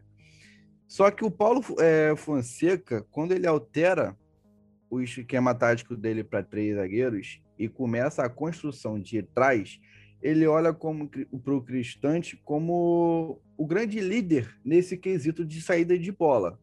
Só 0.88 1.10
que 1.12 1.24
o 1.24 1.32
Paulo 1.32 1.64
é, 1.80 2.16
Fonseca, 2.16 3.06
quando 3.12 3.32
ele 3.32 3.48
altera 3.48 4.18
o 4.90 5.02
esquema 5.02 5.56
tático 5.56 5.96
dele 5.96 6.24
para 6.24 6.44
três 6.44 6.76
zagueiros 6.76 7.42
e 7.58 7.68
começa 7.68 8.24
a 8.24 8.30
construção 8.30 9.00
de 9.00 9.24
trás, 9.24 9.80
ele 10.24 10.48
olha 10.48 10.74
para 10.74 11.54
o 11.54 11.62
Cristante 11.62 12.38
como 12.46 13.42
o 13.58 13.68
grande 13.68 14.00
líder 14.00 14.58
nesse 14.64 14.98
quesito 14.98 15.44
de 15.44 15.62
saída 15.62 16.00
de 16.00 16.14
bola. 16.14 16.58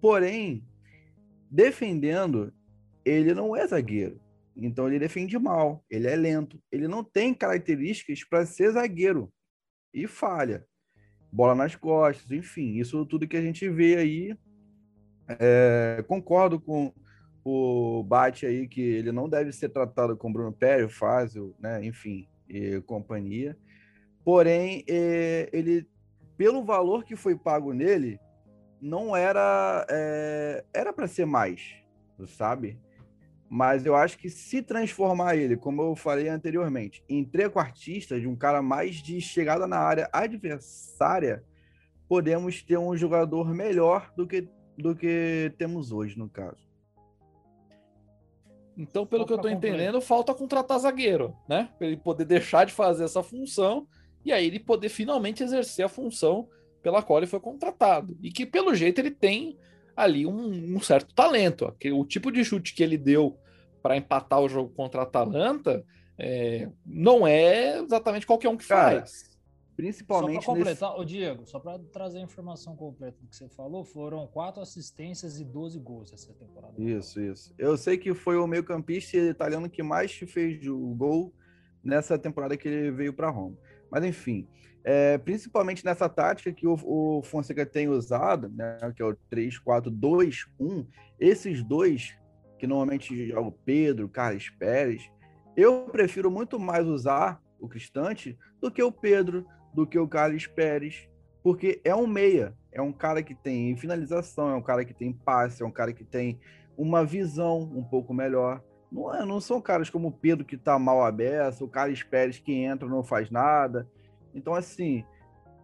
Porém, 0.00 0.64
defendendo, 1.50 2.54
ele 3.04 3.34
não 3.34 3.54
é 3.54 3.66
zagueiro. 3.66 4.18
Então 4.56 4.88
ele 4.88 4.98
defende 4.98 5.38
mal, 5.38 5.84
ele 5.90 6.06
é 6.06 6.16
lento, 6.16 6.58
ele 6.72 6.88
não 6.88 7.04
tem 7.04 7.34
características 7.34 8.24
para 8.24 8.46
ser 8.46 8.70
zagueiro 8.70 9.30
e 9.92 10.06
falha. 10.06 10.64
Bola 11.30 11.54
nas 11.54 11.76
costas, 11.76 12.30
enfim, 12.30 12.78
isso 12.78 13.04
tudo 13.04 13.28
que 13.28 13.36
a 13.36 13.42
gente 13.42 13.68
vê 13.68 13.96
aí. 13.96 14.38
É, 15.28 16.02
concordo 16.08 16.58
com 16.58 16.94
o 17.44 18.02
Bate 18.02 18.46
aí 18.46 18.66
que 18.66 18.80
ele 18.80 19.12
não 19.12 19.28
deve 19.28 19.52
ser 19.52 19.68
tratado 19.68 20.16
com 20.16 20.32
Bruno 20.32 20.52
Pérez, 20.52 20.94
Fázio, 20.94 21.54
né, 21.60 21.84
enfim, 21.84 22.26
e 22.48 22.80
companhia. 22.82 23.56
Porém, 24.24 24.84
é, 24.88 25.48
ele, 25.52 25.88
pelo 26.36 26.64
valor 26.64 27.04
que 27.04 27.16
foi 27.16 27.36
pago 27.36 27.72
nele, 27.72 28.18
não 28.80 29.16
era 29.16 29.86
é, 29.90 30.64
era 30.74 30.92
para 30.92 31.08
ser 31.08 31.26
mais, 31.26 31.74
sabe? 32.26 32.78
Mas 33.48 33.86
eu 33.86 33.94
acho 33.94 34.18
que 34.18 34.28
se 34.28 34.60
transformar 34.60 35.36
ele, 35.36 35.56
como 35.56 35.82
eu 35.82 35.94
falei 35.94 36.28
anteriormente, 36.28 37.04
em 37.08 37.24
trequartista, 37.24 38.20
de 38.20 38.26
um 38.26 38.34
cara 38.34 38.60
mais 38.60 38.96
de 38.96 39.20
chegada 39.20 39.66
na 39.66 39.78
área 39.78 40.08
adversária, 40.12 41.44
podemos 42.08 42.62
ter 42.62 42.78
um 42.78 42.96
jogador 42.96 43.54
melhor 43.54 44.12
do 44.16 44.26
que, 44.26 44.48
do 44.76 44.96
que 44.96 45.52
temos 45.56 45.92
hoje, 45.92 46.18
no 46.18 46.28
caso. 46.28 46.65
Então, 48.76 49.06
pelo 49.06 49.22
Só 49.22 49.26
que 49.26 49.32
eu 49.32 49.38
tô 49.38 49.48
entendendo, 49.48 50.00
falta 50.00 50.34
contratar 50.34 50.78
zagueiro, 50.78 51.34
né? 51.48 51.70
Para 51.78 51.86
ele 51.86 51.96
poder 51.96 52.24
deixar 52.24 52.66
de 52.66 52.72
fazer 52.72 53.04
essa 53.04 53.22
função 53.22 53.86
e 54.24 54.32
aí 54.32 54.46
ele 54.46 54.58
poder 54.58 54.88
finalmente 54.88 55.42
exercer 55.42 55.84
a 55.84 55.88
função 55.88 56.48
pela 56.82 57.02
qual 57.02 57.18
ele 57.18 57.26
foi 57.26 57.40
contratado. 57.40 58.16
E 58.22 58.30
que, 58.30 58.44
pelo 58.44 58.74
jeito, 58.74 59.00
ele 59.00 59.10
tem 59.10 59.56
ali 59.96 60.26
um, 60.26 60.76
um 60.76 60.80
certo 60.80 61.14
talento. 61.14 61.74
O 61.94 62.04
tipo 62.04 62.30
de 62.30 62.44
chute 62.44 62.74
que 62.74 62.82
ele 62.82 62.98
deu 62.98 63.38
para 63.82 63.96
empatar 63.96 64.40
o 64.40 64.48
jogo 64.48 64.72
contra 64.74 65.00
a 65.00 65.04
Atalanta 65.04 65.84
é, 66.18 66.68
não 66.84 67.26
é 67.26 67.78
exatamente 67.78 68.26
qualquer 68.26 68.48
um 68.48 68.56
que 68.56 68.66
Cara, 68.66 69.00
faz. 69.00 69.30
Principalmente. 69.76 70.42
Só 70.42 70.52
para 70.52 70.58
completar, 70.60 70.90
nesse... 70.90 71.00
Ô, 71.00 71.04
Diego, 71.04 71.46
só 71.46 71.60
para 71.60 71.78
trazer 71.78 72.18
a 72.18 72.22
informação 72.22 72.74
completa 72.74 73.18
do 73.20 73.28
que 73.28 73.36
você 73.36 73.48
falou, 73.50 73.84
foram 73.84 74.26
quatro 74.26 74.62
assistências 74.62 75.38
e 75.38 75.44
12 75.44 75.78
gols 75.78 76.12
essa 76.12 76.32
temporada. 76.32 76.74
Isso, 76.78 77.20
isso. 77.20 77.54
Eu 77.58 77.76
sei 77.76 77.98
que 77.98 78.14
foi 78.14 78.36
o 78.38 78.46
meio-campista 78.46 79.18
italiano 79.18 79.68
que 79.68 79.82
mais 79.82 80.12
fez 80.12 80.66
o 80.66 80.94
gol 80.94 81.34
nessa 81.84 82.18
temporada 82.18 82.56
que 82.56 82.66
ele 82.66 82.90
veio 82.90 83.12
para 83.12 83.28
Roma. 83.28 83.56
Mas 83.90 84.02
enfim, 84.04 84.48
é, 84.82 85.18
principalmente 85.18 85.84
nessa 85.84 86.08
tática 86.08 86.52
que 86.52 86.66
o, 86.66 86.74
o, 86.84 87.22
Fonseca 87.22 87.66
tem 87.66 87.88
usado, 87.88 88.48
né, 88.48 88.78
que 88.94 89.02
é 89.02 89.04
o 89.04 89.16
3-4-2-1, 89.30 90.86
esses 91.20 91.62
dois, 91.62 92.16
que 92.58 92.66
normalmente 92.66 93.32
o 93.34 93.52
Pedro, 93.52 94.08
Carlos 94.08 94.48
Pérez, 94.50 95.10
eu 95.56 95.82
prefiro 95.90 96.30
muito 96.30 96.58
mais 96.58 96.86
usar 96.86 97.42
o 97.58 97.68
Cristante 97.68 98.38
do 98.60 98.70
que 98.70 98.82
o 98.82 98.92
Pedro, 98.92 99.46
do 99.76 99.86
que 99.86 99.98
o 99.98 100.08
Carlos 100.08 100.46
Pérez, 100.46 101.06
porque 101.42 101.82
é 101.84 101.94
um 101.94 102.06
meia, 102.06 102.54
é 102.72 102.80
um 102.80 102.92
cara 102.92 103.22
que 103.22 103.34
tem 103.34 103.76
finalização, 103.76 104.48
é 104.48 104.54
um 104.54 104.62
cara 104.62 104.86
que 104.86 104.94
tem 104.94 105.12
passe, 105.12 105.62
é 105.62 105.66
um 105.66 105.70
cara 105.70 105.92
que 105.92 106.02
tem 106.02 106.40
uma 106.78 107.04
visão 107.04 107.60
um 107.60 107.84
pouco 107.84 108.14
melhor. 108.14 108.62
Não, 108.90 109.14
é, 109.14 109.24
não 109.26 109.38
são 109.38 109.60
caras 109.60 109.90
como 109.90 110.08
o 110.08 110.12
Pedro 110.12 110.46
que 110.46 110.54
está 110.54 110.78
mal 110.78 111.04
aberto, 111.04 111.66
o 111.66 111.68
Carlos 111.68 112.02
Pérez 112.02 112.38
que 112.38 112.54
entra 112.54 112.88
não 112.88 113.04
faz 113.04 113.30
nada. 113.30 113.86
Então, 114.34 114.54
assim, 114.54 115.04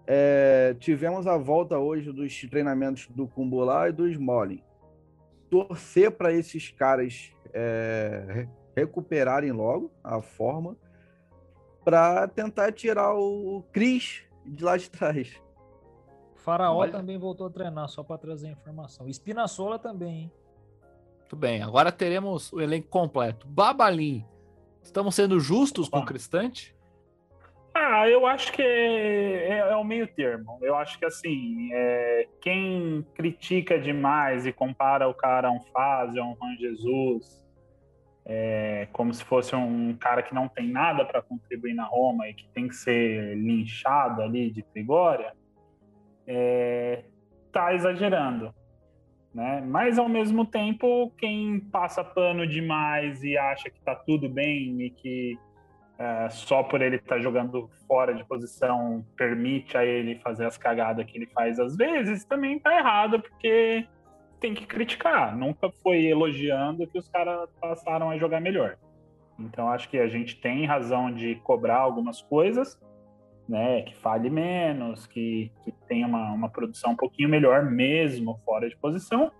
é, 0.07 0.77
tivemos 0.79 1.27
a 1.27 1.39
volta 1.39 1.79
hoje 1.79 2.13
dos 2.13 2.39
treinamentos 2.51 3.09
do 3.09 3.27
Kumbulá 3.27 3.89
e 3.89 3.93
do 3.93 4.07
Smolin. 4.09 4.63
Torcer 5.49 6.11
para 6.11 6.33
esses 6.33 6.71
caras 6.71 7.33
é, 7.55 8.47
recuperarem 8.77 9.53
logo 9.53 9.91
a 10.05 10.21
forma 10.21 10.77
para 11.85 12.27
tentar 12.29 12.73
tirar 12.73 13.15
o 13.15 13.65
Cris 13.73 14.25
de 14.45 14.65
lá 14.65 14.77
de 14.77 14.91
trás. 14.91 15.41
Faraó 16.37 16.77
Olha... 16.77 16.93
também 16.93 17.19
voltou 17.19 17.47
a 17.47 17.51
treinar, 17.51 17.89
só 17.89 18.03
para 18.03 18.19
trazer 18.19 18.49
informação. 18.49 19.09
Espinassola 19.09 19.79
também, 19.79 20.23
hein? 20.23 20.33
Muito 21.21 21.37
bem, 21.37 21.63
agora 21.63 21.91
teremos 21.91 22.53
o 22.53 22.61
elenco 22.61 22.89
completo. 22.89 23.47
Babalim, 23.47 24.25
estamos 24.83 25.15
sendo 25.15 25.41
justos 25.41 25.89
Opa. 25.89 25.99
com 25.99 26.05
o 26.05 26.07
Cristante? 26.07 26.77
Ah, 27.75 28.07
eu 28.07 28.27
acho 28.27 28.53
que 28.53 28.61
é, 28.61 29.49
é, 29.49 29.59
é, 29.59 29.77
o 29.77 29.85
meio 29.85 30.07
termo. 30.07 30.59
Eu 30.61 30.77
acho 30.77 30.99
que 30.99 31.07
assim, 31.07 31.71
é, 31.73 32.29
quem 32.41 33.07
critica 33.15 33.79
demais 33.79 34.45
e 34.45 34.53
compara 34.53 35.09
o 35.09 35.15
cara 35.15 35.49
a 35.49 35.51
um 35.51 35.61
Fázio, 35.61 36.23
a 36.23 36.27
um 36.27 36.37
Juan 36.37 36.57
Jesus, 36.59 37.42
é, 38.25 38.89
como 38.93 39.13
se 39.13 39.25
fosse 39.25 39.55
um 39.55 39.95
cara 39.95 40.23
que 40.23 40.35
não 40.35 40.49
tem 40.49 40.69
nada 40.69 41.05
para 41.05 41.21
contribuir 41.21 41.75
na 41.75 41.85
Roma 41.85 42.29
e 42.29 42.35
que 42.35 42.49
tem 42.49 42.69
que 42.69 42.75
ser 42.75 43.37
linchado 43.37 44.23
ali 44.23 44.51
de 44.51 44.63
Trigória, 44.63 45.33
é, 46.27 47.05
tá 47.51 47.75
exagerando. 47.75 48.55
Né? 49.35 49.63
Mas 49.67 49.99
ao 49.99 50.09
mesmo 50.09 50.45
tempo, 50.45 51.11
quem 51.19 51.59
passa 51.59 52.05
pano 52.05 52.47
demais 52.47 53.23
e 53.25 53.37
acha 53.37 53.71
que 53.71 53.81
tá 53.81 53.95
tudo 53.95 54.29
bem 54.29 54.83
e 54.83 54.91
que 54.91 55.39
é, 55.99 56.29
só 56.31 56.63
por 56.63 56.81
ele 56.81 56.97
estar 56.97 57.17
tá 57.17 57.21
jogando 57.21 57.69
fora 57.87 58.15
de 58.15 58.25
posição 58.25 59.05
permite 59.17 59.77
a 59.77 59.85
ele 59.85 60.19
fazer 60.19 60.47
as 60.47 60.57
cagadas 60.57 61.05
que 61.07 61.17
ele 61.17 61.27
faz 61.27 61.59
às 61.59 61.77
vezes, 61.77 62.25
também 62.25 62.59
tá 62.59 62.77
errado, 62.77 63.21
porque 63.21 63.87
tem 64.43 64.53
que 64.53 64.67
criticar. 64.67 65.37
Nunca 65.37 65.71
foi 65.83 66.05
elogiando 66.05 66.87
que 66.87 66.99
os 66.99 67.09
caras 67.09 67.49
passaram 67.61 68.11
a 68.11 68.19
jogar 68.19 68.41
melhor. 68.41 68.77
Então 69.39 69.69
acho 69.69 69.89
que 69.89 69.99
a 69.99 70.09
gente 70.09 70.41
tem 70.41 70.67
razão 70.67 71.13
de 71.13 71.37
cobrar 71.37 71.79
algumas 71.79 72.21
coisas, 72.21 72.79
né? 73.49 73.83
Que 73.83 73.95
fale 73.95 74.29
menos, 74.29 75.07
que, 75.07 75.51
que 75.63 75.71
tenha 75.89 76.07
uma, 76.09 76.33
uma 76.33 76.49
produção 76.51 76.91
um 76.91 76.97
pouquinho 76.97 77.29
melhor 77.29 77.65
mesmo 77.65 78.39
fora 78.45 78.69
de 78.69 78.77
posição. 78.77 79.31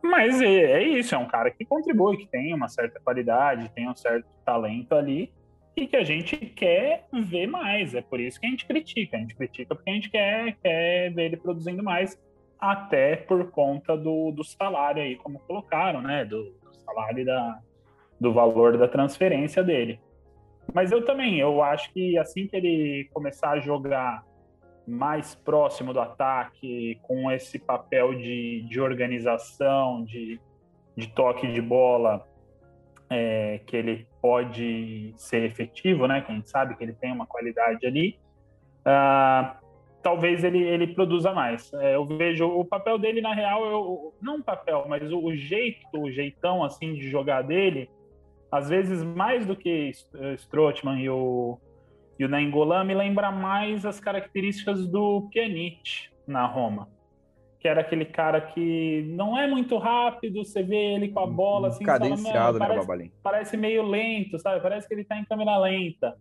Mas 0.00 0.40
é, 0.40 0.46
é 0.46 0.82
isso, 0.82 1.14
é 1.14 1.18
um 1.18 1.28
cara 1.28 1.50
que 1.50 1.64
contribui, 1.64 2.16
que 2.16 2.26
tem 2.26 2.54
uma 2.54 2.68
certa 2.68 3.00
qualidade, 3.00 3.70
tem 3.70 3.88
um 3.88 3.94
certo 3.94 4.26
talento 4.44 4.94
ali 4.94 5.32
e 5.76 5.86
que 5.86 5.96
a 5.96 6.04
gente 6.04 6.36
quer 6.36 7.06
ver 7.12 7.46
mais. 7.46 7.94
É 7.94 8.00
por 8.00 8.20
isso 8.20 8.40
que 8.40 8.46
a 8.46 8.50
gente 8.50 8.66
critica. 8.66 9.16
A 9.16 9.20
gente 9.20 9.34
critica 9.34 9.74
porque 9.74 9.90
a 9.90 9.94
gente 9.94 10.10
quer, 10.10 10.56
quer 10.62 11.12
ver 11.12 11.24
ele 11.24 11.36
produzindo 11.36 11.82
mais, 11.82 12.18
até 12.62 13.16
por 13.16 13.50
conta 13.50 13.96
do, 13.96 14.30
do 14.30 14.44
salário 14.44 15.02
aí, 15.02 15.16
como 15.16 15.40
colocaram, 15.40 16.00
né? 16.00 16.24
Do, 16.24 16.44
do 16.44 16.72
salário 16.84 17.26
da, 17.26 17.58
do 18.20 18.32
valor 18.32 18.78
da 18.78 18.86
transferência 18.86 19.64
dele. 19.64 20.00
Mas 20.72 20.92
eu 20.92 21.04
também, 21.04 21.40
eu 21.40 21.60
acho 21.60 21.92
que 21.92 22.16
assim 22.16 22.46
que 22.46 22.56
ele 22.56 23.10
começar 23.12 23.50
a 23.50 23.60
jogar 23.60 24.24
mais 24.86 25.34
próximo 25.34 25.92
do 25.92 25.98
ataque, 25.98 27.00
com 27.02 27.28
esse 27.32 27.58
papel 27.58 28.14
de, 28.14 28.62
de 28.68 28.80
organização, 28.80 30.04
de, 30.04 30.40
de 30.96 31.08
toque 31.08 31.48
de 31.52 31.60
bola, 31.60 32.24
é, 33.10 33.60
que 33.66 33.76
ele 33.76 34.06
pode 34.20 35.12
ser 35.16 35.42
efetivo, 35.42 36.06
né? 36.06 36.20
Que 36.20 36.30
a 36.30 36.34
gente 36.36 36.48
sabe 36.48 36.76
que 36.76 36.84
ele 36.84 36.92
tem 36.92 37.10
uma 37.10 37.26
qualidade 37.26 37.84
ali. 37.84 38.20
Uh, 38.86 39.61
talvez 40.02 40.44
ele, 40.44 40.62
ele 40.62 40.88
produza 40.88 41.32
mais. 41.32 41.72
É, 41.74 41.94
eu 41.94 42.04
vejo 42.04 42.46
o 42.46 42.64
papel 42.64 42.98
dele 42.98 43.20
na 43.20 43.34
real, 43.34 43.64
eu, 43.64 44.14
não 44.20 44.36
o 44.36 44.42
papel, 44.42 44.84
mas 44.88 45.10
o, 45.12 45.18
o, 45.18 45.34
jeito, 45.34 45.86
o 45.94 46.10
jeitão 46.10 46.64
assim 46.64 46.94
de 46.94 47.08
jogar 47.08 47.42
dele, 47.42 47.88
às 48.50 48.68
vezes 48.68 49.02
mais 49.02 49.46
do 49.46 49.56
que 49.56 49.90
Strootman 50.36 51.00
e 51.00 51.08
o 51.08 51.58
e 52.18 52.24
o 52.24 52.28
Nainggolan 52.28 52.84
me 52.84 52.94
lembra 52.94 53.32
mais 53.32 53.86
as 53.86 53.98
características 53.98 54.86
do 54.86 55.28
Pjanic 55.32 56.10
na 56.26 56.46
Roma 56.46 56.86
que 57.62 57.68
era 57.68 57.80
aquele 57.80 58.04
cara 58.04 58.40
que 58.40 59.04
não 59.14 59.38
é 59.38 59.46
muito 59.46 59.78
rápido, 59.78 60.44
você 60.44 60.64
vê 60.64 60.94
ele 60.94 61.10
com 61.10 61.20
a 61.20 61.26
bola 61.28 61.68
assim, 61.68 61.84
cadenciado, 61.84 62.34
fala, 62.34 62.52
né, 62.58 62.58
parece, 62.58 62.80
Babalim? 62.80 63.12
Parece 63.22 63.56
meio 63.56 63.84
lento, 63.84 64.36
sabe? 64.40 64.60
Parece 64.60 64.88
que 64.88 64.94
ele 64.94 65.04
tá 65.04 65.16
em 65.16 65.24
câmera 65.24 65.56
lenta, 65.58 66.16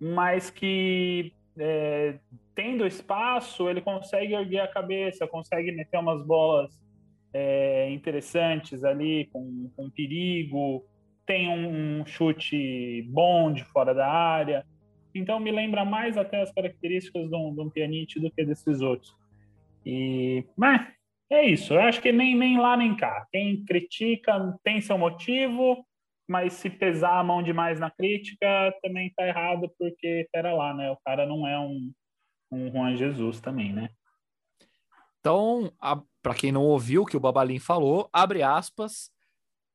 mas 0.00 0.50
que 0.50 1.32
é, 1.58 2.18
tendo 2.54 2.86
espaço, 2.86 3.68
ele 3.68 3.80
consegue 3.80 4.34
erguer 4.34 4.60
a 4.60 4.68
cabeça, 4.68 5.26
consegue 5.26 5.72
meter 5.72 5.98
umas 5.98 6.24
bolas 6.24 6.80
é, 7.32 7.90
interessantes 7.90 8.84
ali, 8.84 9.28
com, 9.32 9.70
com 9.76 9.90
perigo, 9.90 10.84
tem 11.26 11.48
um, 11.48 12.00
um 12.00 12.06
chute 12.06 13.02
bom 13.08 13.52
de 13.52 13.64
fora 13.64 13.94
da 13.94 14.08
área. 14.08 14.64
Então 15.14 15.38
me 15.38 15.50
lembra 15.50 15.84
mais 15.84 16.16
até 16.16 16.40
as 16.40 16.52
características 16.52 17.28
de 17.28 17.36
um, 17.36 17.54
de 17.54 17.60
um 17.60 17.68
do 18.22 18.30
que 18.30 18.44
desses 18.44 18.80
outros. 18.80 19.14
E, 19.84 20.44
mas 20.56 20.86
é 21.30 21.44
isso. 21.44 21.74
Eu 21.74 21.80
acho 21.80 22.00
que 22.00 22.12
nem, 22.12 22.34
nem 22.34 22.58
lá 22.58 22.76
nem 22.76 22.94
cá. 22.96 23.26
Quem 23.30 23.64
critica 23.64 24.54
tem 24.62 24.80
seu 24.80 24.96
motivo, 24.96 25.84
mas 26.32 26.54
se 26.54 26.70
pesar 26.70 27.18
a 27.18 27.22
mão 27.22 27.42
demais 27.42 27.78
na 27.78 27.90
crítica, 27.90 28.74
também 28.82 29.08
está 29.08 29.26
errado, 29.26 29.70
porque, 29.78 30.26
pera 30.32 30.54
lá, 30.54 30.72
né? 30.72 30.90
O 30.90 30.96
cara 31.04 31.26
não 31.26 31.46
é 31.46 31.58
um, 31.58 31.92
um 32.50 32.72
Juan 32.72 32.96
Jesus 32.96 33.38
também, 33.38 33.70
né? 33.70 33.90
Então, 35.20 35.70
para 36.22 36.34
quem 36.34 36.50
não 36.50 36.62
ouviu 36.64 37.02
o 37.02 37.06
que 37.06 37.18
o 37.18 37.20
Babalim 37.20 37.58
falou, 37.58 38.08
abre 38.10 38.42
aspas, 38.42 39.10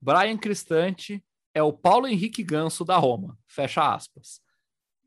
Brian 0.02 0.36
Cristante 0.36 1.24
é 1.54 1.62
o 1.62 1.72
Paulo 1.72 2.08
Henrique 2.08 2.44
Ganso 2.44 2.84
da 2.84 2.98
Roma, 2.98 3.38
fecha 3.46 3.94
aspas. 3.94 4.42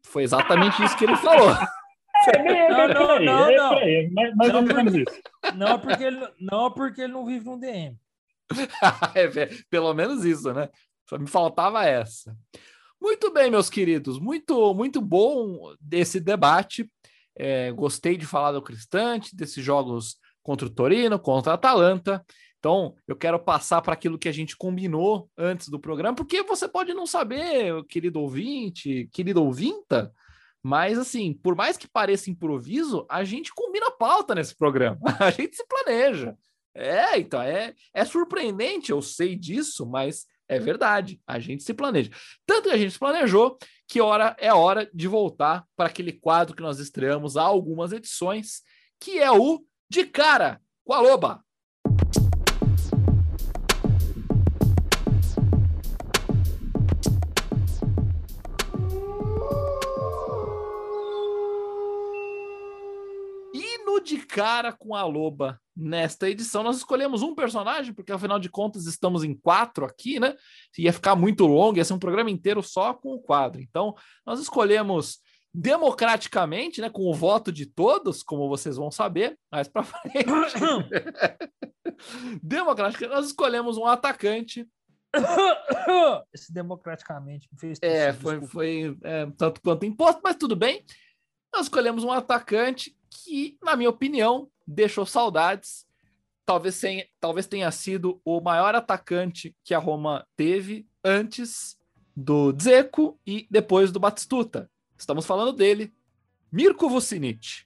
Foi 0.04 0.22
exatamente 0.22 0.80
isso 0.84 0.96
que 0.96 1.04
ele 1.04 1.16
falou. 1.16 1.48
É, 2.22 2.68
não, 2.68 2.86
não, 2.86 3.18
não, 3.18 3.50
não. 3.50 4.36
Mais 4.36 4.54
ou 4.54 4.60
menos 4.60 4.94
isso. 4.94 5.22
Não 5.56 5.78
porque, 5.80 6.04
ele, 6.04 6.28
não 6.38 6.70
porque 6.70 7.00
ele 7.00 7.14
não 7.14 7.24
vive 7.24 7.46
no 7.46 7.58
DM. 7.58 7.98
é, 9.14 9.46
pelo 9.70 9.94
menos 9.94 10.22
isso, 10.22 10.52
né? 10.52 10.68
Só 11.10 11.18
me 11.18 11.26
faltava 11.26 11.84
essa. 11.84 12.36
Muito 13.02 13.32
bem, 13.32 13.50
meus 13.50 13.68
queridos, 13.68 14.20
muito, 14.20 14.72
muito 14.72 15.00
bom 15.00 15.74
desse 15.80 16.20
debate. 16.20 16.88
É, 17.34 17.72
gostei 17.72 18.16
de 18.16 18.24
falar 18.24 18.52
do 18.52 18.62
Cristante, 18.62 19.34
desses 19.34 19.64
jogos 19.64 20.18
contra 20.40 20.68
o 20.68 20.70
Torino, 20.70 21.18
contra 21.18 21.50
a 21.50 21.54
Atalanta. 21.56 22.24
Então, 22.60 22.94
eu 23.08 23.16
quero 23.16 23.40
passar 23.40 23.82
para 23.82 23.92
aquilo 23.92 24.20
que 24.20 24.28
a 24.28 24.32
gente 24.32 24.56
combinou 24.56 25.28
antes 25.36 25.68
do 25.68 25.80
programa, 25.80 26.14
porque 26.14 26.44
você 26.44 26.68
pode 26.68 26.94
não 26.94 27.06
saber, 27.06 27.84
querido 27.86 28.20
ouvinte, 28.20 29.08
querido 29.12 29.42
ouvinta, 29.42 30.12
mas 30.62 30.96
assim, 30.96 31.32
por 31.32 31.56
mais 31.56 31.76
que 31.76 31.88
pareça 31.88 32.30
improviso, 32.30 33.04
a 33.10 33.24
gente 33.24 33.52
combina 33.52 33.88
a 33.88 33.96
pauta 33.96 34.32
nesse 34.32 34.56
programa, 34.56 35.00
a 35.18 35.30
gente 35.32 35.56
se 35.56 35.66
planeja. 35.66 36.36
É, 36.72 37.18
então, 37.18 37.42
é, 37.42 37.74
é 37.92 38.04
surpreendente, 38.04 38.92
eu 38.92 39.02
sei 39.02 39.34
disso, 39.34 39.84
mas 39.84 40.24
é 40.50 40.58
verdade, 40.58 41.20
a 41.24 41.38
gente 41.38 41.62
se 41.62 41.72
planeja. 41.72 42.10
Tanto 42.44 42.68
que 42.68 42.74
a 42.74 42.76
gente 42.76 42.90
se 42.90 42.98
planejou 42.98 43.56
que 43.86 44.00
hora 44.00 44.36
é 44.36 44.52
hora 44.52 44.90
de 44.92 45.06
voltar 45.06 45.64
para 45.76 45.88
aquele 45.88 46.12
quadro 46.12 46.56
que 46.56 46.62
nós 46.62 46.80
estreamos 46.80 47.36
há 47.36 47.42
algumas 47.42 47.92
edições, 47.92 48.62
que 48.98 49.20
é 49.20 49.30
o 49.30 49.64
De 49.88 50.04
Cara 50.04 50.60
com 50.84 50.92
a 50.92 51.00
Loba. 51.00 51.44
Cara 64.30 64.72
com 64.72 64.94
a 64.94 65.04
loba 65.04 65.60
nesta 65.76 66.28
edição. 66.28 66.62
Nós 66.62 66.76
escolhemos 66.76 67.22
um 67.22 67.34
personagem, 67.34 67.92
porque 67.92 68.12
afinal 68.12 68.38
de 68.38 68.48
contas 68.48 68.86
estamos 68.86 69.24
em 69.24 69.34
quatro 69.34 69.84
aqui, 69.84 70.20
né? 70.20 70.36
Ia 70.78 70.92
ficar 70.92 71.16
muito 71.16 71.46
longo, 71.46 71.78
ia 71.78 71.84
ser 71.84 71.94
um 71.94 71.98
programa 71.98 72.30
inteiro 72.30 72.62
só 72.62 72.94
com 72.94 73.14
o 73.14 73.20
quadro. 73.20 73.60
Então, 73.60 73.94
nós 74.24 74.40
escolhemos 74.40 75.18
democraticamente, 75.52 76.80
né, 76.80 76.88
com 76.88 77.10
o 77.10 77.14
voto 77.14 77.50
de 77.50 77.66
todos, 77.66 78.22
como 78.22 78.48
vocês 78.48 78.76
vão 78.76 78.90
saber, 78.90 79.36
mais 79.50 79.66
para 79.66 79.82
frente. 79.82 80.26
democraticamente, 82.40 83.14
nós 83.14 83.26
escolhemos 83.26 83.76
um 83.76 83.86
atacante. 83.86 84.68
Esse 86.32 86.52
democraticamente 86.52 87.48
me 87.52 87.58
fez. 87.58 87.78
É, 87.82 88.12
foi, 88.12 88.46
foi 88.46 88.96
é, 89.02 89.26
tanto 89.36 89.60
quanto 89.60 89.84
imposto, 89.84 90.20
mas 90.22 90.36
tudo 90.36 90.54
bem. 90.54 90.84
Nós 91.52 91.62
escolhemos 91.62 92.04
um 92.04 92.12
atacante 92.12 92.96
que, 93.10 93.58
na 93.62 93.76
minha 93.76 93.90
opinião, 93.90 94.48
deixou 94.66 95.04
saudades. 95.04 95.86
Talvez, 96.46 96.80
tenha, 96.80 97.06
talvez 97.20 97.46
tenha 97.46 97.70
sido 97.70 98.20
o 98.24 98.40
maior 98.40 98.74
atacante 98.74 99.54
que 99.62 99.74
a 99.74 99.78
Roma 99.78 100.26
teve 100.36 100.86
antes 101.04 101.78
do 102.16 102.52
Dzeko 102.52 103.18
e 103.26 103.46
depois 103.50 103.92
do 103.92 104.00
Batistuta. 104.00 104.70
Estamos 104.96 105.26
falando 105.26 105.52
dele, 105.52 105.92
Mirko 106.50 106.88
Vucinic. 106.88 107.64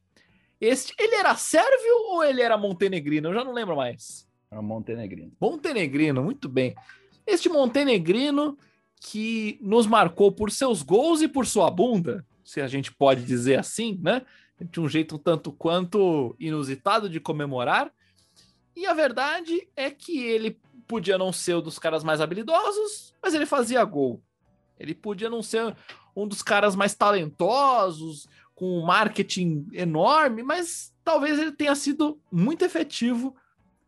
Este, 0.60 0.94
ele 0.98 1.16
era 1.16 1.34
sérvio 1.36 1.94
ou 2.10 2.24
ele 2.24 2.40
era 2.40 2.56
montenegrino? 2.56 3.28
Eu 3.28 3.34
já 3.34 3.44
não 3.44 3.52
lembro 3.52 3.76
mais. 3.76 4.26
Era 4.50 4.62
montenegrino. 4.62 5.32
Montenegrino, 5.40 6.22
muito 6.22 6.48
bem. 6.48 6.74
Este 7.26 7.48
montenegrino 7.48 8.56
que 9.00 9.58
nos 9.60 9.86
marcou 9.86 10.30
por 10.30 10.50
seus 10.50 10.82
gols 10.82 11.20
e 11.20 11.28
por 11.28 11.46
sua 11.46 11.70
bunda, 11.70 12.24
se 12.44 12.60
a 12.60 12.68
gente 12.68 12.92
pode 12.92 13.24
dizer 13.24 13.58
assim, 13.58 13.98
né? 14.02 14.22
De 14.70 14.80
um 14.80 14.88
jeito 14.88 15.18
tanto 15.18 15.52
quanto 15.52 16.34
inusitado 16.38 17.08
de 17.08 17.20
comemorar. 17.20 17.92
E 18.76 18.86
a 18.86 18.94
verdade 18.94 19.68
é 19.76 19.90
que 19.90 20.22
ele 20.22 20.58
podia 20.86 21.16
não 21.16 21.32
ser 21.32 21.56
um 21.56 21.62
dos 21.62 21.78
caras 21.78 22.02
mais 22.02 22.20
habilidosos, 22.20 23.14
mas 23.22 23.34
ele 23.34 23.46
fazia 23.46 23.84
gol. 23.84 24.22
Ele 24.78 24.94
podia 24.94 25.30
não 25.30 25.42
ser 25.42 25.74
um 26.16 26.26
dos 26.26 26.42
caras 26.42 26.74
mais 26.74 26.94
talentosos, 26.94 28.28
com 28.54 28.78
um 28.78 28.84
marketing 28.84 29.66
enorme, 29.72 30.42
mas 30.42 30.94
talvez 31.04 31.38
ele 31.38 31.52
tenha 31.52 31.74
sido 31.74 32.20
muito 32.30 32.64
efetivo 32.64 33.34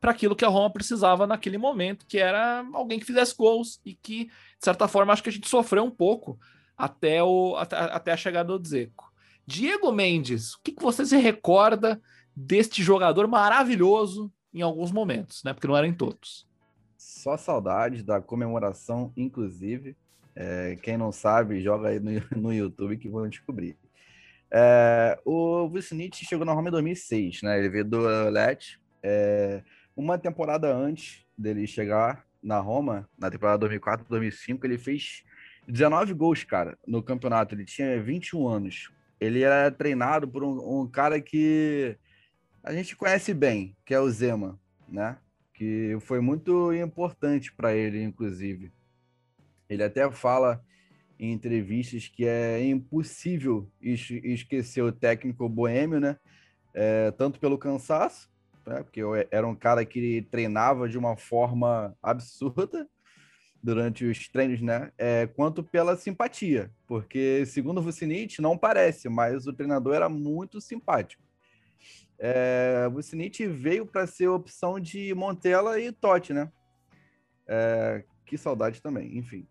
para 0.00 0.10
aquilo 0.10 0.36
que 0.36 0.44
a 0.44 0.48
Roma 0.48 0.70
precisava 0.70 1.26
naquele 1.26 1.58
momento, 1.58 2.06
que 2.06 2.18
era 2.18 2.64
alguém 2.72 2.98
que 2.98 3.04
fizesse 3.04 3.34
gols 3.34 3.80
e 3.84 3.94
que, 3.94 4.26
de 4.26 4.32
certa 4.60 4.86
forma, 4.86 5.12
acho 5.12 5.22
que 5.22 5.28
a 5.28 5.32
gente 5.32 5.48
sofreu 5.48 5.84
um 5.84 5.90
pouco 5.90 6.38
até, 6.76 7.22
o, 7.22 7.56
até, 7.56 7.76
até 7.76 8.12
a 8.12 8.16
chegada 8.16 8.58
do 8.58 8.68
Zeco. 8.68 9.12
Diego 9.46 9.92
Mendes, 9.92 10.54
o 10.54 10.60
que, 10.62 10.72
que 10.72 10.82
você 10.82 11.06
se 11.06 11.16
recorda 11.16 12.00
deste 12.34 12.82
jogador 12.82 13.28
maravilhoso 13.28 14.32
em 14.52 14.60
alguns 14.60 14.90
momentos, 14.90 15.42
né? 15.44 15.52
Porque 15.52 15.68
não 15.68 15.76
era 15.76 15.86
em 15.86 15.94
todos. 15.94 16.46
Só 16.96 17.36
saudade 17.36 18.02
da 18.02 18.20
comemoração, 18.20 19.12
inclusive. 19.16 19.96
É, 20.34 20.76
quem 20.82 20.96
não 20.96 21.12
sabe, 21.12 21.62
joga 21.62 21.88
aí 21.88 22.00
no, 22.00 22.10
no 22.36 22.52
YouTube 22.52 22.96
que 22.96 23.08
vão 23.08 23.28
descobrir. 23.28 23.76
É, 24.50 25.18
o 25.24 25.68
Vucinic 25.68 26.24
chegou 26.24 26.44
na 26.44 26.52
Roma 26.52 26.68
em 26.68 26.72
2006, 26.72 27.42
né? 27.42 27.58
Ele 27.58 27.68
veio 27.68 27.84
do 27.84 28.00
Let. 28.30 28.78
É, 29.02 29.62
uma 29.96 30.18
temporada 30.18 30.74
antes 30.74 31.24
dele 31.38 31.66
chegar 31.66 32.24
na 32.42 32.58
Roma, 32.58 33.08
na 33.18 33.30
temporada 33.30 33.66
2004-2005, 33.68 34.64
ele 34.64 34.78
fez 34.78 35.24
19 35.66 36.12
gols, 36.14 36.44
cara, 36.44 36.78
no 36.86 37.02
campeonato. 37.02 37.54
Ele 37.54 37.64
tinha 37.64 38.00
21 38.00 38.46
anos 38.46 38.90
ele 39.20 39.42
era 39.42 39.70
treinado 39.70 40.28
por 40.28 40.44
um, 40.44 40.80
um, 40.80 40.86
cara 40.86 41.20
que 41.20 41.96
a 42.62 42.72
gente 42.72 42.96
conhece 42.96 43.32
bem, 43.32 43.76
que 43.84 43.94
é 43.94 44.00
o 44.00 44.10
Zema, 44.10 44.58
né? 44.88 45.18
Que 45.54 45.96
foi 46.00 46.20
muito 46.20 46.72
importante 46.72 47.52
para 47.52 47.74
ele, 47.74 48.02
inclusive. 48.02 48.72
Ele 49.68 49.82
até 49.82 50.10
fala 50.10 50.62
em 51.18 51.32
entrevistas 51.32 52.08
que 52.08 52.26
é 52.26 52.62
impossível 52.64 53.70
esquecer 53.80 54.82
o 54.82 54.92
técnico 54.92 55.48
boêmio, 55.48 55.98
né? 55.98 56.18
É, 56.74 57.10
tanto 57.12 57.40
pelo 57.40 57.56
cansaço, 57.56 58.30
né? 58.66 58.82
porque 58.82 59.00
era 59.30 59.46
um 59.46 59.54
cara 59.54 59.82
que 59.86 60.26
treinava 60.30 60.86
de 60.86 60.98
uma 60.98 61.16
forma 61.16 61.96
absurda, 62.02 62.86
durante 63.66 64.04
os 64.04 64.28
treinos, 64.28 64.62
né? 64.62 64.92
É, 64.96 65.26
quanto 65.26 65.60
pela 65.60 65.96
simpatia, 65.96 66.70
porque 66.86 67.44
segundo 67.46 67.78
o 67.78 67.82
Vucinic, 67.82 68.40
não 68.40 68.56
parece, 68.56 69.08
mas 69.08 69.48
o 69.48 69.52
treinador 69.52 69.96
era 69.96 70.08
muito 70.08 70.60
simpático. 70.60 71.20
É, 72.16 72.88
Vucinic 72.88 73.44
veio 73.48 73.84
para 73.84 74.06
ser 74.06 74.28
opção 74.28 74.78
de 74.78 75.12
Montella 75.14 75.80
e 75.80 75.90
Totti, 75.90 76.32
né? 76.32 76.48
É, 77.48 78.04
que 78.24 78.38
saudade 78.38 78.80
também, 78.80 79.18
enfim. 79.18 79.44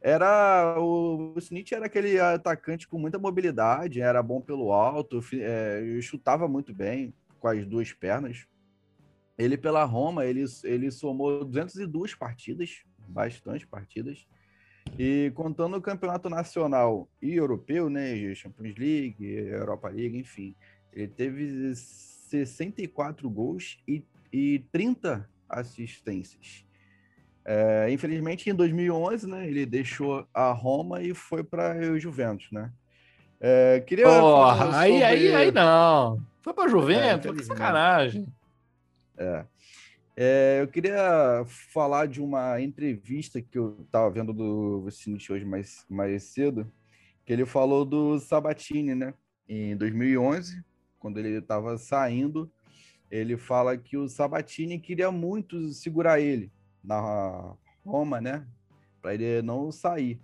Era 0.00 0.74
o 0.80 1.34
Vucinic 1.34 1.74
era 1.74 1.84
aquele 1.84 2.18
atacante 2.18 2.88
com 2.88 2.98
muita 2.98 3.18
mobilidade, 3.18 4.00
era 4.00 4.22
bom 4.22 4.40
pelo 4.40 4.72
alto, 4.72 5.20
é, 5.34 6.00
chutava 6.00 6.48
muito 6.48 6.74
bem 6.74 7.12
com 7.38 7.48
as 7.48 7.66
duas 7.66 7.92
pernas. 7.92 8.46
Ele 9.36 9.58
pela 9.58 9.84
Roma, 9.84 10.24
ele, 10.24 10.44
ele 10.64 10.90
somou 10.90 11.44
202 11.44 12.14
partidas, 12.14 12.82
bastante 13.08 13.66
partidas. 13.66 14.26
E 14.98 15.32
contando 15.34 15.76
o 15.76 15.82
campeonato 15.82 16.28
nacional 16.28 17.08
e 17.20 17.34
europeu, 17.34 17.88
né, 17.88 18.34
Champions 18.34 18.76
League, 18.76 19.24
Europa 19.24 19.88
League, 19.88 20.18
enfim, 20.18 20.54
ele 20.92 21.08
teve 21.08 21.74
64 21.74 23.28
gols 23.30 23.78
e, 23.86 24.04
e 24.32 24.58
30 24.70 25.28
assistências. 25.48 26.64
É, 27.44 27.88
infelizmente, 27.90 28.48
em 28.48 28.54
2011, 28.54 29.28
né, 29.28 29.46
ele 29.46 29.66
deixou 29.66 30.26
a 30.32 30.52
Roma 30.52 31.02
e 31.02 31.14
foi 31.14 31.42
para 31.42 31.76
o 31.92 31.98
Juventus, 31.98 32.50
né? 32.52 32.72
É, 33.40 33.80
queria 33.80 34.08
oh, 34.08 34.44
aí, 34.44 34.92
sobre... 34.92 35.04
aí, 35.04 35.34
aí 35.34 35.50
não. 35.50 36.22
Foi 36.40 36.54
para 36.54 36.68
Juventus, 36.68 37.32
é, 37.32 37.34
que 37.34 37.44
sacanagem. 37.44 38.26
É. 39.16 39.44
É, 40.14 40.60
eu 40.60 40.68
queria 40.68 41.42
falar 41.46 42.06
de 42.06 42.20
uma 42.20 42.60
entrevista 42.60 43.40
que 43.40 43.58
eu 43.58 43.78
estava 43.82 44.10
vendo 44.10 44.32
do 44.32 44.82
Vicente 44.84 45.32
hoje 45.32 45.44
mais, 45.44 45.86
mais 45.88 46.24
cedo, 46.24 46.70
que 47.24 47.32
ele 47.32 47.46
falou 47.46 47.84
do 47.84 48.18
Sabatini, 48.18 48.94
né? 48.94 49.14
Em 49.48 49.74
2011, 49.74 50.62
quando 50.98 51.18
ele 51.18 51.38
estava 51.38 51.78
saindo, 51.78 52.50
ele 53.10 53.38
fala 53.38 53.76
que 53.76 53.96
o 53.96 54.08
Sabatini 54.08 54.78
queria 54.78 55.10
muito 55.10 55.72
segurar 55.72 56.20
ele 56.20 56.52
na 56.84 57.54
Roma, 57.84 58.20
né? 58.20 58.46
Para 59.00 59.14
ele 59.14 59.40
não 59.40 59.72
sair. 59.72 60.20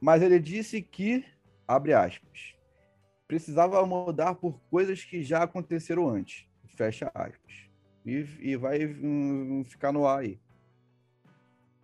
Mas 0.00 0.22
ele 0.22 0.40
disse 0.40 0.82
que, 0.82 1.24
abre 1.68 1.92
aspas, 1.92 2.54
precisava 3.28 3.84
mudar 3.86 4.34
por 4.34 4.60
coisas 4.70 5.04
que 5.04 5.22
já 5.22 5.44
aconteceram 5.44 6.08
antes, 6.08 6.46
fecha 6.76 7.10
aspas. 7.14 7.63
E, 8.04 8.26
e 8.40 8.56
vai 8.56 8.84
hum, 8.86 9.64
ficar 9.66 9.92
no 9.92 10.06
ar 10.06 10.20
aí. 10.20 10.38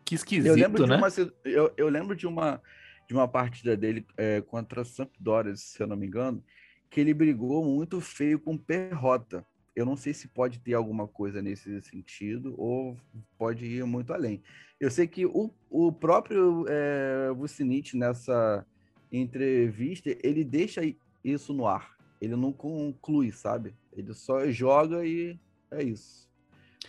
Que 0.05 0.15
esquisito, 0.15 0.49
eu 0.49 0.55
lembro 0.55 0.87
né? 0.87 0.97
De 0.97 1.01
uma, 1.01 1.31
eu, 1.45 1.73
eu 1.77 1.89
lembro 1.89 2.17
de 2.17 2.27
uma, 2.27 2.61
de 3.07 3.15
uma 3.15 3.29
partida 3.29 3.77
dele 3.77 4.05
é, 4.17 4.41
contra 4.41 4.83
a 4.83 4.85
Sampdoria, 4.85 5.55
se 5.57 5.81
eu 5.81 5.87
não 5.87 5.97
me 5.97 6.07
engano, 6.07 6.43
que 6.91 7.01
ele 7.01 7.15
brigou 7.15 7.65
muito 7.65 8.01
feio 8.01 8.39
com 8.39 8.59
Perrota. 8.59 9.47
Eu 9.75 9.87
não 9.87 9.97
sei 9.97 10.13
se 10.13 10.27
pode 10.27 10.59
ter 10.59 10.75
alguma 10.75 11.07
coisa 11.07 11.41
nesse 11.41 11.81
sentido 11.83 12.55
ou 12.59 12.97
pode 13.39 13.65
ir 13.65 13.85
muito 13.85 14.13
além. 14.13 14.43
Eu 14.81 14.91
sei 14.91 15.07
que 15.07 15.25
o, 15.25 15.55
o 15.71 15.93
próprio 15.93 16.67
é, 16.69 17.31
Vucinic, 17.33 17.97
nessa 17.97 18.67
entrevista, 19.13 20.11
ele 20.23 20.45
deixa 20.45 20.83
isso 21.25 21.55
no 21.55 21.67
ar. 21.67 21.97
Ele 22.21 22.35
não 22.37 22.53
conclui, 22.53 23.31
sabe? 23.31 23.75
Ele 23.93 24.13
só 24.13 24.51
joga 24.51 25.07
e 25.07 25.39
é 25.71 25.83
isso. 25.83 26.29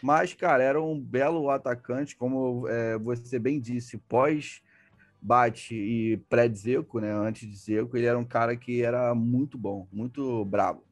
Mas, 0.02 0.34
cara, 0.34 0.64
era 0.64 0.82
um 0.82 1.00
belo 1.00 1.50
atacante, 1.50 2.16
como 2.16 2.68
é, 2.68 2.98
você 2.98 3.38
bem 3.38 3.60
disse, 3.60 3.98
pós 3.98 4.62
bate 5.22 5.76
e 5.76 6.18
pré-Zeco, 6.28 7.00
né? 7.00 7.14
Antes 7.14 7.48
de 7.48 7.56
Zeco, 7.56 7.96
ele 7.96 8.08
era 8.08 8.18
um 8.18 8.26
cara 8.26 8.56
que 8.58 8.82
era 8.82 9.14
muito 9.14 9.58
bom, 9.58 9.88
muito 9.92 10.44
bravo. 10.46 10.84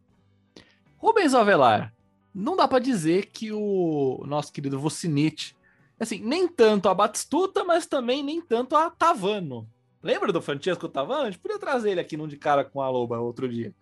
Rubens 0.98 1.34
Avelar, 1.34 1.94
não 2.34 2.56
dá 2.56 2.68
para 2.68 2.78
dizer 2.80 3.28
que 3.28 3.52
o 3.52 4.24
nosso 4.28 4.54
querido 4.54 4.80
Vucinic, 4.80 5.56
assim, 6.00 6.20
nem 6.20 6.48
tanto 6.48 6.88
a 6.88 6.94
Batistuta, 6.94 7.64
mas 7.64 7.88
também 7.88 8.22
nem 8.24 8.40
tanto 8.40 8.76
a 8.76 8.92
Tavano. 8.92 9.68
Lembra 10.04 10.32
do 10.32 10.42
Francesco 10.42 10.88
Tavano? 10.88 11.24
A 11.24 11.32
gente 11.32 11.40
podia 11.40 11.58
trazer 11.58 11.92
ele 11.92 12.00
aqui 12.00 12.16
num 12.16 12.28
de 12.28 12.38
cara 12.38 12.64
com 12.64 12.82
a 12.82 12.90
Loba 12.90 13.20
outro 13.20 13.50
dia. 13.50 13.74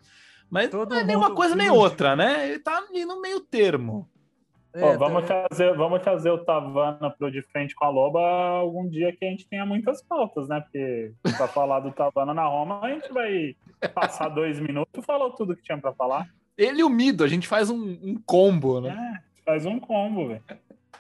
Mas 0.49 0.69
Todo 0.69 0.89
não 0.89 0.97
é 0.97 1.03
nem 1.03 1.15
uma 1.15 1.35
coisa 1.35 1.55
nem 1.55 1.69
outra, 1.69 2.15
né? 2.15 2.49
Ele 2.49 2.59
tá 2.59 2.77
ali 2.77 3.05
no 3.05 3.21
meio 3.21 3.41
termo. 3.41 4.07
É, 4.73 4.95
vamos, 4.95 5.25
tá... 5.25 5.47
fazer, 5.49 5.75
vamos 5.75 6.03
fazer 6.03 6.29
o 6.29 6.37
Tavana 6.37 7.09
pro 7.09 7.31
de 7.31 7.41
frente 7.41 7.73
com 7.73 7.85
a 7.85 7.89
Loba 7.89 8.19
algum 8.19 8.87
dia 8.87 9.11
que 9.15 9.25
a 9.25 9.29
gente 9.29 9.47
tenha 9.47 9.65
muitas 9.65 10.03
pautas, 10.03 10.47
né? 10.47 10.61
Porque 10.61 11.13
para 11.35 11.47
falar 11.49 11.79
do 11.79 11.91
Tavana 11.91 12.33
na 12.33 12.45
Roma, 12.45 12.79
a 12.81 12.89
gente 12.89 13.11
vai 13.11 13.55
passar 13.93 14.29
dois 14.29 14.59
minutos 14.59 15.03
e 15.03 15.05
falou 15.05 15.31
tudo 15.31 15.55
que 15.55 15.63
tinha 15.63 15.77
para 15.77 15.93
falar. 15.93 16.27
Ele 16.57 16.81
e 16.81 16.83
o 16.83 16.89
Mido, 16.89 17.23
a 17.23 17.27
gente 17.27 17.47
faz 17.47 17.69
um, 17.69 17.97
um 18.03 18.21
combo, 18.25 18.81
né? 18.81 18.89
É, 18.89 19.43
faz 19.43 19.65
um 19.65 19.79
combo, 19.79 20.27
velho. 20.27 20.43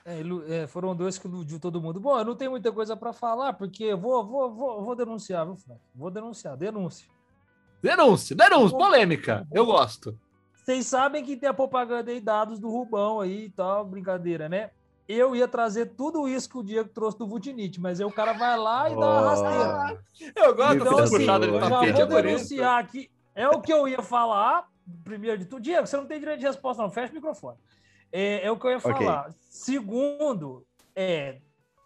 É, 0.05 0.63
é, 0.63 0.67
foram 0.67 0.95
dois 0.95 1.17
que 1.17 1.27
iludiu 1.27 1.59
todo 1.59 1.81
mundo. 1.81 1.99
Bom, 1.99 2.17
eu 2.17 2.25
não 2.25 2.35
tenho 2.35 2.51
muita 2.51 2.71
coisa 2.71 2.95
para 2.95 3.11
falar, 3.11 3.53
porque 3.53 3.83
eu 3.83 3.97
vou, 3.97 4.25
vou, 4.25 4.53
vou, 4.53 4.85
vou 4.85 4.95
denunciar, 4.95 5.45
viu, 5.45 5.57
Frank? 5.57 5.81
Vou 5.93 6.09
denunciar, 6.09 6.55
denúncia. 6.55 7.07
Denúncia, 7.81 8.35
denúncia, 8.35 8.77
polêmica. 8.77 9.47
Eu 9.51 9.65
gosto. 9.65 10.17
Vocês 10.55 10.85
sabem 10.85 11.23
que 11.23 11.37
tem 11.37 11.47
a 11.47 11.53
propaganda 11.53 12.11
aí, 12.11 12.19
dados 12.19 12.59
do 12.59 12.69
Rubão 12.69 13.21
aí 13.21 13.45
e 13.45 13.49
tal, 13.49 13.85
brincadeira, 13.85 14.49
né? 14.49 14.71
Eu 15.07 15.33
ia 15.33 15.47
trazer 15.47 15.85
tudo 15.95 16.27
isso 16.27 16.49
que 16.49 16.57
o 16.57 16.63
Diego 16.63 16.89
trouxe 16.89 17.17
do 17.17 17.25
Vutinite, 17.25 17.79
mas 17.79 18.01
aí 18.01 18.05
o 18.05 18.11
cara 18.11 18.33
vai 18.33 18.57
lá 18.57 18.89
e 18.89 18.95
oh. 18.95 18.99
dá 18.99 19.07
uma 19.07 19.21
rasteira. 19.21 20.03
Eu 20.35 20.53
gosto 20.53 20.75
então, 20.75 20.97
assim, 20.97 21.17
puxada 21.17 21.47
de 21.47 21.59
tapete. 21.59 21.97
Já 21.97 22.05
vou 22.05 22.21
denunciar 22.21 22.79
aqui. 22.79 23.09
É 23.33 23.47
o 23.47 23.61
que 23.61 23.71
eu 23.71 23.87
ia 23.87 24.01
falar, 24.01 24.67
primeiro 25.05 25.37
de 25.37 25.45
tudo. 25.45 25.61
Diego, 25.61 25.87
você 25.87 25.95
não 25.95 26.05
tem 26.05 26.19
direito 26.19 26.39
de 26.39 26.45
resposta, 26.45 26.83
não. 26.83 26.89
Fecha 26.89 27.13
o 27.13 27.15
microfone. 27.15 27.57
É, 28.11 28.45
é 28.45 28.51
o 28.51 28.57
que 28.59 28.67
eu 28.67 28.71
ia 28.71 28.79
falar. 28.81 29.21
Okay. 29.21 29.33
Segundo, 29.49 30.65
é, 30.93 31.37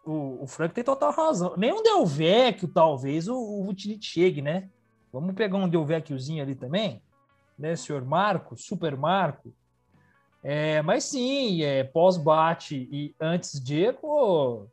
o, 0.03 0.43
o 0.43 0.47
Frank 0.47 0.73
tem 0.73 0.83
total 0.83 1.11
razão. 1.11 1.53
Nem 1.55 1.71
um 1.71 1.83
Delvecchio, 1.83 2.67
talvez, 2.67 3.27
o, 3.27 3.35
o 3.35 3.63
Vutinite 3.63 4.07
chegue, 4.07 4.41
né? 4.41 4.69
Vamos 5.11 5.35
pegar 5.35 5.57
um 5.57 5.69
Delvecchiozinho 5.69 6.43
ali 6.43 6.55
também 6.55 7.01
né, 7.61 7.75
senhor 7.75 8.03
Marco, 8.03 8.57
Super 8.57 8.97
Marco. 8.97 9.53
É, 10.43 10.81
mas 10.81 11.03
sim, 11.03 11.61
é, 11.61 11.83
pós-bate 11.83 12.89
e 12.91 13.15
antes 13.21 13.63
Diego, 13.63 14.67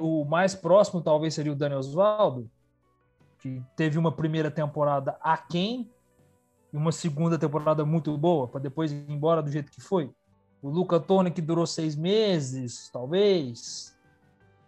o 0.00 0.24
mais 0.24 0.54
próximo 0.54 1.02
talvez 1.02 1.34
seria 1.34 1.52
o 1.52 1.56
Daniel 1.56 1.80
Osvaldo, 1.80 2.50
que 3.38 3.62
teve 3.76 3.98
uma 3.98 4.10
primeira 4.10 4.50
temporada 4.50 5.18
aquém 5.20 5.90
e 6.72 6.76
uma 6.76 6.90
segunda 6.90 7.38
temporada 7.38 7.84
muito 7.84 8.16
boa, 8.16 8.48
para 8.48 8.60
depois 8.60 8.90
ir 8.90 9.04
embora 9.06 9.42
do 9.42 9.50
jeito 9.50 9.70
que 9.70 9.82
foi. 9.82 10.10
O 10.62 10.70
Luca 10.70 10.98
Toni, 10.98 11.30
que 11.30 11.42
durou 11.42 11.66
seis 11.66 11.94
meses, 11.94 12.88
talvez. 12.90 13.93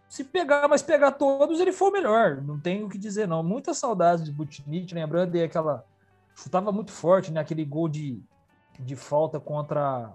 Se 0.08 0.22
pegar, 0.24 0.68
mas 0.68 0.82
pegar 0.82 1.12
todos, 1.12 1.60
ele 1.60 1.72
foi 1.72 1.90
o 1.90 1.92
melhor. 1.92 2.40
Não 2.42 2.58
tenho 2.58 2.86
o 2.86 2.88
que 2.88 2.98
dizer, 2.98 3.26
não. 3.26 3.42
Muitas 3.42 3.78
saudades 3.78 4.24
de 4.24 4.32
Butinich, 4.32 4.94
lembrando 4.94 5.34
aí 5.34 5.42
aquela 5.42 5.84
chutava 6.34 6.70
muito 6.70 6.92
forte, 6.92 7.32
né? 7.32 7.40
Aquele 7.40 7.64
gol 7.64 7.88
de, 7.88 8.22
de 8.78 8.94
falta 8.94 9.40
contra 9.40 10.12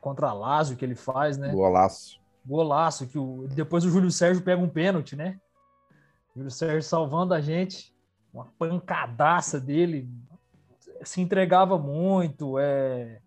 contra 0.00 0.28
a 0.28 0.32
Lazio 0.32 0.76
que 0.76 0.84
ele 0.84 0.94
faz, 0.94 1.36
né? 1.36 1.52
Golaço. 1.52 2.20
Golaço, 2.44 3.06
que 3.06 3.18
o, 3.18 3.46
depois 3.48 3.84
o 3.84 3.90
Júlio 3.90 4.10
Sérgio 4.10 4.42
pega 4.42 4.60
um 4.60 4.68
pênalti, 4.68 5.14
né? 5.14 5.38
O 6.34 6.38
Júlio 6.38 6.50
Sérgio 6.50 6.82
salvando 6.82 7.34
a 7.34 7.40
gente, 7.40 7.94
uma 8.32 8.46
pancadaça 8.58 9.60
dele, 9.60 10.08
se 11.02 11.20
entregava 11.20 11.78
muito, 11.78 12.58
é, 12.58 13.20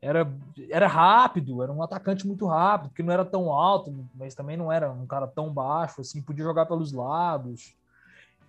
era, 0.00 0.30
era 0.70 0.86
rápido, 0.86 1.62
era 1.62 1.72
um 1.72 1.82
atacante 1.82 2.26
muito 2.26 2.46
rápido, 2.46 2.94
que 2.94 3.02
não 3.02 3.12
era 3.12 3.24
tão 3.24 3.52
alto, 3.52 3.92
mas 4.14 4.34
também 4.34 4.56
não 4.56 4.70
era 4.70 4.90
um 4.90 5.06
cara 5.06 5.26
tão 5.26 5.52
baixo, 5.52 6.00
assim, 6.00 6.22
podia 6.22 6.44
jogar 6.44 6.66
pelos 6.66 6.92
lados. 6.92 7.76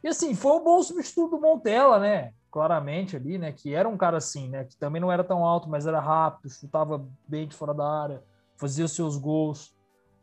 E 0.03 0.07
assim, 0.07 0.35
foi 0.35 0.53
um 0.53 0.63
bom 0.63 0.81
substituto 0.81 1.31
do 1.31 1.41
Montella, 1.41 1.99
né? 1.99 2.33
claramente 2.51 3.15
ali, 3.15 3.37
né? 3.37 3.51
Que 3.51 3.73
era 3.73 3.87
um 3.87 3.97
cara 3.97 4.17
assim, 4.17 4.49
né? 4.49 4.65
Que 4.65 4.75
também 4.75 5.01
não 5.01 5.11
era 5.11 5.23
tão 5.23 5.45
alto, 5.45 5.69
mas 5.69 5.85
era 5.85 5.99
rápido, 5.99 6.49
chutava 6.49 7.05
bem 7.27 7.47
de 7.47 7.55
fora 7.55 7.73
da 7.73 7.87
área, 7.87 8.23
fazia 8.57 8.85
os 8.85 8.91
seus 8.91 9.17
gols, 9.17 9.75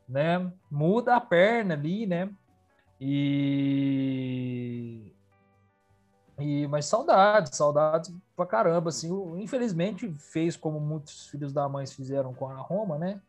né? 0.08 0.50
Muda 0.70 1.16
a 1.16 1.20
perna 1.20 1.74
ali, 1.74 2.06
né? 2.06 2.30
E 3.00 5.12
e, 6.38 6.66
mas 6.66 6.86
saudades, 6.86 7.56
saudades 7.56 8.12
pra 8.34 8.46
caramba, 8.46 8.90
assim, 8.90 9.10
infelizmente 9.40 10.12
fez 10.18 10.56
como 10.56 10.78
muitos 10.80 11.28
filhos 11.28 11.52
da 11.52 11.68
mãe 11.68 11.86
fizeram 11.86 12.34
com 12.34 12.48
a 12.48 12.56
Roma, 12.56 12.98
né, 12.98 13.20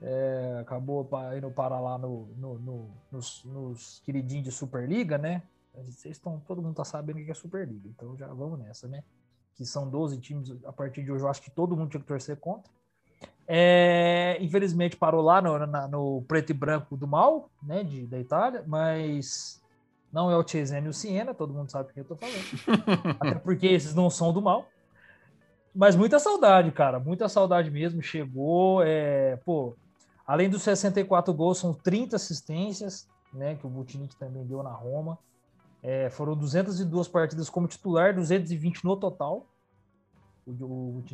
é, 0.00 0.58
acabou 0.60 1.08
indo 1.36 1.50
parar 1.50 1.80
lá 1.80 1.96
no, 1.96 2.26
no, 2.36 2.58
no 2.58 2.90
nos, 3.10 3.44
nos 3.44 4.02
queridinhos 4.04 4.44
de 4.44 4.50
Superliga, 4.50 5.16
né, 5.16 5.42
vocês 5.74 6.16
estão, 6.16 6.40
todo 6.46 6.60
mundo 6.60 6.74
tá 6.74 6.84
sabendo 6.84 7.18
o 7.18 7.24
que 7.24 7.30
é 7.30 7.34
Superliga, 7.34 7.88
então 7.88 8.16
já 8.16 8.26
vamos 8.28 8.58
nessa, 8.58 8.86
né? 8.86 9.02
Que 9.54 9.64
são 9.64 9.88
12 9.88 10.18
times 10.18 10.52
a 10.64 10.72
partir 10.72 11.02
de 11.02 11.10
hoje, 11.10 11.24
eu 11.24 11.28
acho 11.28 11.42
que 11.42 11.50
todo 11.50 11.76
mundo 11.76 11.90
tinha 11.90 12.00
que 12.00 12.06
torcer 12.06 12.36
contra. 12.36 12.70
É, 13.46 14.36
infelizmente 14.40 14.96
parou 14.96 15.22
lá 15.22 15.40
no, 15.40 15.66
na, 15.66 15.88
no 15.88 16.22
preto 16.22 16.50
e 16.50 16.54
branco 16.54 16.96
do 16.96 17.06
mal, 17.06 17.50
né, 17.62 17.82
de, 17.82 18.06
da 18.06 18.18
Itália, 18.18 18.62
mas 18.66 19.61
não 20.12 20.30
é 20.30 20.36
o 20.36 20.46
Cesena 20.46 20.86
e 20.86 20.90
o 20.90 20.92
Siena, 20.92 21.32
todo 21.32 21.54
mundo 21.54 21.70
sabe 21.70 21.90
o 21.90 21.92
que 21.94 22.00
eu 22.00 22.04
tô 22.04 22.16
falando. 22.16 22.36
Até 23.18 23.34
porque 23.36 23.66
esses 23.66 23.94
não 23.94 24.10
são 24.10 24.32
do 24.32 24.42
mal. 24.42 24.66
Mas 25.74 25.96
muita 25.96 26.18
saudade, 26.18 26.70
cara, 26.70 27.00
muita 27.00 27.28
saudade 27.28 27.70
mesmo. 27.70 28.02
Chegou, 28.02 28.82
é, 28.82 29.36
pô, 29.36 29.74
além 30.26 30.50
dos 30.50 30.62
64 30.62 31.32
gols, 31.32 31.58
são 31.58 31.72
30 31.72 32.16
assistências, 32.16 33.08
né, 33.32 33.54
que 33.54 33.66
o 33.66 33.70
Butinic 33.70 34.14
também 34.16 34.44
deu 34.44 34.62
na 34.62 34.72
Roma. 34.72 35.18
É, 35.82 36.10
foram 36.10 36.36
202 36.36 37.08
partidas 37.08 37.48
como 37.48 37.66
titular, 37.66 38.14
220 38.14 38.84
no 38.84 38.96
total, 38.96 39.46
o, 40.46 40.52
o 40.52 41.04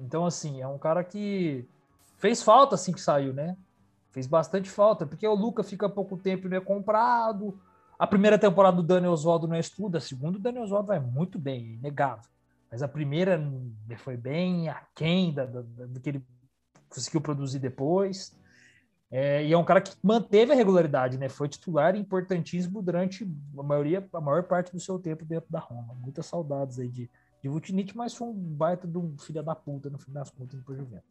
Então, 0.00 0.26
assim, 0.26 0.60
é 0.60 0.66
um 0.66 0.78
cara 0.78 1.04
que 1.04 1.66
fez 2.16 2.42
falta 2.42 2.74
assim 2.74 2.92
que 2.92 3.00
saiu, 3.00 3.32
né? 3.32 3.56
Fez 4.10 4.26
bastante 4.26 4.68
falta, 4.68 5.06
porque 5.06 5.26
o 5.26 5.34
Luca 5.34 5.62
fica 5.62 5.88
pouco 5.88 6.16
tempo 6.16 6.46
e 6.46 6.50
não 6.50 6.56
é 6.56 6.60
comprado. 6.60 7.58
A 8.00 8.06
primeira 8.06 8.38
temporada 8.38 8.78
do 8.78 8.82
Daniel 8.82 9.12
Oswaldo 9.12 9.46
não 9.46 9.56
é 9.56 9.60
estudo, 9.60 9.98
a 9.98 10.00
segunda 10.00 10.38
o 10.38 10.40
Daniel 10.40 10.64
Oswaldo 10.64 10.88
vai 10.88 10.98
muito 10.98 11.38
bem, 11.38 11.74
inegável. 11.74 12.24
Mas 12.72 12.82
a 12.82 12.88
primeira 12.88 13.38
foi 13.98 14.16
bem 14.16 14.70
aquém 14.70 15.34
da, 15.34 15.44
da, 15.44 15.60
do 15.60 16.00
que 16.00 16.08
ele 16.08 16.24
conseguiu 16.88 17.20
produzir 17.20 17.58
depois. 17.58 18.34
É, 19.10 19.44
e 19.44 19.52
é 19.52 19.58
um 19.58 19.64
cara 19.66 19.82
que 19.82 19.92
manteve 20.02 20.50
a 20.50 20.54
regularidade, 20.54 21.18
né? 21.18 21.28
Foi 21.28 21.46
titular 21.46 21.94
importantíssimo 21.94 22.80
durante 22.80 23.30
a 23.58 23.62
maioria, 23.62 24.08
a 24.14 24.20
maior 24.20 24.44
parte 24.44 24.72
do 24.72 24.80
seu 24.80 24.98
tempo 24.98 25.22
dentro 25.26 25.52
da 25.52 25.58
Roma. 25.58 25.94
Muitas 26.00 26.24
saudades 26.24 26.78
aí 26.78 26.88
de, 26.88 27.10
de 27.42 27.48
Vutinich, 27.50 27.94
mas 27.94 28.14
foi 28.14 28.28
um 28.28 28.32
baita 28.32 28.88
de 28.88 28.96
um 28.96 29.14
filho 29.18 29.42
da 29.42 29.54
puta 29.54 29.90
no 29.90 29.98
fim 29.98 30.10
das 30.10 30.30
contas 30.30 30.58
pro 30.62 30.74
Juventus. 30.74 31.04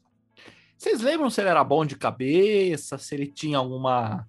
Vocês 0.76 1.02
lembram 1.02 1.30
se 1.30 1.40
ele 1.40 1.50
era 1.50 1.64
bom 1.64 1.86
de 1.86 1.96
cabeça, 1.96 2.98
se 2.98 3.14
ele 3.14 3.28
tinha 3.28 3.60
alguma 3.60 4.28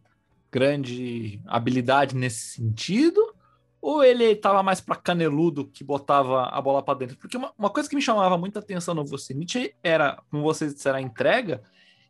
grande 0.50 1.40
habilidade 1.46 2.16
nesse 2.16 2.56
sentido? 2.56 3.34
Ou 3.80 4.04
ele 4.04 4.36
tava 4.36 4.62
mais 4.62 4.80
para 4.80 4.96
caneludo 4.96 5.66
que 5.66 5.82
botava 5.82 6.44
a 6.44 6.60
bola 6.60 6.82
para 6.82 6.98
dentro? 6.98 7.16
Porque 7.16 7.36
uma, 7.36 7.52
uma, 7.56 7.70
coisa 7.70 7.88
que 7.88 7.96
me 7.96 8.02
chamava 8.02 8.36
muita 8.36 8.58
atenção 8.58 8.94
no 8.94 9.06
Vucinic 9.06 9.74
era, 9.82 10.22
como 10.30 10.42
vocês 10.42 10.74
disseram, 10.74 10.98
a 10.98 11.02
entrega 11.02 11.62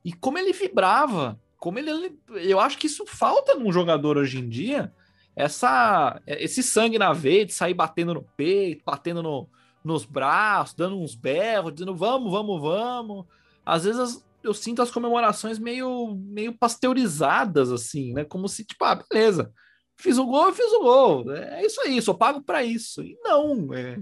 e 0.04 0.12
como 0.12 0.38
ele 0.38 0.52
vibrava. 0.52 1.38
Como 1.58 1.78
ele. 1.78 2.18
Eu 2.28 2.58
acho 2.58 2.76
que 2.78 2.86
isso 2.86 3.04
falta 3.06 3.54
num 3.54 3.70
jogador 3.70 4.16
hoje 4.16 4.38
em 4.38 4.48
dia. 4.48 4.92
Essa, 5.36 6.20
esse 6.26 6.62
sangue 6.62 6.98
na 6.98 7.12
veia 7.12 7.46
de 7.46 7.52
sair 7.52 7.74
batendo 7.74 8.14
no 8.14 8.22
peito, 8.22 8.82
batendo 8.84 9.22
no, 9.22 9.48
nos 9.84 10.04
braços, 10.04 10.74
dando 10.74 10.98
uns 10.98 11.14
berros, 11.14 11.72
dizendo 11.72 11.94
vamos, 11.94 12.32
vamos, 12.32 12.60
vamos. 12.60 13.26
Às 13.64 13.84
vezes 13.84 14.24
eu 14.42 14.54
sinto 14.54 14.82
as 14.82 14.90
comemorações 14.90 15.58
meio, 15.58 16.14
meio 16.16 16.56
pasteurizadas, 16.56 17.70
assim, 17.70 18.12
né? 18.12 18.24
Como 18.24 18.48
se, 18.48 18.64
tipo, 18.64 18.84
ah, 18.84 18.94
beleza, 18.94 19.52
fiz 20.00 20.18
o 20.18 20.26
gol, 20.26 20.46
eu 20.46 20.52
fiz 20.52 20.72
o 20.72 20.80
gol. 20.80 21.32
É 21.32 21.64
isso 21.64 21.80
aí, 21.82 22.00
sou 22.00 22.14
pago 22.14 22.42
para 22.42 22.64
isso. 22.64 23.02
E 23.02 23.16
não, 23.22 23.72
é, 23.74 23.98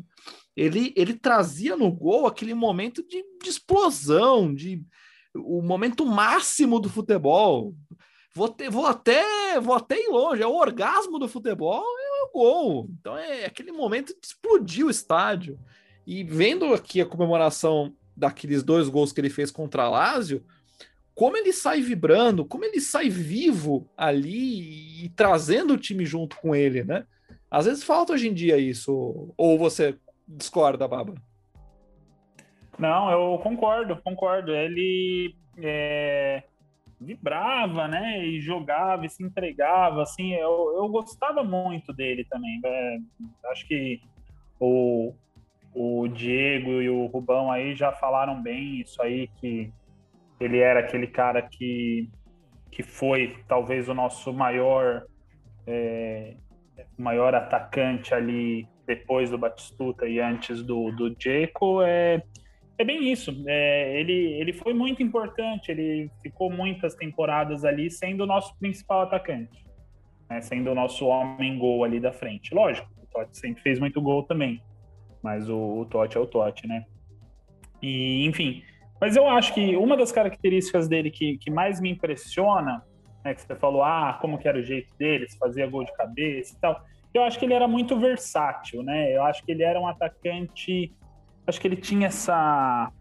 ele, 0.56 0.92
ele 0.96 1.14
trazia 1.14 1.76
no 1.76 1.90
gol 1.90 2.26
aquele 2.26 2.54
momento 2.54 3.02
de, 3.06 3.24
de, 3.42 3.48
explosão, 3.48 4.54
de 4.54 4.82
o 5.34 5.60
momento 5.62 6.06
máximo 6.06 6.80
do 6.80 6.88
futebol. 6.88 7.74
Vou, 8.34 8.48
ter, 8.48 8.70
vou, 8.70 8.86
até, 8.86 9.58
vou 9.60 9.74
até 9.74 10.00
ir 10.00 10.08
longe, 10.08 10.42
é 10.42 10.46
o 10.46 10.54
orgasmo 10.54 11.18
do 11.18 11.28
futebol, 11.28 11.82
é 11.82 12.24
o 12.24 12.30
gol. 12.32 12.88
Então 13.00 13.16
é 13.16 13.44
aquele 13.44 13.72
momento 13.72 14.08
de 14.08 14.26
explodir 14.26 14.86
o 14.86 14.90
estádio. 14.90 15.58
E 16.06 16.24
vendo 16.24 16.72
aqui 16.72 17.00
a 17.00 17.06
comemoração 17.06 17.94
daqueles 18.18 18.62
dois 18.62 18.88
gols 18.88 19.12
que 19.12 19.20
ele 19.20 19.30
fez 19.30 19.50
contra 19.50 19.84
a 19.84 19.88
Lazio, 19.88 20.44
como 21.14 21.36
ele 21.36 21.52
sai 21.52 21.80
vibrando, 21.80 22.44
como 22.44 22.64
ele 22.64 22.80
sai 22.80 23.08
vivo 23.08 23.88
ali 23.96 25.04
e 25.04 25.08
trazendo 25.10 25.74
o 25.74 25.78
time 25.78 26.04
junto 26.04 26.36
com 26.36 26.54
ele, 26.54 26.84
né? 26.84 27.06
Às 27.50 27.66
vezes 27.66 27.82
falta 27.82 28.12
hoje 28.12 28.28
em 28.28 28.34
dia 28.34 28.58
isso. 28.58 29.32
Ou 29.36 29.58
você 29.58 29.96
discorda, 30.26 30.86
Baba? 30.86 31.14
Não, 32.78 33.10
eu 33.10 33.38
concordo, 33.38 34.00
concordo. 34.02 34.54
Ele 34.54 35.34
é, 35.60 36.44
vibrava, 37.00 37.88
né? 37.88 38.24
E 38.24 38.40
jogava 38.40 39.06
e 39.06 39.10
se 39.10 39.22
entregava, 39.22 40.02
assim. 40.02 40.34
Eu, 40.34 40.74
eu 40.76 40.88
gostava 40.88 41.42
muito 41.42 41.92
dele 41.92 42.24
também. 42.30 42.60
É, 42.64 42.98
acho 43.50 43.66
que 43.66 44.00
o, 44.60 45.14
o 45.80 46.08
Diego 46.08 46.82
e 46.82 46.90
o 46.90 47.06
Rubão 47.06 47.52
aí 47.52 47.76
já 47.76 47.92
falaram 47.92 48.42
bem 48.42 48.80
isso 48.80 49.00
aí, 49.00 49.28
que 49.36 49.72
ele 50.40 50.58
era 50.58 50.80
aquele 50.80 51.06
cara 51.06 51.40
que, 51.40 52.10
que 52.68 52.82
foi 52.82 53.36
talvez 53.46 53.88
o 53.88 53.94
nosso 53.94 54.32
maior 54.32 55.04
é, 55.68 56.34
maior 56.96 57.32
atacante 57.32 58.12
ali 58.12 58.66
depois 58.84 59.30
do 59.30 59.38
Batistuta 59.38 60.08
e 60.08 60.18
antes 60.18 60.64
do, 60.64 60.90
do 60.90 61.14
Diego 61.14 61.80
é, 61.82 62.24
é 62.76 62.84
bem 62.84 63.12
isso. 63.12 63.30
É, 63.46 64.00
ele, 64.00 64.32
ele 64.32 64.52
foi 64.52 64.74
muito 64.74 65.00
importante, 65.00 65.70
ele 65.70 66.10
ficou 66.20 66.50
muitas 66.50 66.96
temporadas 66.96 67.64
ali 67.64 67.88
sendo 67.88 68.24
o 68.24 68.26
nosso 68.26 68.58
principal 68.58 69.02
atacante, 69.02 69.64
né, 70.28 70.40
sendo 70.40 70.72
o 70.72 70.74
nosso 70.74 71.06
homem-gol 71.06 71.84
ali 71.84 72.00
da 72.00 72.12
frente. 72.12 72.52
Lógico, 72.52 72.90
o 73.00 73.06
Totti 73.06 73.38
sempre 73.38 73.62
fez 73.62 73.78
muito 73.78 74.02
gol 74.02 74.24
também, 74.24 74.60
mas 75.22 75.48
o, 75.48 75.80
o 75.80 75.84
Totti 75.86 76.16
é 76.16 76.20
o 76.20 76.26
Totti, 76.26 76.66
né? 76.66 76.84
E, 77.82 78.26
enfim, 78.26 78.62
mas 79.00 79.16
eu 79.16 79.28
acho 79.28 79.54
que 79.54 79.76
uma 79.76 79.96
das 79.96 80.10
características 80.10 80.88
dele 80.88 81.10
que, 81.10 81.38
que 81.38 81.50
mais 81.50 81.80
me 81.80 81.90
impressiona, 81.90 82.82
né, 83.24 83.34
que 83.34 83.42
você 83.42 83.54
falou, 83.54 83.82
ah, 83.82 84.18
como 84.20 84.38
que 84.38 84.48
era 84.48 84.58
o 84.58 84.62
jeito 84.62 84.94
dele, 84.96 85.28
se 85.28 85.38
fazia 85.38 85.68
gol 85.68 85.84
de 85.84 85.92
cabeça 85.94 86.54
e 86.54 86.60
tal, 86.60 86.84
eu 87.14 87.22
acho 87.22 87.38
que 87.38 87.44
ele 87.44 87.54
era 87.54 87.66
muito 87.66 87.98
versátil, 87.98 88.82
né? 88.82 89.16
Eu 89.16 89.22
acho 89.22 89.44
que 89.44 89.52
ele 89.52 89.62
era 89.62 89.80
um 89.80 89.86
atacante, 89.86 90.94
acho 91.46 91.60
que 91.60 91.66
ele 91.66 91.76
tinha 91.76 92.08
essa 92.08 92.92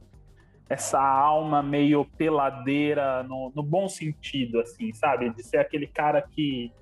essa 0.69 1.01
alma 1.01 1.63
meio 1.63 2.03
peladeira 2.03 3.23
no, 3.23 3.53
no 3.55 3.63
bom 3.63 3.87
sentido, 3.87 4.59
assim, 4.59 4.91
sabe? 4.91 5.29
De 5.29 5.41
ser 5.41 5.57
aquele 5.57 5.87
cara 5.87 6.21
que 6.21 6.73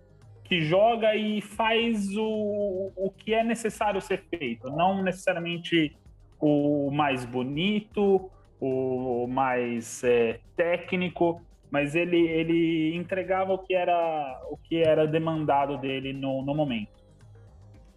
que 0.45 0.61
joga 0.61 1.15
e 1.15 1.41
faz 1.41 2.15
o, 2.15 2.91
o 2.95 3.11
que 3.11 3.33
é 3.33 3.43
necessário 3.43 3.99
ser 3.99 4.23
feito, 4.29 4.69
não 4.69 5.03
necessariamente 5.03 5.95
o 6.39 6.91
mais 6.91 7.25
bonito, 7.25 8.29
o 8.61 9.27
mais 9.27 10.03
é, 10.03 10.39
técnico, 10.55 11.41
mas 11.71 11.95
ele, 11.95 12.17
ele 12.27 12.95
entregava 12.95 13.53
o 13.53 13.57
que 13.57 13.73
era 13.73 14.41
o 14.49 14.55
que 14.55 14.77
era 14.77 15.07
demandado 15.07 15.77
dele 15.77 16.13
no, 16.13 16.41
no 16.43 16.53
momento. 16.53 17.03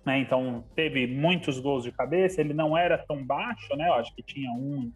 Né? 0.04 0.20
Então 0.20 0.64
teve 0.74 1.06
muitos 1.06 1.60
gols 1.60 1.84
de 1.84 1.92
cabeça, 1.92 2.40
ele 2.40 2.54
não 2.54 2.76
era 2.76 2.96
tão 2.96 3.22
baixo, 3.22 3.76
né? 3.76 3.88
Eu 3.88 3.94
acho 3.94 4.14
que 4.16 4.22
tinha 4.22 4.50
um 4.50 4.90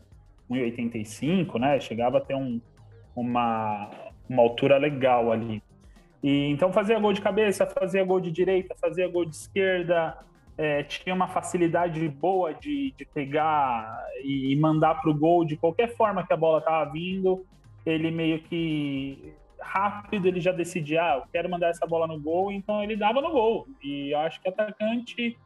1,85, 0.50 1.60
né? 1.60 1.78
Chegava 1.80 2.16
a 2.16 2.20
ter 2.20 2.34
um, 2.34 2.60
uma, 3.14 3.90
uma 4.28 4.42
altura 4.42 4.78
legal 4.78 5.30
ali. 5.30 5.62
E 6.22 6.48
então 6.48 6.72
fazia 6.72 6.98
gol 6.98 7.12
de 7.12 7.20
cabeça, 7.20 7.66
fazia 7.66 8.04
gol 8.04 8.20
de 8.20 8.30
direita, 8.30 8.74
fazia 8.80 9.08
gol 9.08 9.24
de 9.24 9.34
esquerda, 9.34 10.16
é, 10.56 10.82
tinha 10.84 11.14
uma 11.14 11.28
facilidade 11.28 12.06
boa 12.08 12.54
de, 12.54 12.92
de 12.96 13.04
pegar 13.04 14.06
e, 14.22 14.54
mandar 14.56 15.00
para 15.00 15.10
o 15.10 15.14
gol 15.14 15.44
de 15.44 15.56
qualquer 15.56 15.96
forma 15.96 16.24
que 16.24 16.32
a 16.32 16.36
bola 16.36 16.58
estava 16.58 16.90
vindo. 16.90 17.44
Ele 17.84 18.10
meio 18.10 18.40
que 18.40 19.32
rápido 19.58 20.26
ele 20.26 20.40
já 20.40 20.52
decidia, 20.52 21.02
ah, 21.02 21.16
eu 21.16 21.22
quero 21.32 21.50
mandar 21.50 21.68
essa 21.68 21.86
bola 21.86 22.06
no 22.06 22.20
gol, 22.20 22.52
então 22.52 22.82
ele 22.82 22.96
dava 22.96 23.20
no 23.20 23.30
gol. 23.30 23.66
E 23.82 24.10
eu 24.12 24.18
acho 24.20 24.40
que 24.40 24.48
atacante 24.48 25.36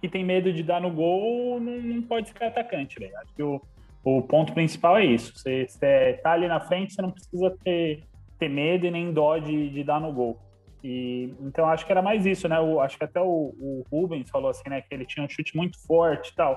que 0.00 0.08
tem 0.08 0.24
medo 0.24 0.52
de 0.52 0.62
dar 0.62 0.80
no 0.80 0.90
gol 0.90 1.60
não, 1.60 1.80
não 1.80 2.02
pode 2.02 2.28
ficar 2.28 2.48
atacante, 2.48 2.98
velho. 2.98 3.16
Acho 3.18 3.34
que 3.34 3.42
o, 3.42 3.60
o 4.02 4.22
ponto 4.22 4.52
principal 4.52 4.96
é 4.98 5.04
isso. 5.04 5.32
Você, 5.36 5.66
você 5.68 6.14
tá 6.22 6.32
ali 6.32 6.48
na 6.48 6.60
frente, 6.60 6.94
você 6.94 7.02
não 7.02 7.10
precisa 7.10 7.56
ter 7.62 8.02
ter 8.38 8.48
medo 8.48 8.86
e 8.86 8.90
nem 8.90 9.12
dó 9.12 9.38
de, 9.38 9.70
de 9.70 9.84
dar 9.84 10.00
no 10.00 10.12
gol. 10.12 10.38
E, 10.82 11.34
então 11.40 11.68
acho 11.68 11.84
que 11.84 11.92
era 11.92 12.02
mais 12.02 12.24
isso, 12.26 12.48
né? 12.48 12.60
O, 12.60 12.80
acho 12.80 12.96
que 12.96 13.04
até 13.04 13.20
o, 13.20 13.54
o, 13.58 13.84
Rubens 13.90 14.30
falou 14.30 14.50
assim, 14.50 14.68
né? 14.68 14.80
Que 14.80 14.94
ele 14.94 15.04
tinha 15.04 15.24
um 15.24 15.28
chute 15.28 15.56
muito 15.56 15.78
forte 15.86 16.30
e 16.30 16.34
tal. 16.34 16.56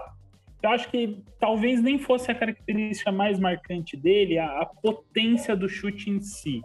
Eu 0.62 0.70
acho 0.72 0.90
que 0.90 1.24
talvez 1.40 1.82
nem 1.82 1.98
fosse 1.98 2.30
a 2.30 2.36
característica 2.36 3.12
mais 3.12 3.40
marcante 3.40 3.96
dele, 3.96 4.38
a, 4.38 4.62
a 4.62 4.66
potência 4.66 5.56
do 5.56 5.70
chute 5.70 6.10
em 6.10 6.20
si. 6.20 6.62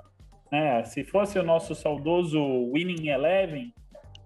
Né? 0.50 0.84
Se 0.84 1.04
fosse 1.04 1.38
o 1.38 1.42
nosso 1.42 1.74
saudoso 1.74 2.38
Winning 2.72 3.08
Eleven, 3.08 3.72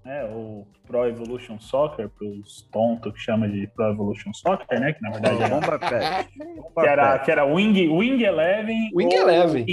né? 0.05 0.25
O 0.25 0.67
Pro 0.87 1.07
Evolution 1.07 1.61
Soccer, 1.61 2.09
para 2.09 2.27
os 2.27 2.63
tontos 2.73 3.13
que 3.13 3.21
chama 3.21 3.47
de 3.47 3.67
Pro 3.69 3.91
Evolution 3.91 4.33
Soccer, 4.33 4.81
né? 4.81 4.95
Que 4.95 5.03
na 5.03 5.11
verdade 5.11 5.43
era, 5.43 6.25
que 6.25 6.87
era, 6.89 7.19
que 7.19 7.31
era 7.31 7.45
Wing, 7.45 7.89
Wing 7.89 8.23
Eleven. 8.23 8.91
Wing 8.95 9.15
Eleven. 9.15 9.67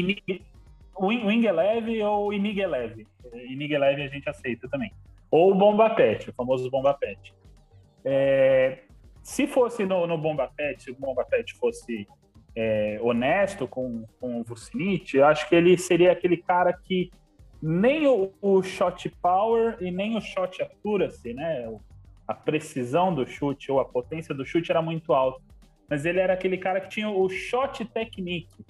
Wing 0.99 1.45
Eleve 1.45 2.01
ou 2.03 2.33
Inig 2.33 2.59
Eleve. 2.59 3.07
Inig 3.33 3.73
Eleve 3.73 4.03
a 4.03 4.07
gente 4.07 4.29
aceita 4.29 4.67
também. 4.69 4.91
Ou 5.29 5.53
Bomba 5.53 5.89
Pet, 5.89 6.29
o 6.29 6.33
famoso 6.33 6.69
Bomba 6.69 6.93
Pet. 6.93 7.33
É, 8.03 8.83
se 9.21 9.47
fosse 9.47 9.85
no, 9.85 10.05
no 10.05 10.17
Bomba 10.17 10.49
Pet, 10.55 10.83
se 10.83 10.91
o 10.91 10.95
Bomba 10.95 11.25
Pet 11.25 11.53
fosse 11.55 12.07
é, 12.55 12.99
honesto 13.01 13.67
com, 13.67 14.05
com 14.19 14.39
o 14.39 14.43
Vucinic, 14.43 15.17
eu 15.17 15.25
acho 15.25 15.49
que 15.49 15.55
ele 15.55 15.77
seria 15.77 16.11
aquele 16.11 16.37
cara 16.37 16.71
que 16.71 17.11
nem 17.61 18.07
o, 18.07 18.31
o 18.41 18.61
shot 18.61 19.09
power 19.21 19.77
e 19.81 19.89
nem 19.91 20.15
o 20.15 20.21
shot 20.21 20.61
accuracy, 20.61 21.33
né? 21.33 21.67
A 22.27 22.33
precisão 22.33 23.13
do 23.13 23.25
chute 23.25 23.71
ou 23.71 23.79
a 23.79 23.85
potência 23.85 24.33
do 24.33 24.45
chute 24.45 24.71
era 24.71 24.81
muito 24.81 25.13
alta. 25.13 25.41
Mas 25.89 26.05
ele 26.05 26.19
era 26.19 26.33
aquele 26.33 26.57
cara 26.57 26.79
que 26.79 26.89
tinha 26.89 27.09
o 27.09 27.29
shot 27.29 27.83
technique, 27.85 28.65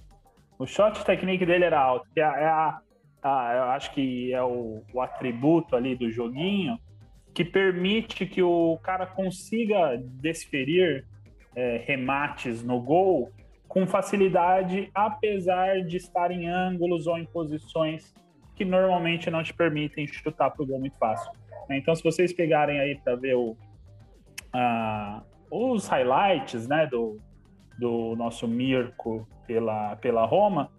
o 0.58 0.66
shot 0.66 1.03
technique 1.03 1.45
dele 1.45 1.66
era 1.66 1.80
alto, 1.80 2.08
que 2.14 2.20
é, 2.20 2.24
é 2.24 2.45
a, 2.45 2.80
a, 3.22 3.53
eu 3.56 3.64
acho 3.72 3.93
que 3.93 4.34
é 4.34 4.43
o, 4.43 4.84
o 4.93 5.01
atributo 5.01 5.76
ali 5.76 5.95
do 5.95 6.10
joguinho 6.10 6.80
que 7.34 7.43
permite 7.43 8.26
que 8.26 8.41
o 8.41 8.80
cara 8.82 9.06
consiga 9.06 10.01
desferir 10.22 11.06
é, 11.53 11.84
remates 11.86 12.64
no 12.64 12.80
gol 12.80 13.30
com 13.68 13.86
facilidade, 13.86 14.89
apesar 14.95 15.82
de 15.82 15.97
estar 15.97 16.32
em 16.32 16.47
ângulos 16.47 17.08
ou 17.08 17.18
em 17.18 17.26
posições 17.26 18.14
que 18.56 18.64
normalmente 18.64 19.30
não 19.30 19.43
te 19.43 19.53
permitem 19.53 20.08
chutar 20.08 20.49
para 20.49 20.64
o 20.64 20.66
gol 20.66 20.80
muito 20.80 20.97
fácil. 20.97 21.30
Então, 21.70 21.93
se 21.93 22.01
vocês 22.01 22.32
pegarem 22.32 22.80
aí 22.80 22.95
para 22.95 23.16
ver 23.18 23.36
o, 23.36 23.58
os 25.51 25.88
highlights 25.88 26.68
né, 26.70 26.88
do, 26.88 27.20
do 27.78 28.16
nosso 28.16 28.47
Mirko 28.47 29.28
pela, 29.45 29.95
pela 29.97 30.25
Roma, 30.25 30.71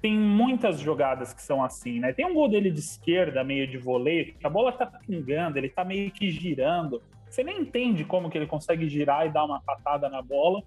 tem 0.00 0.14
muitas 0.14 0.80
jogadas 0.80 1.32
que 1.32 1.40
são 1.40 1.64
assim, 1.64 1.98
né? 1.98 2.12
Tem 2.12 2.26
um 2.26 2.34
gol 2.34 2.48
dele 2.48 2.70
de 2.70 2.78
esquerda, 2.78 3.42
meio 3.42 3.66
de 3.66 3.78
voleio, 3.78 4.34
que 4.34 4.46
a 4.46 4.50
bola 4.50 4.70
tá 4.70 4.84
pingando, 4.84 5.56
ele 5.56 5.70
tá 5.70 5.84
meio 5.84 6.10
que 6.10 6.30
girando. 6.30 7.02
Você 7.28 7.42
nem 7.42 7.60
entende 7.60 8.04
como 8.04 8.28
que 8.28 8.36
ele 8.36 8.46
consegue 8.46 8.88
girar 8.88 9.26
e 9.26 9.30
dar 9.30 9.44
uma 9.44 9.62
patada 9.62 10.08
na 10.08 10.20
bola. 10.20 10.62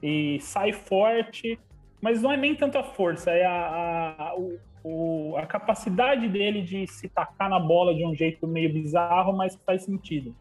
E 0.00 0.38
sai 0.40 0.72
forte, 0.72 1.58
mas 2.00 2.22
não 2.22 2.30
é 2.30 2.36
nem 2.36 2.54
tanta 2.54 2.82
força, 2.84 3.32
é 3.32 3.44
a, 3.44 4.14
a, 4.16 4.36
o, 4.84 5.36
a 5.36 5.44
capacidade 5.44 6.28
dele 6.28 6.62
de 6.62 6.86
se 6.86 7.08
tacar 7.08 7.50
na 7.50 7.58
bola 7.58 7.94
de 7.94 8.06
um 8.06 8.14
jeito 8.14 8.46
meio 8.46 8.72
bizarro, 8.72 9.36
mas 9.36 9.58
faz 9.66 9.82
sentido. 9.82 10.34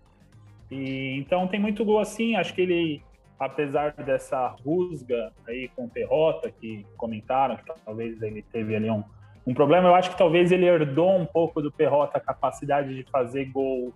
E, 0.69 1.17
então 1.17 1.47
tem 1.47 1.59
muito 1.59 1.83
gol 1.83 1.99
assim, 1.99 2.35
acho 2.35 2.53
que 2.53 2.61
ele, 2.61 3.01
apesar 3.39 3.93
dessa 3.93 4.47
rusga 4.65 5.31
aí 5.47 5.69
com 5.75 5.85
o 5.85 5.89
Perrota, 5.89 6.51
que 6.51 6.85
comentaram 6.97 7.55
que 7.57 7.63
talvez 7.85 8.21
ele 8.21 8.41
teve 8.41 8.75
ali 8.75 8.89
um, 8.89 9.03
um 9.45 9.53
problema, 9.53 9.87
eu 9.87 9.95
acho 9.95 10.09
que 10.09 10.17
talvez 10.17 10.51
ele 10.51 10.65
herdou 10.65 11.15
um 11.15 11.25
pouco 11.25 11.61
do 11.61 11.71
Perrota 11.71 12.17
a 12.17 12.21
capacidade 12.21 12.95
de 12.95 13.09
fazer 13.09 13.45
gol 13.45 13.93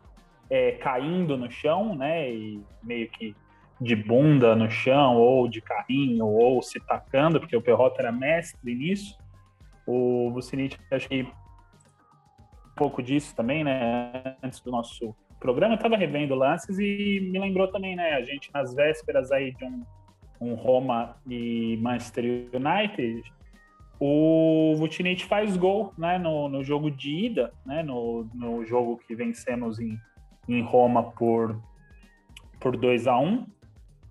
é, 0.49 0.73
caindo 0.73 1.37
no 1.37 1.49
chão, 1.49 1.95
né? 1.95 2.31
E 2.31 2.61
meio 2.83 3.09
que 3.09 3.35
de 3.79 3.95
bunda 3.95 4.55
no 4.55 4.69
chão, 4.69 5.17
ou 5.17 5.47
de 5.47 5.59
carrinho, 5.59 6.27
ou 6.27 6.61
se 6.61 6.79
tacando, 6.79 7.39
porque 7.39 7.55
o 7.55 7.61
Perrota 7.61 8.01
era 8.01 8.11
mestre 8.11 8.75
nisso. 8.75 9.17
O 9.87 10.29
Vucinic, 10.31 10.77
acho 10.91 11.09
que 11.09 11.23
um 11.23 12.75
pouco 12.75 13.01
disso 13.01 13.35
também, 13.35 13.63
né? 13.63 14.35
Antes 14.43 14.59
do 14.59 14.69
nosso 14.69 15.15
programa, 15.41 15.73
eu 15.73 15.75
estava 15.75 15.97
revendo 15.97 16.35
lances 16.35 16.79
e 16.79 17.19
me 17.19 17.39
lembrou 17.39 17.67
também, 17.67 17.95
né? 17.95 18.13
A 18.13 18.21
gente 18.21 18.49
nas 18.53 18.73
vésperas 18.73 19.31
aí 19.31 19.51
de 19.53 19.65
um, 19.65 19.83
um 20.39 20.53
Roma 20.53 21.17
e 21.27 21.77
Manchester 21.81 22.47
United, 22.53 23.23
o 23.99 24.75
Vucinic 24.77 25.25
faz 25.25 25.57
gol, 25.57 25.93
né? 25.97 26.17
No, 26.17 26.47
no 26.47 26.63
jogo 26.63 26.89
de 26.89 27.25
ida, 27.25 27.51
né? 27.65 27.81
No, 27.81 28.29
no 28.33 28.63
jogo 28.63 29.01
que 29.05 29.15
vencemos 29.15 29.79
em, 29.79 29.97
em 30.47 30.61
Roma 30.61 31.11
por 31.11 31.59
por 32.59 32.77
2 32.77 33.07
a 33.07 33.17
1 33.17 33.45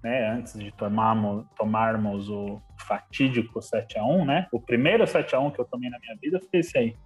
né, 0.02 0.28
antes 0.30 0.58
de 0.58 0.72
tomarmos, 0.72 1.46
tomarmos 1.56 2.28
o 2.28 2.60
fatídico 2.78 3.62
7 3.62 3.98
a 3.98 4.04
1 4.04 4.24
né? 4.24 4.48
O 4.50 4.60
primeiro 4.60 5.06
7 5.06 5.36
a 5.36 5.38
1 5.38 5.52
que 5.52 5.60
eu 5.60 5.64
tomei 5.64 5.88
na 5.88 5.98
minha 6.00 6.16
vida 6.20 6.40
foi 6.40 6.58
esse 6.58 6.76
aí. 6.76 6.96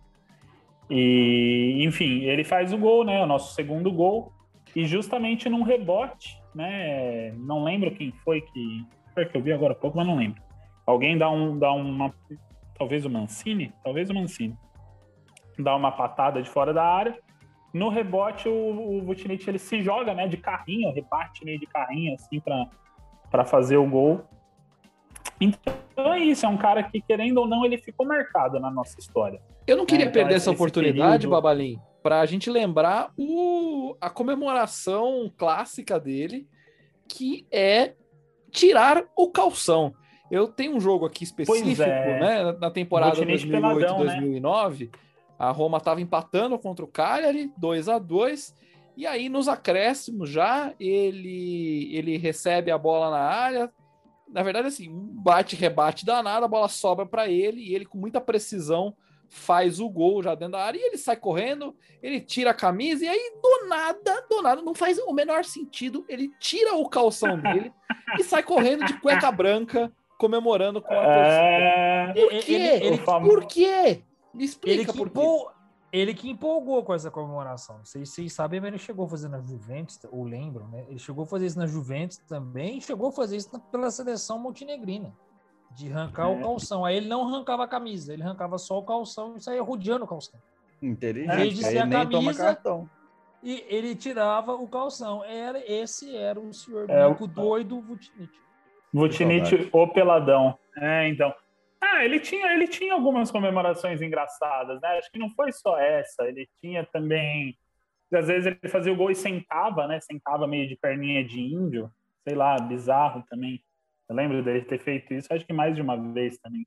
E, 0.91 1.83
enfim, 1.85 2.23
ele 2.25 2.45
faz 2.45 2.73
o 2.73 2.79
gol, 2.79 3.05
né? 3.05 3.23
O 3.23 3.27
nosso 3.27 3.55
segundo 3.55 3.91
gol. 3.91 4.33
E 4.75 4.85
justamente 4.85 5.49
num 5.49 5.63
rebote, 5.63 6.41
né? 6.55 7.33
Não 7.39 7.65
lembro 7.65 7.95
quem 7.95 8.13
foi 8.25 8.41
que. 8.41 8.85
Foi 9.15 9.27
que 9.27 9.37
eu 9.37 9.43
vi 9.43 9.53
agora 9.53 9.73
há 9.73 9.77
pouco, 9.77 9.97
mas 9.97 10.07
não 10.07 10.17
lembro. 10.17 10.43
Alguém 10.87 11.17
dá, 11.17 11.31
um, 11.31 11.59
dá 11.59 11.73
uma. 11.73 12.13
Talvez 12.77 13.05
o 13.05 13.11
Mancini? 13.11 13.73
Talvez 13.83 14.11
o 14.11 14.15
Mancini. 14.15 14.57
Dá 15.59 15.75
uma 15.77 15.93
patada 15.93 16.43
de 16.43 16.49
fora 16.49 16.75
da 16.75 16.85
área. 16.85 17.17
No 17.73 17.89
rebote, 17.89 18.49
o, 18.49 18.99
o 18.99 19.03
Vucinic, 19.03 19.49
ele 19.49 19.59
se 19.59 19.83
joga, 19.83 20.15
né? 20.15 20.27
De 20.27 20.37
carrinho, 20.37 20.93
reparte 20.93 21.45
meio 21.45 21.59
de 21.59 21.67
carrinho, 21.67 22.15
assim, 22.15 22.41
para 23.31 23.45
fazer 23.45 23.77
o 23.77 23.89
gol. 23.89 24.25
Então 25.41 26.13
é 26.13 26.19
isso, 26.19 26.47
é 26.47 26.49
um 26.49 26.57
cara 26.57 26.83
que, 26.83 27.01
querendo 27.01 27.39
ou 27.39 27.49
não, 27.49 27.65
ele 27.65 27.79
ficou 27.79 28.07
marcado 28.07 28.59
na 28.61 28.71
nossa 28.71 28.99
história. 28.99 29.41
Eu 29.67 29.77
não 29.77 29.87
queria 29.87 30.07
é, 30.07 30.11
perder 30.11 30.35
essa 30.35 30.51
oportunidade, 30.51 31.19
período... 31.19 31.31
Babalim, 31.31 31.79
para 32.03 32.21
a 32.21 32.27
gente 32.27 32.51
lembrar 32.51 33.11
o, 33.17 33.97
a 34.01 34.11
comemoração 34.11 35.33
clássica 35.37 35.99
dele, 35.99 36.47
que 37.09 37.47
é 37.51 37.95
tirar 38.51 39.05
o 39.17 39.31
calção. 39.31 39.95
Eu 40.31 40.49
tenho 40.49 40.77
um 40.77 40.81
jogo 40.81 41.07
aqui 41.07 41.25
específico, 41.25 41.83
é. 41.83 42.21
né, 42.21 42.57
na 42.61 42.71
temporada 42.71 43.17
2008-2009, 43.25 44.81
né? 44.81 44.89
a 45.39 45.51
Roma 45.51 45.79
estava 45.79 46.01
empatando 46.01 46.59
contra 46.59 46.85
o 46.85 46.89
Cagliari, 46.89 47.53
2 47.59 47.89
a 47.89 47.99
2 47.99 48.55
e 48.97 49.07
aí, 49.07 49.29
nos 49.29 49.49
acréscimos 49.49 50.31
já, 50.31 50.73
ele, 50.79 51.91
ele 51.93 52.17
recebe 52.17 52.71
a 52.71 52.79
bola 52.79 53.11
na 53.11 53.23
área. 53.23 53.73
Na 54.35 54.43
verdade, 54.43 54.67
assim, 54.67 54.89
um 54.89 55.23
bate-rebate 55.23 56.05
danado, 56.05 56.45
a 56.45 56.49
bola 56.49 56.69
sobra 56.69 57.07
para 57.07 57.29
ele 57.29 57.61
e 57.61 57.73
ele, 57.73 57.87
com 57.87 57.97
muita 57.97 58.21
precisão, 58.21 58.93
faz 59.29 59.79
o 59.79 59.89
gol 59.89 60.25
já 60.25 60.35
dentro 60.35 60.55
da 60.55 60.65
área. 60.65 60.77
E 60.77 60.83
ele 60.83 60.99
sai 60.99 61.15
correndo, 61.15 61.73
ele 62.03 62.21
tira 62.21 62.51
a 62.51 62.55
camisa 62.55 63.05
e 63.05 63.09
aí, 63.09 63.33
do 63.41 63.69
nada, 63.69 64.27
do 64.29 64.43
nada, 64.43 64.61
não 64.61 64.75
faz 64.75 64.99
o 64.99 65.13
menor 65.13 65.45
sentido. 65.45 66.05
Ele 66.09 66.33
tira 66.41 66.75
o 66.75 66.89
calção 66.89 67.39
dele 67.39 67.73
e 68.19 68.25
sai 68.25 68.43
correndo 68.43 68.85
de 68.85 68.99
cueca 69.01 69.31
branca, 69.31 69.93
comemorando 70.19 70.83
com 70.83 70.93
a 70.93 70.97
torcida. 70.97 71.17
É... 71.17 72.13
Por 72.13 72.29
quê? 72.31 72.53
Ele, 72.53 72.87
ele, 72.87 72.99
por 72.99 73.47
quê? 73.47 74.03
Me 74.35 74.45
explica 74.45 74.93
por 74.93 75.11
quê. 75.11 75.21
Ele 75.95 76.13
que 76.13 76.29
empolgou 76.29 76.83
com 76.83 76.93
essa 76.93 77.09
comemoração. 77.09 77.79
Vocês, 77.85 78.09
vocês 78.09 78.33
sabem, 78.33 78.61
mas 78.61 78.67
ele 78.67 78.79
chegou 78.79 79.07
a 79.07 79.09
fazer 79.09 79.29
na 79.29 79.41
Juventus, 79.41 80.01
ou 80.11 80.25
lembram, 80.25 80.67
né? 80.67 80.85
Ele 80.89 80.99
chegou 80.99 81.23
a 81.23 81.27
fazer 81.29 81.47
isso 81.47 81.57
na 81.57 81.69
Juventus 81.69 82.19
também, 82.19 82.79
e 82.79 82.81
chegou 82.81 83.11
a 83.11 83.13
fazer 83.13 83.37
isso 83.37 83.49
pela 83.71 83.89
seleção 83.93 84.37
montenegrina, 84.37 85.15
de 85.71 85.93
arrancar 85.93 86.29
é. 86.29 86.35
o 86.35 86.41
calção. 86.41 86.85
Aí 86.85 86.97
ele 86.97 87.07
não 87.07 87.29
arrancava 87.29 87.63
a 87.63 87.69
camisa, 87.69 88.13
ele 88.13 88.25
arrancava 88.25 88.59
só 88.59 88.77
o 88.77 88.83
calção 88.83 89.37
e 89.37 89.41
saía 89.41 89.63
rodeando 89.63 90.05
o 90.05 90.09
calção. 90.09 90.41
Inteligente, 90.83 91.55
de 91.55 91.65
aí 91.65 91.87
nem 91.87 92.09
toma 92.09 92.35
cartão. 92.35 92.91
E 93.41 93.65
ele 93.69 93.95
tirava 93.95 94.53
o 94.53 94.67
calção. 94.67 95.23
Era, 95.23 95.63
esse 95.71 96.17
era 96.17 96.41
o 96.41 96.53
senhor 96.53 96.91
é, 96.91 97.07
o... 97.07 97.15
doido 97.25 97.81
Vutinich. 97.81 98.33
Vutinich, 98.93 99.71
o 99.73 99.87
peladão. 99.87 100.59
É, 100.77 101.09
então. 101.09 101.33
Ah, 101.95 102.05
ele 102.05 102.19
tinha, 102.19 102.53
ele 102.53 102.67
tinha 102.67 102.93
algumas 102.93 103.31
comemorações 103.31 104.03
engraçadas, 104.03 104.81
né? 104.81 104.99
Acho 104.99 105.11
que 105.13 105.19
não 105.19 105.31
foi 105.31 105.53
só 105.53 105.79
essa. 105.79 106.27
Ele 106.27 106.49
tinha 106.61 106.85
também. 106.85 107.57
Às 108.13 108.27
vezes 108.27 108.47
ele 108.47 108.69
fazia 108.69 108.93
o 108.93 108.97
gol 108.97 109.11
e 109.11 109.15
sentava, 109.15 109.87
né? 109.87 110.01
Sentava 110.01 110.47
meio 110.47 110.69
de 110.69 110.77
perninha 110.77 111.25
de 111.25 111.41
índio. 111.41 111.91
Sei 112.27 112.35
lá, 112.35 112.57
bizarro 112.57 113.23
também. 113.31 113.63
Eu 114.09 114.17
lembro 114.17 114.43
dele 114.43 114.63
ter 114.63 114.79
feito 114.79 115.15
isso, 115.15 115.33
acho 115.33 115.47
que 115.47 115.53
mais 115.53 115.75
de 115.75 115.81
uma 115.81 115.97
vez 116.13 116.39
também. 116.39 116.67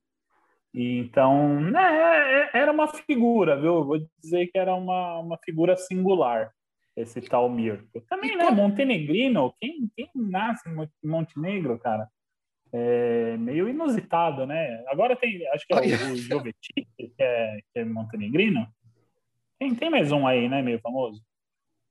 E, 0.73 0.99
então, 0.99 1.59
né, 1.59 2.49
é, 2.53 2.59
era 2.59 2.71
uma 2.71 2.87
figura, 2.87 3.59
viu? 3.59 3.83
Vou 3.83 3.99
dizer 4.19 4.47
que 4.47 4.57
era 4.57 4.73
uma, 4.75 5.19
uma 5.19 5.37
figura 5.43 5.75
singular, 5.75 6.51
esse 6.95 7.21
tal 7.21 7.49
Mirko. 7.49 8.01
Também, 8.09 8.35
né? 8.35 8.49
Montenegrino, 8.49 9.53
quem, 9.59 9.89
quem 9.95 10.09
nasce 10.15 10.67
em 10.69 11.09
Montenegro, 11.09 11.77
cara? 11.79 12.07
É, 12.73 13.37
meio 13.37 13.69
inusitado, 13.69 14.45
né? 14.45 14.83
Agora 14.87 15.15
tem, 15.15 15.47
acho 15.49 15.65
que 15.65 15.73
é 15.73 15.77
o, 15.77 16.13
o 16.13 16.15
Jovetic, 16.15 16.87
que 16.97 17.13
é, 17.19 17.59
que 17.73 17.79
é 17.79 17.85
montenegrino. 17.85 18.67
Tem, 19.59 19.73
tem 19.73 19.89
mais 19.89 20.11
um 20.11 20.27
aí, 20.27 20.47
né? 20.47 20.61
Meio 20.61 20.79
famoso. 20.79 21.21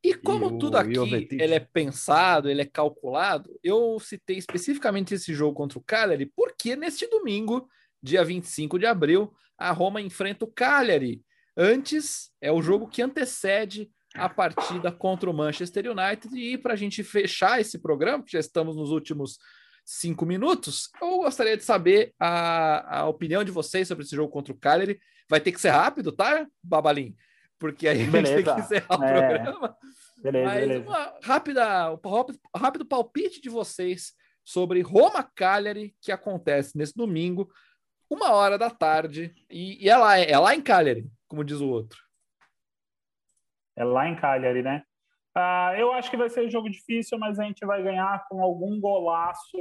E 0.05 0.15
como 0.15 0.55
e 0.55 0.59
tudo 0.59 0.77
aqui 0.77 0.95
ele 1.33 1.55
é 1.55 1.61
pensado, 1.61 2.49
ele 2.49 2.63
é 2.63 2.67
calculado, 2.67 3.51
eu 3.63 3.99
citei 3.99 4.37
especificamente 4.37 5.15
esse 5.15 5.35
jogo 5.35 5.57
contra 5.57 5.79
o 5.79 5.83
Cagliari, 5.83 6.27
porque 6.27 6.77
neste 6.77 7.09
domingo, 7.09 7.69
dia 8.01 8.25
25 8.25 8.79
de 8.79 8.87
abril, 8.87 9.35
a 9.59 9.73
Roma 9.73 10.01
enfrenta 10.01 10.45
o 10.45 10.53
Cagliari. 10.53 11.23
Antes, 11.57 12.31
é 12.41 12.53
o 12.53 12.63
jogo 12.63 12.87
que 12.87 13.03
antecede 13.03 13.91
a 14.15 14.29
partida 14.29 14.93
contra 14.93 15.31
o 15.31 15.35
Manchester 15.35 15.91
United. 15.91 16.39
E 16.39 16.57
para 16.59 16.75
a 16.75 16.77
gente 16.77 17.03
fechar 17.03 17.61
esse 17.61 17.79
programa, 17.79 18.23
que 18.23 18.33
já 18.33 18.41
estamos 18.41 18.77
nos 18.77 18.91
últimos 18.91 19.39
cinco 19.87 20.27
minutos. 20.27 20.91
Eu 21.01 21.19
gostaria 21.19 21.57
de 21.57 21.63
saber 21.63 22.13
a, 22.19 22.99
a 22.99 23.09
opinião 23.09 23.45
de 23.45 23.53
vocês 23.53 23.87
sobre 23.87 24.05
esse 24.05 24.17
jogo 24.17 24.33
contra 24.33 24.53
o 24.53 24.59
Cagliari. 24.59 25.01
Vai 25.31 25.41
ter 25.41 25.53
que 25.53 25.61
ser 25.61 25.71
rápido, 25.71 26.11
tá, 26.11 26.47
Babalim? 26.63 27.15
Porque 27.59 27.87
aí 27.87 28.05
beleza. 28.05 28.19
a 28.19 28.37
gente 28.37 28.45
tem 28.45 28.55
que 28.55 28.61
encerrar 28.61 29.01
o 29.01 29.05
é. 29.05 29.29
programa. 29.29 29.77
Beleza, 30.23 30.45
Mas 30.47 30.61
beleza. 30.61 30.87
uma 30.89 31.15
rápida, 31.23 31.93
um 31.93 32.59
rápido 32.59 32.85
palpite 32.85 33.41
de 33.41 33.49
vocês 33.49 34.13
sobre 34.45 34.81
Roma 34.81 35.23
Cagliari, 35.23 35.95
que 36.01 36.11
acontece 36.11 36.77
nesse 36.77 36.95
domingo, 36.95 37.49
uma 38.11 38.33
hora 38.33 38.59
da 38.59 38.71
tarde. 38.71 39.35
E, 39.49 39.85
e 39.85 39.89
é, 39.89 39.97
lá, 39.97 40.19
é 40.19 40.39
lá 40.39 40.55
em 40.55 40.63
Cagliari, 40.63 41.09
como 41.29 41.45
diz 41.45 41.61
o 41.61 41.69
outro. 41.69 41.99
É 43.77 43.85
lá 43.85 44.09
em 44.09 44.17
Cagliari, 44.17 44.63
né? 44.63 44.83
Uh, 45.37 45.77
eu 45.77 45.93
acho 45.93 46.11
que 46.11 46.17
vai 46.17 46.31
ser 46.31 46.47
um 46.47 46.51
jogo 46.51 46.71
difícil, 46.71 47.19
mas 47.19 47.39
a 47.39 47.45
gente 47.45 47.65
vai 47.67 47.83
ganhar 47.83 48.25
com 48.29 48.43
algum 48.43 48.81
golaço 48.81 49.59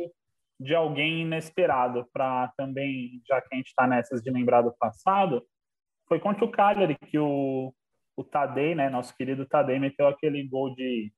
de 0.57 0.73
alguém 0.73 1.23
inesperado, 1.23 2.07
para 2.13 2.47
também, 2.55 3.21
já 3.27 3.41
que 3.41 3.53
a 3.53 3.57
gente 3.57 3.67
está 3.67 3.85
nessas 3.85 4.21
de 4.21 4.31
lembrar 4.31 4.61
do 4.61 4.73
passado, 4.79 5.45
foi 6.07 6.17
contra 6.17 6.45
o 6.45 6.51
Cagliari 6.51 6.95
que 6.97 7.19
o, 7.19 7.73
o 8.15 8.23
Tadei, 8.23 8.73
né, 8.73 8.89
nosso 8.89 9.15
querido 9.17 9.45
Tadei, 9.45 9.77
meteu 9.77 10.07
aquele 10.07 10.47
gol 10.47 10.73
de 10.73 11.11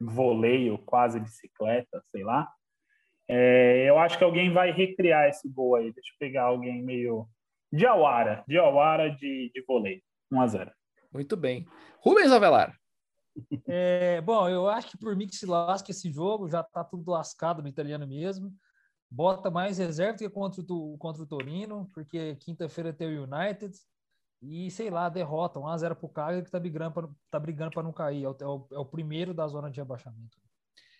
voleio, 0.00 0.78
quase 0.78 1.18
bicicleta, 1.18 2.00
sei 2.12 2.22
lá. 2.22 2.48
É, 3.28 3.88
eu 3.88 3.98
acho 3.98 4.16
que 4.16 4.24
alguém 4.24 4.52
vai 4.52 4.70
recriar 4.70 5.28
esse 5.28 5.48
gol 5.48 5.76
aí. 5.76 5.92
Deixa 5.92 6.12
eu 6.12 6.18
pegar 6.18 6.44
alguém 6.44 6.82
meio. 6.82 7.26
De 7.72 7.86
Awara, 7.86 8.44
de 8.46 8.56
Awara 8.58 9.10
de, 9.10 9.50
de 9.52 9.64
voleio. 9.66 10.00
1 10.30 10.40
a 10.40 10.46
0 10.46 10.72
Muito 11.12 11.36
bem. 11.36 11.66
Rubens 11.98 12.30
Avelar. 12.30 12.76
É, 13.66 14.20
bom, 14.20 14.48
eu 14.48 14.68
acho 14.68 14.88
que 14.90 14.98
por 14.98 15.16
mim 15.16 15.26
que 15.26 15.36
se 15.36 15.46
lasca 15.46 15.90
esse 15.90 16.10
jogo, 16.12 16.48
já 16.48 16.62
tá 16.62 16.84
tudo 16.84 17.10
lascado 17.10 17.62
no 17.62 17.68
italiano 17.68 18.06
mesmo. 18.06 18.52
Bota 19.10 19.50
mais 19.50 19.78
reserva 19.78 20.18
que 20.18 20.28
contra 20.28 20.62
o, 20.68 20.96
contra 20.98 21.22
o 21.22 21.26
Torino, 21.26 21.90
porque 21.92 22.36
quinta-feira 22.36 22.92
tem 22.92 23.18
o 23.18 23.24
United. 23.24 23.74
E, 24.42 24.70
sei 24.70 24.90
lá, 24.90 25.08
derrota 25.08 25.58
1x0 25.58 25.94
pro 25.94 26.08
Cagliari 26.08 26.44
que 26.44 26.50
tá 26.50 26.60
brigando 26.60 26.92
para 26.92 27.08
tá 27.30 27.38
brigando 27.38 27.70
para 27.70 27.82
não 27.82 27.92
cair. 27.92 28.24
É 28.24 28.28
o, 28.28 28.36
é, 28.38 28.46
o, 28.46 28.66
é 28.72 28.78
o, 28.78 28.84
primeiro 28.84 29.32
da 29.32 29.46
zona 29.46 29.70
de 29.70 29.80
abaixamento. 29.80 30.36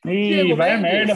Ih, 0.06 0.55
vai 0.55 0.73
a 0.73 0.78
merda. 0.78 1.15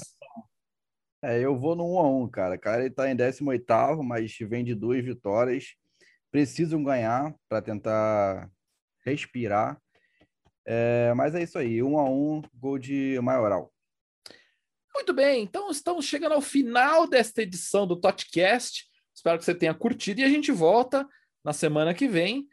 É, 1.23 1.41
eu 1.41 1.59
vou 1.59 1.75
no 1.75 1.85
1x1, 1.85 2.31
cara. 2.31 2.55
O 2.57 2.61
cara 2.61 2.85
ele 2.85 2.95
tá 2.95 3.11
em 3.11 3.17
18 3.17 4.03
mas 4.03 4.37
vem 4.41 4.65
de 4.65 4.75
duas 4.75 5.03
vitórias. 5.05 5.75
Precisam 6.31 6.83
ganhar 6.85 7.35
para 7.49 7.63
tentar 7.63 8.51
respirar 9.05 9.81
É, 10.71 11.15
mas 11.15 11.35
é 11.35 11.43
isso 11.43 11.57
aí, 11.57 11.83
um 11.83 11.99
a 11.99 12.05
um, 12.05 12.43
gol 12.53 12.79
de 12.79 13.19
Maioral. 13.23 13.73
Muito 14.95 15.15
bem, 15.15 15.43
então 15.43 15.71
estamos 15.71 16.05
chegando 16.05 16.33
ao 16.33 16.43
final 16.43 17.09
desta 17.09 17.41
edição 17.41 17.87
do 17.87 17.99
Totcast. 17.99 18.87
Espero 19.15 19.39
que 19.39 19.47
você 19.47 19.55
tenha 19.55 19.73
curtido 19.73 20.21
e 20.21 20.25
a 20.25 20.29
gente 20.29 20.53
volta 20.53 21.09
na 21.43 21.55
semana 21.55 21.95
que 21.95 22.07
vem 22.07 22.47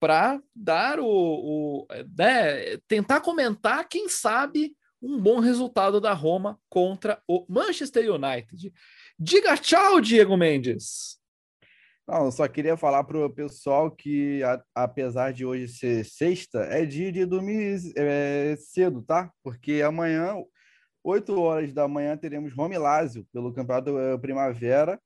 para 0.00 0.42
dar 0.52 0.98
o, 0.98 1.06
o 1.06 1.86
né, 2.18 2.78
tentar 2.88 3.20
comentar, 3.20 3.88
quem 3.88 4.08
sabe, 4.08 4.76
um 5.00 5.20
bom 5.20 5.38
resultado 5.38 6.00
da 6.00 6.12
Roma 6.12 6.58
contra 6.68 7.22
o 7.28 7.46
Manchester 7.48 8.12
United. 8.12 8.72
Diga 9.16 9.56
tchau, 9.56 10.00
Diego 10.00 10.36
Mendes. 10.36 11.21
Não, 12.12 12.26
eu 12.26 12.30
só 12.30 12.46
queria 12.46 12.76
falar 12.76 13.04
para 13.04 13.24
o 13.24 13.30
pessoal 13.30 13.90
que, 13.90 14.42
a, 14.42 14.62
apesar 14.74 15.32
de 15.32 15.46
hoje 15.46 15.66
ser 15.66 16.04
sexta, 16.04 16.58
é 16.64 16.84
dia 16.84 17.10
de 17.10 17.24
dormir 17.24 17.80
é, 17.96 18.54
cedo, 18.58 19.00
tá? 19.00 19.32
Porque 19.42 19.80
amanhã, 19.80 20.36
8 21.02 21.40
horas 21.40 21.72
da 21.72 21.88
manhã, 21.88 22.14
teremos 22.14 22.52
Roma 22.52 22.74
e 22.74 23.24
pelo 23.32 23.50
Campeonato 23.54 23.98
eh, 23.98 24.18
Primavera. 24.18 25.00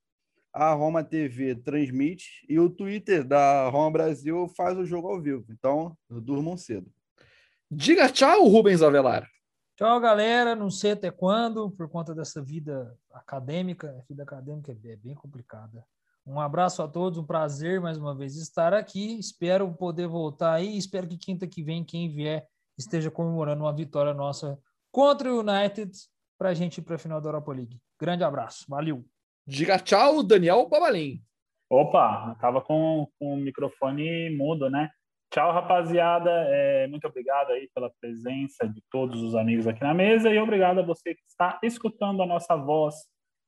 A 0.53 0.73
Roma 0.73 1.05
TV 1.05 1.55
transmite 1.55 2.45
e 2.49 2.59
o 2.59 2.69
Twitter 2.69 3.23
da 3.23 3.69
Roma 3.69 3.93
Brasil 3.93 4.49
faz 4.57 4.77
o 4.77 4.85
jogo 4.85 5.07
ao 5.07 5.23
vivo. 5.23 5.45
Então, 5.49 5.97
durmam 6.11 6.57
cedo. 6.57 6.91
Diga 7.71 8.09
tchau, 8.09 8.49
Rubens 8.49 8.83
Avelar. 8.83 9.31
Tchau, 9.77 10.01
galera. 10.01 10.57
Não 10.57 10.73
sei 10.73 10.91
até 10.91 11.13
quando, 11.13 11.71
por 11.71 11.89
conta 11.89 12.13
dessa 12.13 12.43
vida 12.43 12.99
acadêmica. 13.13 13.97
A 13.97 14.03
vida 14.09 14.25
acadêmica 14.25 14.73
é 14.73 14.97
bem 14.97 15.15
complicada. 15.15 15.85
Um 16.27 16.41
abraço 16.41 16.83
a 16.83 16.89
todos, 16.89 17.19
um 17.19 17.25
prazer 17.25 17.81
mais 17.81 17.97
uma 17.97 18.13
vez 18.13 18.35
estar 18.35 18.75
aqui. 18.75 19.17
Espero 19.17 19.73
poder 19.73 20.09
voltar 20.09 20.55
aí. 20.55 20.77
Espero 20.77 21.07
que 21.07 21.17
quinta 21.17 21.47
que 21.47 21.63
vem, 21.63 21.85
quem 21.85 22.09
vier, 22.09 22.45
esteja 22.77 23.13
comemorando 23.13 23.63
uma 23.63 23.73
vitória 23.73 24.13
nossa 24.13 24.59
contra 24.91 25.33
o 25.33 25.39
United 25.39 25.93
para 26.37 26.49
a 26.49 26.55
gente 26.55 26.79
ir 26.79 26.83
para 26.83 26.97
a 26.97 26.99
final 26.99 27.21
da 27.21 27.29
Europa 27.29 27.53
League. 27.53 27.81
Grande 28.01 28.25
abraço, 28.25 28.65
valeu. 28.69 29.05
Diga 29.47 29.79
tchau, 29.79 30.21
Daniel 30.25 30.69
Babalim. 30.69 31.23
Opa, 31.71 32.33
estava 32.35 32.61
com, 32.61 33.07
com 33.21 33.35
o 33.35 33.37
microfone 33.37 34.37
mudo, 34.37 34.69
né? 34.69 34.91
Tchau, 35.33 35.53
rapaziada. 35.53 36.31
É, 36.49 36.89
muito 36.89 37.07
obrigado 37.07 37.53
aí 37.53 37.71
pela 37.73 37.91
presença 38.01 38.69
de 38.69 38.83
todos 38.91 39.23
os 39.23 39.37
amigos 39.37 39.69
aqui 39.69 39.81
na 39.81 39.95
mesa 39.95 40.29
e 40.33 40.39
obrigado 40.39 40.81
a 40.81 40.85
você 40.85 41.15
que 41.15 41.23
está 41.29 41.61
escutando 41.63 42.21
a 42.21 42.27
nossa 42.27 42.57
voz 42.57 42.97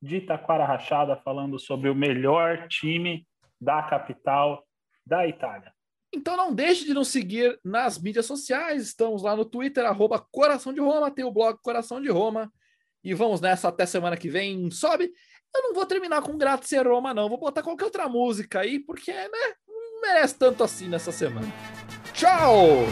de 0.01 0.21
Taquara 0.21 0.65
Rachada 0.65 1.15
falando 1.17 1.59
sobre 1.59 1.89
o 1.89 1.95
melhor 1.95 2.67
time 2.67 3.27
da 3.59 3.83
capital 3.83 4.65
da 5.05 5.27
Itália. 5.27 5.73
Então 6.13 6.35
não 6.35 6.53
deixe 6.53 6.85
de 6.85 6.93
nos 6.93 7.09
seguir 7.09 7.59
nas 7.63 7.99
mídias 7.99 8.25
sociais. 8.25 8.83
Estamos 8.83 9.21
lá 9.21 9.35
no 9.35 9.45
Twitter, 9.45 9.85
arroba 9.85 10.25
Coração 10.31 10.73
de 10.73 10.79
Roma, 10.79 11.11
tem 11.11 11.25
o 11.25 11.31
blog 11.31 11.57
Coração 11.61 12.01
de 12.01 12.09
Roma. 12.09 12.51
E 13.03 13.13
vamos 13.13 13.39
nessa 13.39 13.69
até 13.69 13.85
semana 13.85 14.17
que 14.17 14.29
vem. 14.29 14.69
Sobe. 14.71 15.11
Eu 15.55 15.63
não 15.63 15.73
vou 15.73 15.85
terminar 15.85 16.21
com 16.21 16.37
Grazie 16.37 16.81
Roma, 16.81 17.13
não. 17.13 17.29
Vou 17.29 17.39
botar 17.39 17.63
qualquer 17.63 17.85
outra 17.85 18.07
música 18.07 18.59
aí, 18.59 18.79
porque, 18.79 19.11
né? 19.11 19.55
Não 19.67 20.01
merece 20.01 20.37
tanto 20.37 20.63
assim 20.63 20.87
nessa 20.87 21.11
semana. 21.11 21.47
Tchau! 22.13 22.85